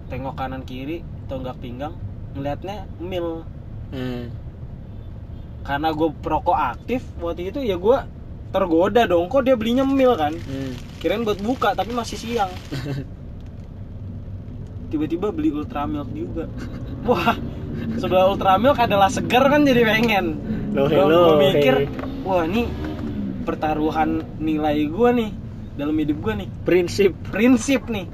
[0.10, 1.98] tengok kanan kiri tonggak pinggang
[2.38, 3.46] ngeliatnya mil.
[3.90, 4.30] Hmm.
[5.66, 7.98] karena gue perokok aktif waktu itu ya gue
[8.54, 9.28] tergoda dong.
[9.28, 10.34] Kok dia belinya mil kan?
[10.34, 10.74] Hmm.
[11.00, 12.52] Kirain buat buka tapi masih siang.
[14.92, 16.46] Tiba-tiba beli ultra milk juga.
[17.08, 17.40] Wah
[17.96, 20.36] sebelah ultra milk adalah segar kan jadi pengen.
[20.76, 21.90] Hello, gua mikir hey.
[22.28, 22.68] wah ini
[23.48, 25.32] pertaruhan nilai gue nih
[25.80, 26.50] dalam hidup gue nih.
[26.68, 27.16] Prinsip.
[27.32, 28.06] Prinsip nih.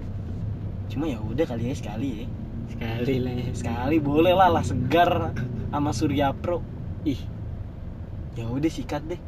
[0.93, 2.27] Cuma ya udah kali ya sekali ya.
[2.75, 3.47] Sekali lah ya.
[3.55, 5.33] sekali boleh lah lah segar
[5.73, 6.61] sama Surya Pro.
[7.03, 7.19] Ih.
[8.37, 9.19] Ya udah sikat deh.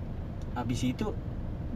[0.54, 1.16] Habis itu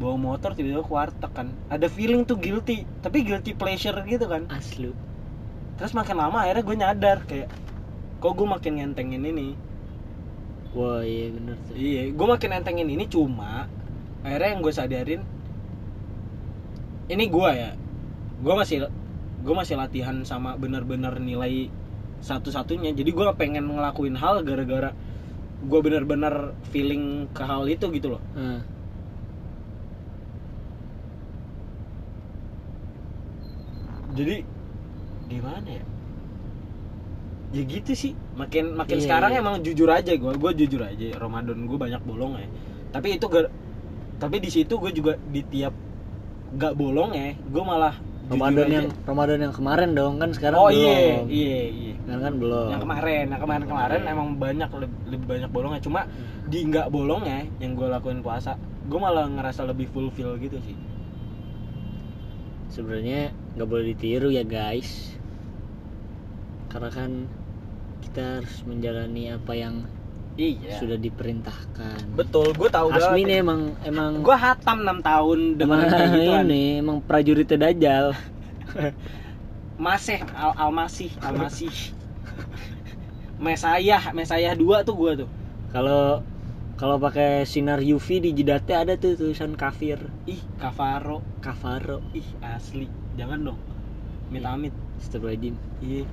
[0.02, 1.54] bawa motor tiba-tiba ke warteg kan.
[1.70, 4.50] Ada feeling tuh guilty tapi guilty pleasure gitu kan.
[4.50, 4.92] Aslu
[5.82, 7.50] terus makin lama akhirnya gue nyadar kayak
[8.22, 9.58] kok gue makin ngentengin ini?
[10.78, 11.74] Wah iya bener tuh.
[11.74, 13.66] Iya gue makin ngentengin ini cuma
[14.22, 15.22] akhirnya yang gue sadarin
[17.10, 17.72] ini gue ya.
[18.42, 18.90] Gue masih
[19.42, 21.70] gue masih latihan sama bener-bener nilai
[22.22, 22.94] satu-satunya.
[22.94, 24.94] Jadi gue pengen ngelakuin hal gara-gara
[25.62, 28.24] gue bener-bener feeling ke hal itu gitu loh.
[28.38, 28.62] Ah.
[34.12, 34.36] Jadi
[35.28, 35.84] gimana ya?
[37.52, 38.14] Ya gitu sih.
[38.34, 39.40] Makin makin Iya, sekarang iya.
[39.40, 42.48] emang jujur aja gue gue jujur aja Ramadan gue banyak bolong ya.
[42.92, 43.52] Tapi itu gar-
[44.18, 45.74] tapi di situ gue juga di tiap
[46.52, 47.96] gak bolong ya gue malah
[48.28, 48.76] Ramadan aja.
[48.78, 50.80] yang Ramadan yang kemarin dong kan sekarang oh belum.
[50.80, 50.96] iya
[51.28, 51.62] iya.
[51.68, 52.68] Iya sekarang kan belum.
[52.70, 54.12] Yang kemarin yang kemarin kemarin Iya.
[54.12, 55.82] emang banyak lebih, lebih banyak bolongnya.
[55.82, 56.02] Cuma
[56.48, 60.76] di nggak bolongnya yang gue lakuin puasa gue malah ngerasa lebih fulfill gitu sih.
[62.70, 65.16] Sebenarnya nggak boleh ditiru ya guys.
[66.72, 67.28] Karena kan
[68.02, 69.86] kita harus menjalani apa yang
[70.40, 70.80] iya.
[70.80, 72.16] sudah diperintahkan.
[72.16, 76.32] Betul gue tahu Asmi nih emang emang gue hatam 6 tahun dengan emang kayak gitu
[76.48, 78.06] ini emang prajuritnya Dajjal.
[79.86, 81.74] Masih al almasih almasih.
[83.42, 85.30] Mesayah mesayah dua tuh gue tuh.
[85.74, 86.22] Kalau
[86.82, 90.02] kalau pakai sinar UV di jidatnya ada tuh tulisan kafir.
[90.26, 91.22] Ih kafaro.
[91.38, 92.02] Kafaro.
[92.18, 92.90] Ih asli.
[93.22, 93.60] Jangan dong.
[94.34, 94.74] Amit amit.
[94.98, 95.56] Astagfirullahaladzim
[95.86, 96.04] iya.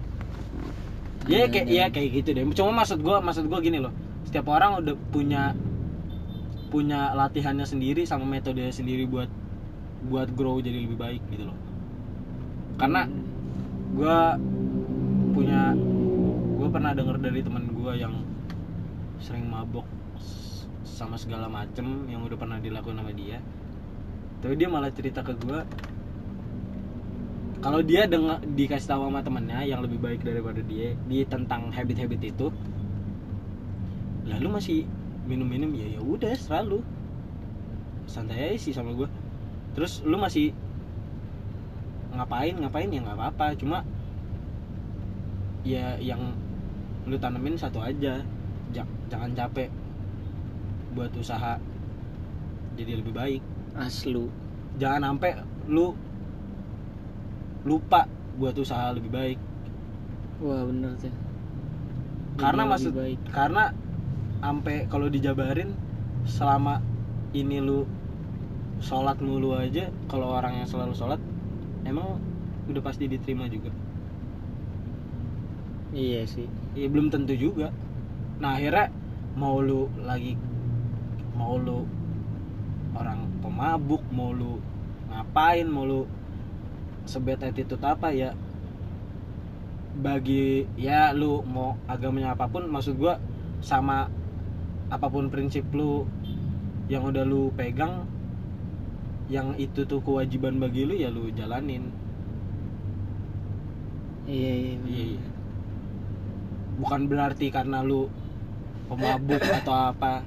[1.25, 2.45] Ya kayak ya kayak gitu deh.
[2.53, 3.97] Cuma maksud gue maksud gue gini loh.
[4.29, 5.57] Setiap orang udah punya
[6.69, 9.33] punya latihannya sendiri sama metodenya sendiri buat
[10.13, 11.57] buat grow jadi lebih baik gitu loh.
[12.77, 13.09] Karena
[13.97, 14.17] gue
[15.33, 15.73] punya
[16.61, 18.21] gue pernah denger dari teman gue yang
[19.25, 19.89] sering mabok
[20.99, 23.39] sama segala macem yang udah pernah dilakukan sama dia.
[24.43, 25.63] Tapi dia malah cerita ke gue
[27.63, 32.23] kalau dia dengar dikasih tahu sama temennya yang lebih baik daripada dia di tentang habit-habit
[32.23, 32.47] itu
[34.31, 34.79] lalu masih
[35.27, 36.83] minum-minum ya ya udah selalu.
[38.11, 39.07] Santai aja sih sama gue
[39.79, 40.51] terus lu masih
[42.11, 43.55] ngapain ngapain ya nggak apa-apa.
[43.55, 43.87] Cuma
[45.63, 46.35] ya yang
[47.07, 48.23] lu tanemin satu aja.
[48.69, 49.73] Ja- jangan capek
[50.99, 51.63] buat usaha
[52.75, 53.43] jadi lebih baik.
[53.79, 54.27] Aslu.
[54.83, 55.39] Jangan sampai
[55.71, 55.95] lu
[57.63, 59.39] lupa buat usaha lebih baik.
[60.43, 61.11] Wah bener tuh
[62.39, 63.19] karena Jadi maksud lebih baik.
[63.35, 63.65] karena
[64.39, 65.75] sampai kalau dijabarin
[66.23, 66.79] selama
[67.35, 67.83] ini lu
[68.79, 71.19] sholat mulu aja kalau orang yang selalu sholat
[71.83, 72.23] emang
[72.71, 73.75] udah pasti diterima juga.
[75.91, 76.47] Iya sih.
[76.79, 77.75] Ya belum tentu juga.
[78.39, 78.95] Nah akhirnya
[79.35, 80.39] mau lu lagi
[81.39, 81.87] mau lu
[82.99, 84.59] orang pemabuk mau lu
[85.07, 86.03] ngapain mau lu
[87.07, 88.35] sebet attitude apa ya
[89.99, 93.23] bagi ya lu mau agamanya apa pun maksud gua
[93.63, 94.11] sama
[94.91, 96.05] apa pun prinsip lu
[96.91, 98.05] yang udah lu pegang
[99.31, 101.95] yang itu tuh kewajiban bagi lu ya lu jalanin
[104.29, 104.75] iya iya.
[104.85, 105.23] Iya, iya.
[106.79, 108.07] Bukan berarti karena lu
[108.87, 110.23] pemabuk atau apa.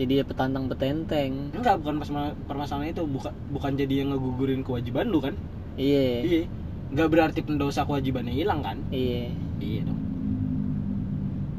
[0.00, 5.12] Jadi ya petantang petenteng Enggak, bukan pas- permasalahan itu, bukan bukan jadi yang ngegugurin kewajiban
[5.12, 5.36] lu kan?
[5.76, 6.42] iya Iya.
[6.90, 8.80] Enggak berarti pendosa kewajibannya hilang kan?
[8.88, 9.28] iya
[9.60, 10.00] Iya dong.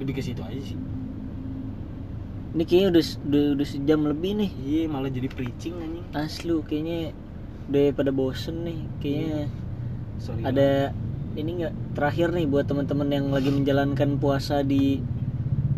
[0.02, 0.74] Lebih ke situ aja sih.
[2.52, 4.52] Ini kayaknya udah udah, udah sejam lebih nih.
[4.60, 7.16] iya malah jadi preaching anjing Aslu kayaknya
[7.72, 8.80] udah pada bosen nih.
[9.00, 9.40] Kayaknya
[10.20, 10.92] sorry ada
[11.32, 15.00] ini nggak terakhir nih buat teman-teman yang lagi menjalankan puasa di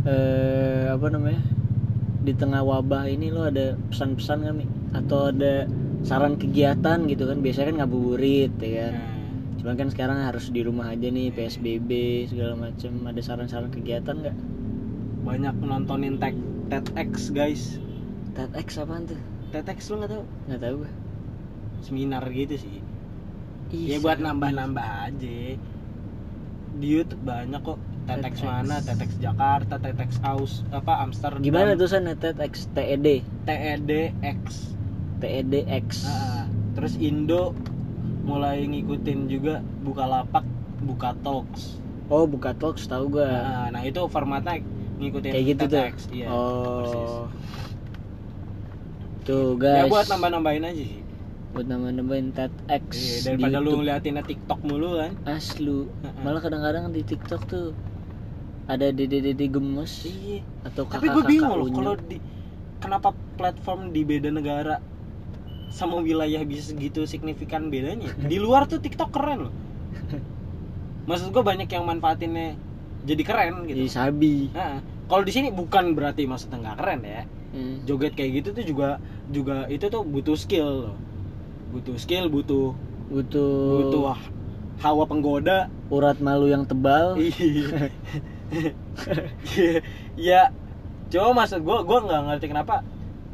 [0.04, 1.40] eh apa namanya
[2.24, 4.66] di tengah wabah ini lo ada pesan-pesan nggak mi?
[4.96, 5.68] Atau ada
[6.08, 7.44] saran kegiatan gitu kan?
[7.44, 8.94] Biasanya kan ngabuburit ya kan?
[8.96, 9.12] Nah,
[9.60, 11.92] cuman kan sekarang harus di rumah aja nih psbb
[12.32, 12.92] segala macem.
[13.04, 14.38] Ada saran-saran kegiatan nggak?
[15.28, 16.36] Banyak nontonin tech
[16.72, 17.78] TEDx guys.
[18.34, 19.20] TEDx apaan tuh?
[19.52, 20.24] TEDx lu nggak tahu?
[20.48, 20.92] Nggak tahu gue
[21.84, 22.80] seminar gitu sih.
[23.76, 25.38] Ih, ya buat nambah-nambah aja.
[26.74, 28.80] Di YouTube banyak kok TEDx mana?
[28.84, 31.44] TEDx Jakarta TEDx Aus apa Amsterdam.
[31.44, 34.40] Gimana tuh sana TEDx TED TEDx
[35.24, 37.56] TEDx Nah, terus Indo
[38.24, 40.44] mulai ngikutin juga Bukalapak
[40.84, 44.60] Buka Talks oh buka talks tahu gue nah, nah itu formatnya
[45.00, 45.82] ngikutin kayak gitu tuh?
[45.82, 47.12] TEDx iya persis.
[47.12, 47.26] oh.
[49.24, 49.92] Tuh ya guys.
[49.92, 51.00] buat nambah-nambahin aja sih.
[51.56, 55.16] Buat nambah-nambahin TEDx iya, daripada lu ngeliatinnya TikTok mulu kan?
[55.24, 55.88] Aslu.
[56.28, 57.72] Malah kadang-kadang di TikTok tuh
[58.64, 60.40] ada dede-dede gemes iya.
[60.64, 62.18] atau tapi gue bingung loh kalau di
[62.80, 64.80] kenapa platform di beda negara
[65.74, 68.14] sama wilayah bisa segitu signifikan bedanya?
[68.30, 69.54] Di luar tuh TikTok keren loh.
[71.10, 72.54] Maksud gue banyak yang manfaatinnya
[73.04, 74.54] jadi keren jadi gitu sabi.
[74.54, 74.80] Nah,
[75.10, 77.24] kalau di sini bukan berarti maksudnya nggak keren ya.
[77.54, 77.86] Hmm.
[77.86, 78.90] joget kayak gitu tuh juga
[79.30, 80.98] juga itu tuh butuh skill loh.
[81.74, 82.78] Butuh skill butuh
[83.10, 84.30] butuh butuh wah-
[84.82, 85.74] hawa penggoda.
[85.94, 87.14] urat malu yang tebal
[88.54, 88.72] Iya.
[89.58, 89.74] Iya.
[90.14, 90.42] ya
[91.10, 92.76] coba maksud gue gue nggak ngerti kenapa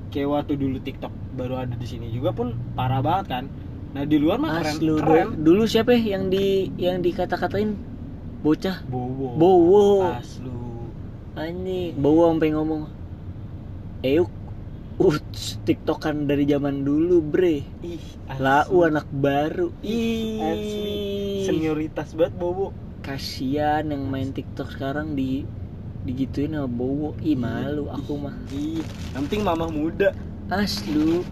[0.10, 3.46] kayak waktu dulu TikTok baru ada di sini juga pun parah banget kan.
[3.94, 5.28] Nah di luar mah keren aslu keren.
[5.38, 7.76] Du- dulu siapa ya yang di yang dikata-katain?
[8.40, 8.84] Bocah.
[8.88, 9.36] Bowo.
[9.36, 9.88] Bowo.
[10.16, 10.60] Aslu
[11.40, 12.82] anjing bowo sampai ngomong
[14.04, 14.32] euk
[15.00, 17.64] Uts, tiktokan dari zaman dulu bre.
[17.88, 18.04] Ih
[18.36, 19.72] lau anak baru.
[19.80, 21.48] Ih, asli.
[21.48, 22.76] senioritas banget bowo
[23.10, 25.42] kasian yang main tiktok sekarang di
[26.06, 27.18] digituin sama bowo.
[27.26, 28.38] Ih malu aku mah.
[28.54, 28.86] Ih
[29.18, 30.14] penting mamah muda.
[30.54, 31.26] Aslu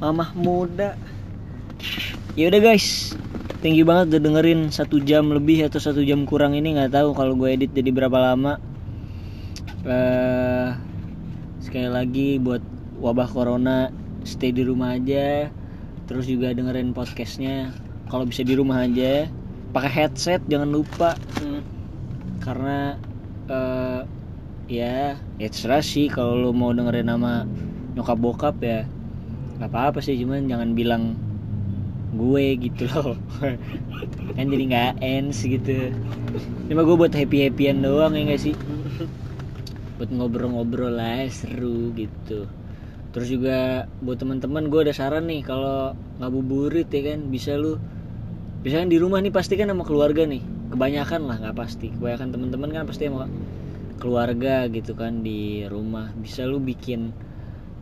[0.00, 0.96] mamah muda.
[2.40, 3.12] Ya udah guys.
[3.60, 6.72] Thank you banget udah dengerin satu jam lebih atau satu jam kurang ini.
[6.72, 8.56] Nggak tahu kalau gue edit jadi berapa lama.
[9.84, 10.72] Eh
[11.60, 12.64] sekali lagi buat
[13.04, 13.92] wabah corona
[14.24, 15.52] stay di rumah aja.
[16.08, 17.76] Terus juga dengerin podcastnya.
[18.08, 19.28] Kalau bisa di rumah aja
[19.70, 21.14] pakai headset jangan lupa.
[22.42, 22.94] Karena
[23.46, 24.00] eh
[24.66, 27.46] ya ya terserah sih kalau lo mau dengerin nama
[27.94, 28.86] nyokap bokap ya.
[29.56, 31.16] Nggak apa-apa sih cuman jangan bilang
[32.16, 33.14] gue gitu loh.
[34.36, 35.90] Kan jadi nggak ends gitu.
[36.72, 38.54] Mah gue buat happy happyan doang ya nggak sih?
[39.96, 42.48] Buat ngobrol-ngobrol lah seru gitu.
[43.16, 47.80] Terus juga buat teman-teman gue ada saran nih kalau ngabuburit ya kan bisa lu
[48.64, 50.42] misalkan di rumah nih pasti kan sama keluarga nih.
[50.72, 51.86] Kebanyakan lah nggak pasti.
[51.94, 53.26] Kebanyakan teman-teman kan pasti sama
[54.00, 56.12] keluarga gitu kan di rumah.
[56.16, 57.12] Bisa lu bikin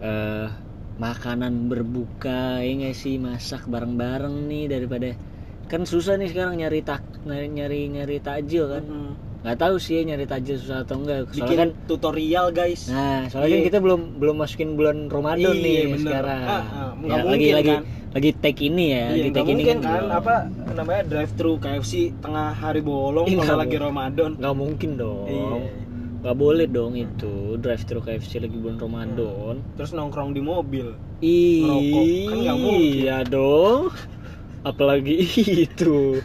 [0.03, 0.49] eh
[0.95, 3.19] makanan berbuka ya nggak sih?
[3.19, 5.09] Masak bareng-bareng nih daripada
[5.71, 8.85] kan susah nih sekarang nyari tak nyari nyari, nyari takjil kan
[9.45, 13.29] nggak tahu sih ya nyari takjil susah atau enggak bikin soalnya kan tutorial guys nah
[13.29, 13.69] soalnya kan Iya.
[13.69, 16.01] kita belum belum masukin bulan Ramadan Iya, nih bener.
[16.03, 17.83] sekarang Ah, ah, Ya, lagi mungkin, lagi kan?
[18.11, 20.11] lagi take ini ya Iya, lagi take ini mungkin kan belum.
[20.11, 20.35] apa
[20.73, 23.77] namanya drive thru KFC tengah hari bolong Iya, kalau lagi.
[23.79, 24.31] Ramadan.
[24.35, 25.57] nggak mungkin dong Iya.
[26.19, 30.89] nggak boleh dong itu drive thru KFC lagi bulan Ramadan Terus nongkrong di mobil.
[31.21, 32.25] Ih.
[32.25, 32.97] Kan nggak mungkin.
[32.99, 33.93] Iya dong.
[34.63, 35.21] Apalagi
[35.69, 36.17] itu.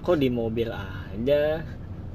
[0.00, 1.60] Kok di mobil aja?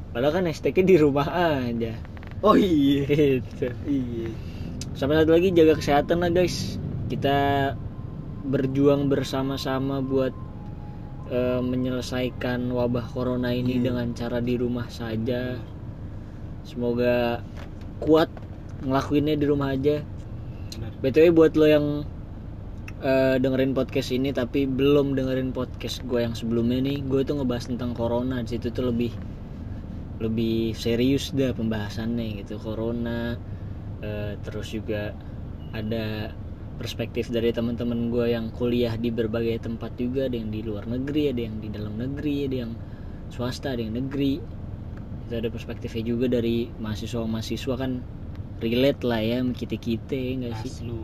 [0.09, 1.93] Padahal kan hashtagnya di rumah aja.
[2.41, 3.05] Oh iya.
[3.05, 3.67] Gitu.
[3.85, 4.29] Iya.
[4.95, 6.79] Sama satu lagi jaga kesehatan lah guys.
[7.11, 7.71] Kita
[8.47, 10.33] berjuang bersama-sama buat
[11.29, 13.91] eh, menyelesaikan wabah corona ini Iya.
[13.91, 15.59] dengan cara di rumah saja.
[16.65, 17.43] Semoga
[18.01, 18.31] kuat
[18.81, 20.01] ngelakuinnya di rumah aja.
[21.03, 21.85] BTW buat lo yang
[23.03, 27.67] eh, dengerin podcast ini tapi belum dengerin podcast gue yang sebelumnya nih, gue tuh ngebahas
[27.67, 28.41] tentang corona.
[28.41, 29.11] Di situ tuh lebih
[30.19, 32.59] lebih serius dah pembahasannya gitu.
[32.59, 33.39] Corona
[34.03, 35.15] eh, terus juga
[35.71, 36.31] ada
[36.79, 41.35] perspektif dari teman-teman gue yang kuliah di berbagai tempat juga, ada yang di luar negeri,
[41.35, 42.71] ada yang di dalam negeri, ada yang
[43.27, 44.39] swasta, ada yang negeri.
[45.27, 47.99] Itu ada perspektifnya juga dari mahasiswa-mahasiswa kan
[48.63, 50.71] relate lah ya sama kita-kita ya nggak sih?
[50.71, 51.03] Aslu.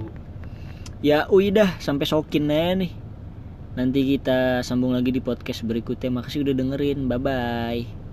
[1.04, 2.94] Ya udah sampai sokin aja nih.
[3.76, 6.08] Nanti kita sambung lagi di podcast berikutnya.
[6.08, 7.12] Makasih udah dengerin.
[7.12, 8.05] Bye bye.